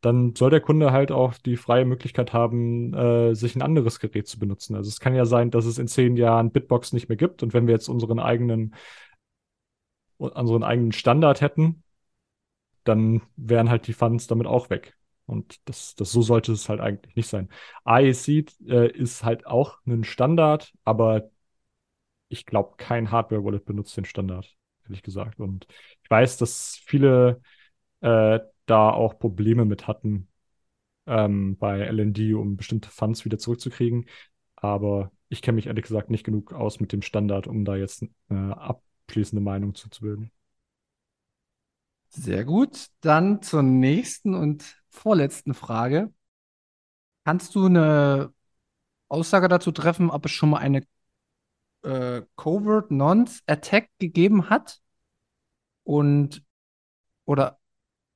[0.00, 4.28] dann soll der Kunde halt auch die freie Möglichkeit haben, äh, sich ein anderes Gerät
[4.28, 4.76] zu benutzen.
[4.76, 7.52] Also es kann ja sein, dass es in zehn Jahren Bitbox nicht mehr gibt und
[7.52, 8.74] wenn wir jetzt unseren eigenen
[10.30, 11.82] unseren eigenen Standard hätten,
[12.84, 14.96] dann wären halt die Funds damit auch weg.
[15.26, 17.48] Und das, das so sollte es halt eigentlich nicht sein.
[17.86, 21.30] IAC äh, ist halt auch ein Standard, aber
[22.28, 25.38] ich glaube, kein Hardware-Wallet benutzt den Standard, ehrlich gesagt.
[25.38, 25.66] Und
[26.02, 27.40] ich weiß, dass viele
[28.00, 30.28] äh, da auch Probleme mit hatten
[31.06, 34.06] ähm, bei LND, um bestimmte Funds wieder zurückzukriegen.
[34.56, 38.04] Aber ich kenne mich ehrlich gesagt nicht genug aus mit dem Standard, um da jetzt
[38.30, 40.30] äh, ab abschließende Meinung zuzubilden.
[42.08, 42.88] Sehr gut.
[43.00, 46.12] Dann zur nächsten und vorletzten Frage.
[47.24, 48.32] Kannst du eine
[49.08, 50.86] Aussage dazu treffen, ob es schon mal eine
[51.82, 54.80] äh, Covert Nonce Attack gegeben hat?
[55.84, 56.44] Und
[57.24, 57.58] oder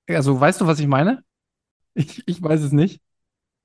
[0.09, 1.25] also weißt du, was ich meine?
[1.95, 3.01] Ich, ich weiß es nicht.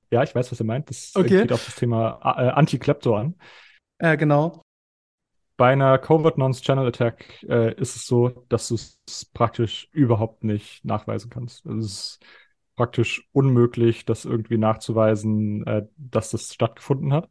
[0.10, 0.90] Ja, ich weiß, was er meint.
[0.90, 1.42] Das okay.
[1.42, 3.36] geht auf das Thema äh, Anti-Klepto an.
[3.98, 4.64] Äh, genau
[5.62, 10.44] bei einer Covert Nonce Channel Attack äh, ist es so, dass du es praktisch überhaupt
[10.44, 11.68] nicht nachweisen kannst.
[11.68, 12.26] Also es ist
[12.76, 17.30] praktisch unmöglich, das irgendwie nachzuweisen, äh, dass das stattgefunden hat.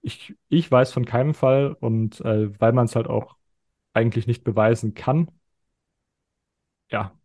[0.00, 3.36] Ich, ich weiß von keinem Fall und äh, weil man es halt auch
[3.94, 5.30] eigentlich nicht beweisen kann.
[6.90, 7.16] Ja,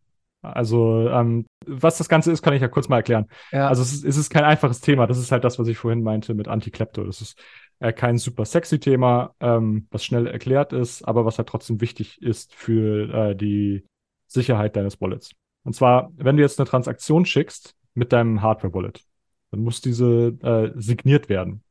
[0.44, 3.28] also ähm, was das Ganze ist, kann ich ja kurz mal erklären.
[3.52, 3.70] Ja.
[3.70, 5.08] Also es ist, es ist kein einfaches Thema.
[5.08, 7.06] Das ist halt das, was ich vorhin meinte mit Anti-Klepto.
[7.06, 7.42] Das ist
[7.84, 12.22] Äh, kein super sexy Thema, ähm, was schnell erklärt ist, aber was halt trotzdem wichtig
[12.22, 13.84] ist für äh, die
[14.26, 15.32] Sicherheit deines Wallets.
[15.64, 19.04] Und zwar, wenn du jetzt eine Transaktion schickst mit deinem Hardware-Wallet,
[19.52, 21.62] dann muss diese äh, signiert werden.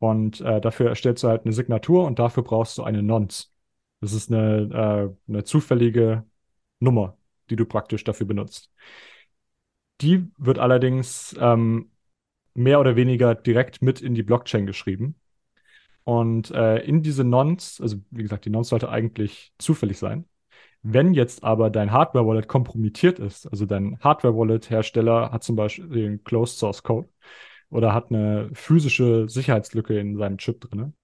[0.00, 3.50] Und äh, dafür erstellst du halt eine Signatur und dafür brauchst du eine Nonce.
[4.02, 6.26] Das ist eine, äh, eine zufällige
[6.78, 7.16] Nummer,
[7.48, 8.70] die du praktisch dafür benutzt.
[10.02, 11.90] Die wird allerdings ähm,
[12.52, 15.17] mehr oder weniger direkt mit in die Blockchain geschrieben.
[16.08, 20.24] Und äh, in diese Nonce, also wie gesagt, die Nonce sollte eigentlich zufällig sein.
[20.80, 26.56] Wenn jetzt aber dein Hardware-Wallet kompromittiert ist, also dein Hardware-Wallet-Hersteller hat zum Beispiel den Closed
[26.56, 27.10] Source Code
[27.68, 30.94] oder hat eine physische Sicherheitslücke in seinem Chip drin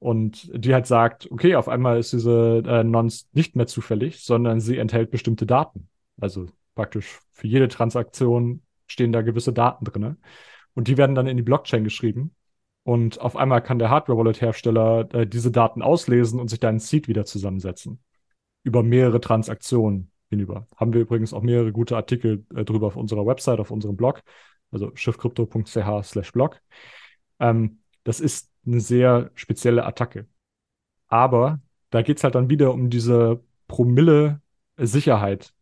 [0.00, 4.58] und die halt sagt, okay, auf einmal ist diese äh, Nonce nicht mehr zufällig, sondern
[4.58, 5.88] sie enthält bestimmte Daten.
[6.20, 10.16] Also praktisch für jede Transaktion stehen da gewisse Daten drin.
[10.74, 12.34] Und die werden dann in die Blockchain geschrieben.
[12.84, 17.08] Und auf einmal kann der Hardware-Wallet-Hersteller äh, diese Daten auslesen und sich da einen Seed
[17.08, 18.02] wieder zusammensetzen.
[18.64, 20.66] Über mehrere Transaktionen hinüber.
[20.76, 24.22] Haben wir übrigens auch mehrere gute Artikel äh, drüber auf unserer Website, auf unserem Blog,
[24.70, 26.60] also schiffcrypto.ch slash blog.
[27.38, 30.26] Ähm, das ist eine sehr spezielle Attacke.
[31.08, 31.60] Aber
[31.90, 34.40] da geht es halt dann wieder um diese Promille
[34.76, 35.52] Sicherheit,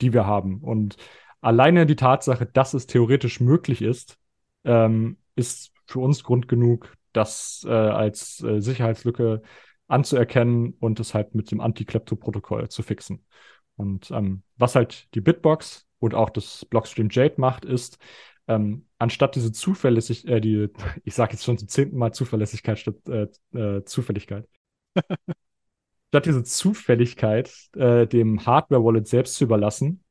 [0.00, 0.60] die wir haben.
[0.62, 0.96] Und
[1.40, 4.18] alleine die Tatsache, dass es theoretisch möglich ist,
[4.64, 9.42] ähm, ist für uns Grund genug, das äh, als äh, Sicherheitslücke
[9.88, 13.24] anzuerkennen und es halt mit dem Anti-Klepto-Protokoll zu fixen.
[13.76, 17.98] Und ähm, was halt die Bitbox und auch das Blockstream Jade macht, ist,
[18.46, 20.68] ähm, anstatt diese Zuverlässig, äh, die,
[21.04, 23.28] ich sage jetzt schon zum zehnten Mal Zuverlässigkeit statt äh,
[23.58, 24.46] äh, Zufälligkeit.
[26.08, 30.04] statt diese Zufälligkeit äh, dem Hardware-Wallet selbst zu überlassen,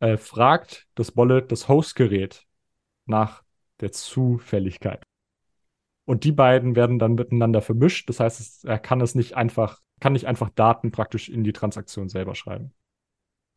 [0.00, 2.44] äh, fragt das Wallet das Host-Gerät
[3.06, 3.42] nach
[3.80, 5.02] der Zufälligkeit.
[6.10, 8.08] Und die beiden werden dann miteinander vermischt.
[8.08, 12.08] Das heißt, er kann es nicht einfach, kann nicht einfach Daten praktisch in die Transaktion
[12.08, 12.74] selber schreiben.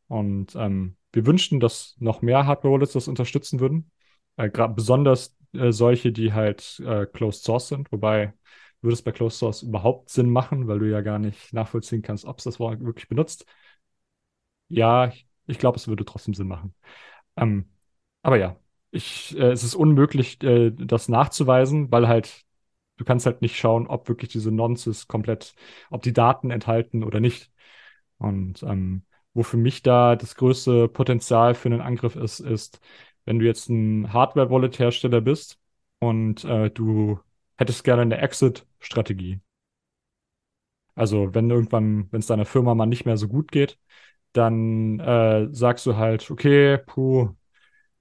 [0.08, 3.90] Und ähm, wir wünschten, dass noch mehr Hardware-Wallets das unterstützen würden.
[4.36, 8.36] Äh, besonders äh, solche, die halt äh, Closed Source sind, wobei
[8.82, 12.24] würde es bei Closed Source überhaupt Sinn machen, weil du ja gar nicht nachvollziehen kannst,
[12.24, 13.48] ob es das wirklich benutzt.
[14.68, 16.76] Ja, ich, ich glaube, es würde trotzdem Sinn machen.
[17.36, 17.68] Ähm,
[18.22, 18.60] aber ja,
[18.94, 22.46] ich, äh, es ist unmöglich, äh, das nachzuweisen, weil halt
[22.98, 25.56] du kannst halt nicht schauen, ob wirklich diese Nonces komplett,
[25.92, 27.52] ob die Daten enthalten oder nicht.
[28.18, 29.04] Und ähm,
[29.34, 32.80] wo für mich da das größte Potenzial für einen Angriff ist, ist,
[33.26, 35.60] wenn du jetzt ein Hardware-Wallet-Hersteller bist
[36.00, 37.20] und äh, du
[37.58, 39.42] hättest gerne eine Exit-Strategie.
[40.96, 43.80] Also wenn irgendwann, wenn es deiner Firma mal nicht mehr so gut geht,
[44.34, 47.36] dann äh, sagst du halt, okay, puh,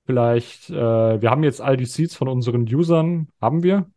[0.06, 3.90] vielleicht, äh, wir haben jetzt all die Seeds von unseren Usern, haben wir.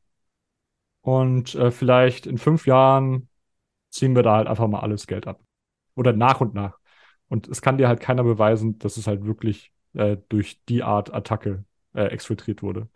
[1.02, 3.30] Und äh, vielleicht in fünf Jahren
[3.90, 5.42] ziehen wir da halt einfach mal alles Geld ab.
[5.96, 6.80] Oder nach und nach.
[7.30, 11.14] Und es kann dir halt keiner beweisen, dass es halt wirklich äh, durch die Art
[11.14, 11.64] Attacke
[11.94, 12.90] äh, exfiltriert wurde.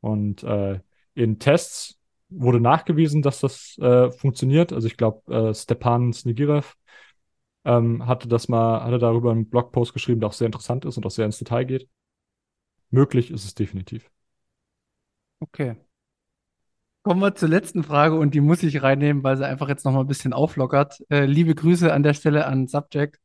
[0.00, 0.80] Und äh,
[1.14, 1.98] in Tests
[2.28, 4.72] wurde nachgewiesen, dass das äh, funktioniert.
[4.72, 6.74] Also ich glaube, äh, Stepan Snigirev
[7.64, 11.06] ähm, hatte das mal, hatte darüber einen Blogpost geschrieben, der auch sehr interessant ist und
[11.06, 11.88] auch sehr ins Detail geht.
[12.90, 14.10] Möglich ist es definitiv.
[15.40, 15.76] Okay.
[17.02, 19.92] Kommen wir zur letzten Frage und die muss ich reinnehmen, weil sie einfach jetzt noch
[19.92, 21.04] mal ein bisschen auflockert.
[21.10, 23.20] Äh, liebe Grüße an der Stelle an Subject.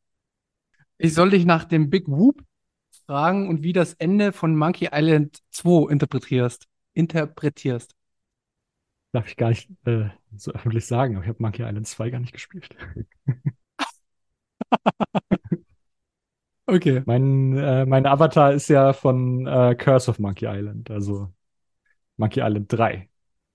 [0.97, 2.43] Ich soll dich nach dem Big Whoop
[3.05, 6.67] fragen und wie das Ende von Monkey Island 2 interpretierst.
[6.93, 7.95] Interpretierst.
[9.13, 12.19] Darf ich gar nicht äh, so öffentlich sagen, aber ich habe Monkey Island 2 gar
[12.19, 12.75] nicht gespielt.
[16.69, 17.03] okay.
[17.05, 21.33] Mein, äh, mein Avatar ist ja von äh, Curse of Monkey Island, also
[22.17, 23.09] Monkey Island 3.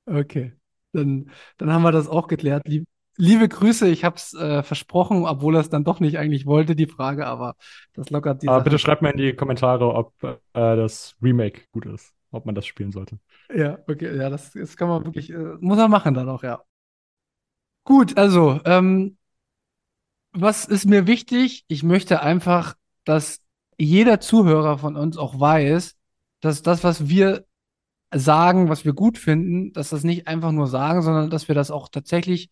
[0.06, 0.52] Okay.
[0.92, 2.66] Dann, dann haben wir das auch geklärt.
[2.68, 2.86] Lieb,
[3.16, 6.76] liebe Grüße, ich habe es äh, versprochen, obwohl er es dann doch nicht eigentlich wollte,
[6.76, 7.56] die Frage, aber
[7.94, 8.64] das lockert die Aber Sache.
[8.64, 12.66] bitte schreibt mir in die Kommentare, ob äh, das Remake gut ist, ob man das
[12.66, 13.18] spielen sollte.
[13.54, 16.62] Ja, okay, ja, das, das kann man wirklich, äh, muss er machen dann auch, ja.
[17.84, 19.16] Gut, also, ähm,
[20.32, 21.64] was ist mir wichtig?
[21.68, 22.74] Ich möchte einfach,
[23.04, 23.40] dass
[23.78, 25.96] jeder Zuhörer von uns auch weiß,
[26.40, 27.44] dass das, was wir
[28.14, 31.70] sagen, was wir gut finden, dass das nicht einfach nur sagen, sondern dass wir das
[31.70, 32.50] auch tatsächlich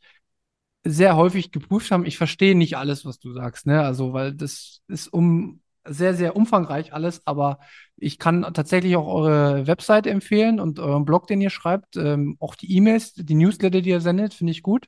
[0.85, 2.07] sehr häufig geprüft haben.
[2.07, 3.83] Ich verstehe nicht alles, was du sagst, ne?
[3.83, 7.59] Also, weil das ist um sehr, sehr umfangreich alles, aber
[7.97, 12.55] ich kann tatsächlich auch eure Website empfehlen und euren Blog, den ihr schreibt, ähm, auch
[12.55, 14.87] die E-Mails, die Newsletter, die ihr sendet, finde ich gut.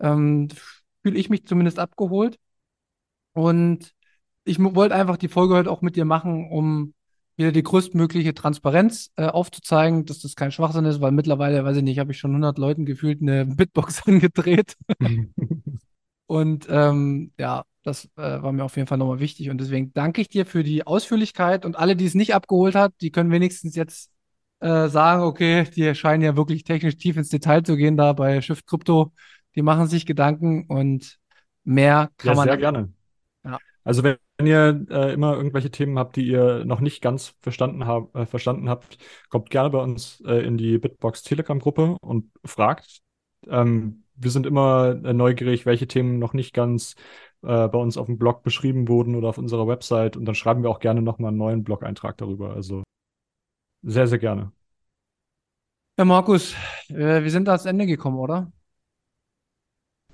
[0.00, 0.48] Ähm,
[1.02, 2.38] Fühle ich mich zumindest abgeholt.
[3.32, 3.92] Und
[4.44, 6.94] ich wollte einfach die Folge heute auch mit dir machen, um
[7.36, 11.82] wieder die größtmögliche Transparenz äh, aufzuzeigen, dass das kein Schwachsinn ist, weil mittlerweile, weiß ich
[11.82, 14.76] nicht, habe ich schon 100 Leuten gefühlt eine Bitbox angedreht.
[16.26, 20.20] und ähm, ja, das äh, war mir auf jeden Fall nochmal wichtig und deswegen danke
[20.20, 23.76] ich dir für die Ausführlichkeit und alle, die es nicht abgeholt hat, die können wenigstens
[23.76, 24.10] jetzt
[24.60, 28.40] äh, sagen, okay, die scheinen ja wirklich technisch tief ins Detail zu gehen da bei
[28.40, 29.12] Shift Crypto.
[29.56, 31.18] Die machen sich Gedanken und
[31.64, 32.48] mehr kann Ja, man.
[32.48, 32.92] sehr gerne.
[33.44, 33.60] Ja.
[33.84, 37.86] Also wenn, wenn ihr äh, immer irgendwelche Themen habt, die ihr noch nicht ganz verstanden,
[37.86, 38.98] hab, äh, verstanden habt,
[39.28, 43.00] kommt gerne bei uns äh, in die Bitbox Telegram-Gruppe und fragt.
[43.48, 46.94] Ähm, wir sind immer äh, neugierig, welche Themen noch nicht ganz
[47.42, 50.16] äh, bei uns auf dem Blog beschrieben wurden oder auf unserer Website.
[50.16, 52.54] Und dann schreiben wir auch gerne nochmal einen neuen Blog-Eintrag darüber.
[52.54, 52.82] Also
[53.82, 54.52] sehr, sehr gerne.
[55.96, 56.54] Ja, Markus,
[56.88, 58.50] äh, wir sind ans Ende gekommen, oder?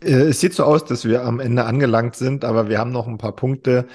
[0.00, 3.06] Äh, Es sieht so aus, dass wir am Ende angelangt sind, aber wir haben noch
[3.06, 3.86] ein paar Punkte,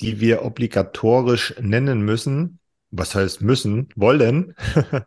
[0.00, 2.60] die wir obligatorisch nennen müssen.
[2.92, 3.88] Was heißt müssen?
[3.96, 4.54] Wollen.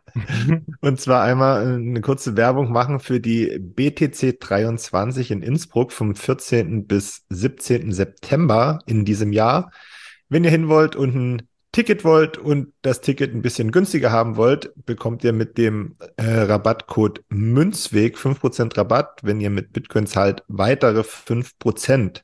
[0.80, 6.14] Und zwar einmal äh, eine kurze Werbung machen für die BTC 23 in Innsbruck vom
[6.14, 6.86] 14.
[6.86, 7.92] bis 17.
[7.92, 9.72] September in diesem Jahr.
[10.28, 11.42] Wenn ihr hin wollt und ein
[11.72, 16.24] Ticket wollt und das Ticket ein bisschen günstiger haben wollt, bekommt ihr mit dem äh,
[16.24, 19.20] Rabattcode Münzweg 5% Rabatt.
[19.22, 22.22] Wenn ihr mit Bitcoin zahlt, weitere 5%.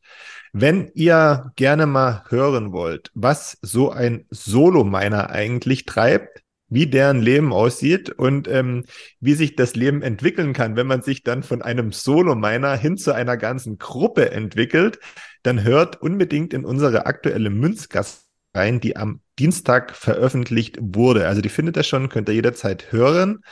[0.52, 7.52] Wenn ihr gerne mal hören wollt, was so ein Solo-Miner eigentlich treibt, wie deren Leben
[7.52, 8.84] aussieht und ähm,
[9.20, 13.12] wie sich das Leben entwickeln kann, wenn man sich dann von einem Solo-Miner hin zu
[13.12, 14.98] einer ganzen Gruppe entwickelt,
[15.44, 18.25] dann hört unbedingt in unsere aktuelle Münzgast
[18.56, 21.28] rein, die am Dienstag veröffentlicht wurde.
[21.28, 23.42] Also die findet ihr schon, könnt ihr jederzeit hören.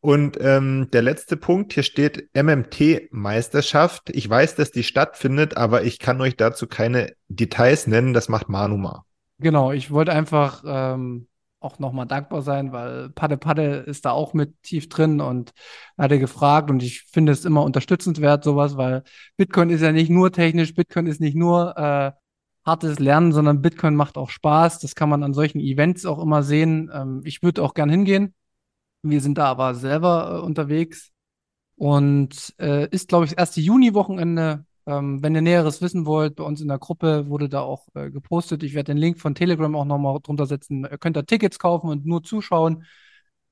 [0.00, 4.10] Und ähm, der letzte Punkt, hier steht MMT-Meisterschaft.
[4.10, 8.12] Ich weiß, dass die stattfindet, aber ich kann euch dazu keine Details nennen.
[8.12, 9.02] Das macht Manu mal.
[9.40, 11.26] Genau, ich wollte einfach ähm,
[11.60, 15.52] auch nochmal dankbar sein, weil Padde Padde ist da auch mit tief drin und
[15.96, 19.02] hat er gefragt und ich finde es immer unterstützenswert, sowas, weil
[19.36, 22.12] Bitcoin ist ja nicht nur technisch, Bitcoin ist nicht nur äh,
[22.68, 24.78] hartes Lernen, sondern Bitcoin macht auch Spaß.
[24.80, 26.90] Das kann man an solchen Events auch immer sehen.
[26.92, 28.34] Ähm, ich würde auch gern hingehen.
[29.02, 31.10] Wir sind da aber selber äh, unterwegs
[31.76, 34.64] und äh, ist, glaube ich, das erste Juni-Wochenende.
[34.86, 38.10] Ähm, wenn ihr Näheres wissen wollt, bei uns in der Gruppe wurde da auch äh,
[38.10, 38.62] gepostet.
[38.62, 40.86] Ich werde den Link von Telegram auch nochmal drunter setzen.
[40.90, 42.84] Ihr könnt da Tickets kaufen und nur zuschauen.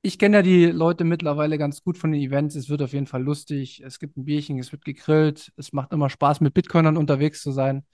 [0.03, 2.55] Ich kenne ja die Leute mittlerweile ganz gut von den Events.
[2.55, 3.83] Es wird auf jeden Fall lustig.
[3.85, 5.53] Es gibt ein Bierchen, es wird gegrillt.
[5.57, 7.85] Es macht immer Spaß, mit Bitcoinern unterwegs zu sein.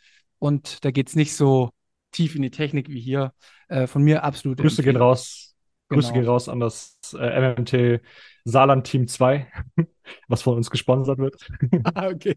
[0.43, 1.70] Und da geht es nicht so
[2.10, 3.32] tief in die Technik wie hier.
[3.69, 4.59] Äh, von mir absolut.
[4.59, 5.55] Grüße gehen raus.
[5.89, 6.20] Grüße Genau.
[6.20, 8.01] gehen raus an das äh, MMT
[8.44, 9.47] Saarland Team 2,
[10.27, 11.36] was von uns gesponsert wird.
[11.94, 12.36] Ah, okay.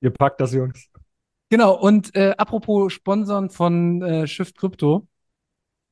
[0.00, 0.86] Ihr packt das, Jungs.
[1.48, 5.08] Genau, und äh, apropos Sponsoren von äh, Shift Crypto.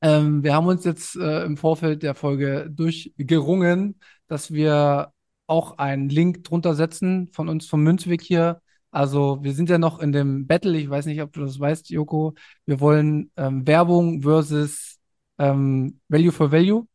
[0.01, 5.11] Ähm, wir haben uns jetzt äh, im Vorfeld der Folge durchgerungen, dass wir
[5.45, 8.61] auch einen Link drunter setzen von uns vom Münzweg hier.
[8.91, 11.89] Also wir sind ja noch in dem Battle, ich weiß nicht, ob du das weißt,
[11.89, 12.33] Joko.
[12.65, 14.97] Wir wollen ähm, Werbung versus
[15.37, 16.87] ähm, Value for Value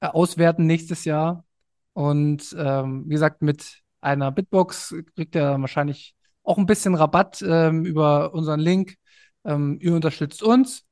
[0.00, 1.44] äh, auswerten nächstes Jahr.
[1.92, 7.84] Und ähm, wie gesagt, mit einer Bitbox kriegt ihr wahrscheinlich auch ein bisschen Rabatt ähm,
[7.84, 8.96] über unseren Link.
[9.44, 10.84] Ähm, ihr unterstützt uns,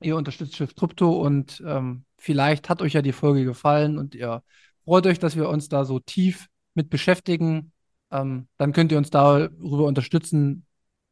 [0.00, 4.42] ihr unterstützt Shift Crypto und ähm, vielleicht hat euch ja die Folge gefallen und ihr
[4.84, 7.72] freut euch, dass wir uns da so tief mit beschäftigen.
[8.10, 10.64] Ähm, dann könnt ihr uns darüber unterstützen.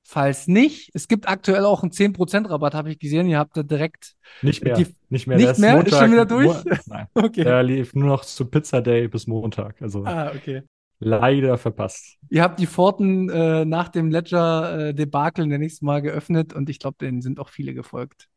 [0.06, 3.26] Falls nicht, es gibt aktuell auch einen 10% Rabatt, habe ich gesehen.
[3.26, 4.16] Ihr habt da direkt.
[4.42, 4.74] Nicht mehr.
[4.74, 5.38] Die- nicht mehr.
[5.38, 5.86] nicht mehr?
[5.86, 6.46] Ist schon wieder durch?
[6.64, 7.06] Mo Nein.
[7.14, 7.42] Okay.
[7.44, 9.80] Der lief nur noch zu Pizza Day bis Montag.
[9.80, 10.62] Also Ah, okay.
[10.98, 12.18] leider verpasst.
[12.28, 16.78] Ihr habt die Pforten äh, nach dem Ledger-Debakel, nenne ich es mal, geöffnet und ich
[16.80, 18.28] glaube, denen sind auch viele gefolgt.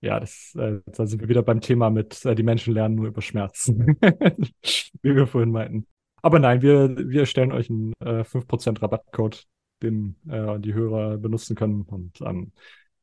[0.00, 3.08] Ja, das, äh, da sind wir wieder beim Thema mit, äh, die Menschen lernen nur
[3.08, 3.98] über Schmerzen.
[5.02, 5.86] Wie wir vorhin meinten.
[6.22, 9.46] Aber nein, wir, wir stellen euch einen äh, 5% Rabattcode,
[9.82, 12.52] den äh, die Hörer benutzen können und ähm,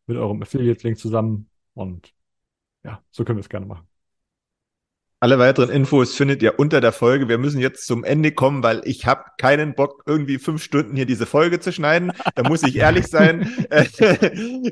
[0.06, 1.49] mit eurem Affiliate-Link zusammen.
[1.73, 2.14] Und
[2.84, 3.88] ja, so können wir es gerne machen.
[5.19, 7.27] Alle weiteren Infos findet ihr unter der Folge.
[7.27, 11.07] Wir müssen jetzt zum Ende kommen, weil ich habe keinen Bock, irgendwie fünf Stunden hier
[11.07, 12.11] diese Folge zu schneiden.
[12.35, 13.52] Da muss ich ehrlich sein.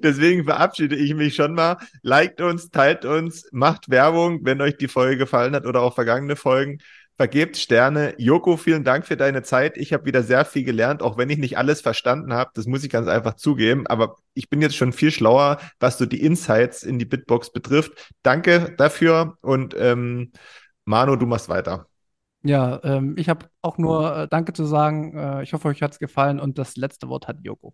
[0.04, 1.78] Deswegen verabschiede ich mich schon mal.
[2.04, 6.36] Liked uns, teilt uns, macht Werbung, wenn euch die Folge gefallen hat oder auch vergangene
[6.36, 6.78] Folgen.
[7.18, 8.14] Vergebt Sterne.
[8.18, 9.78] Joko, vielen Dank für deine Zeit.
[9.78, 12.52] Ich habe wieder sehr viel gelernt, auch wenn ich nicht alles verstanden habe.
[12.56, 13.88] Das muss ich ganz einfach zugeben.
[13.88, 18.12] Aber ich bin jetzt schon viel schlauer, was so die Insights in die Bitbox betrifft.
[18.22, 20.34] Danke dafür und ähm,
[20.84, 21.88] Manu, du machst weiter.
[22.44, 25.18] Ja, ähm, ich habe auch nur äh, Danke zu sagen.
[25.18, 27.74] Äh, ich hoffe, euch hat es gefallen und das letzte Wort hat Joko.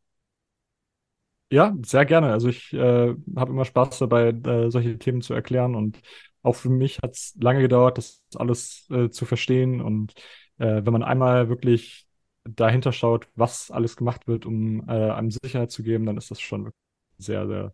[1.50, 2.32] Ja, sehr gerne.
[2.32, 6.00] Also ich äh, habe immer Spaß dabei, äh, solche Themen zu erklären und
[6.44, 10.14] auch für mich hat es lange gedauert, das alles äh, zu verstehen und
[10.58, 12.08] äh, wenn man einmal wirklich
[12.44, 16.42] dahinter schaut, was alles gemacht wird, um äh, einem Sicherheit zu geben, dann ist das
[16.42, 16.74] schon ein
[17.18, 17.74] sehr, sehr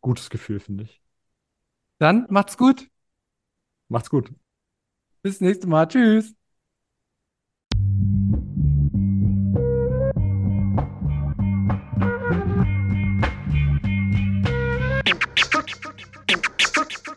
[0.00, 1.02] gutes Gefühl, finde ich.
[1.98, 2.88] Dann macht's gut.
[3.88, 4.32] Macht's gut.
[5.22, 5.86] Bis nächstes Mal.
[5.86, 6.34] Tschüss.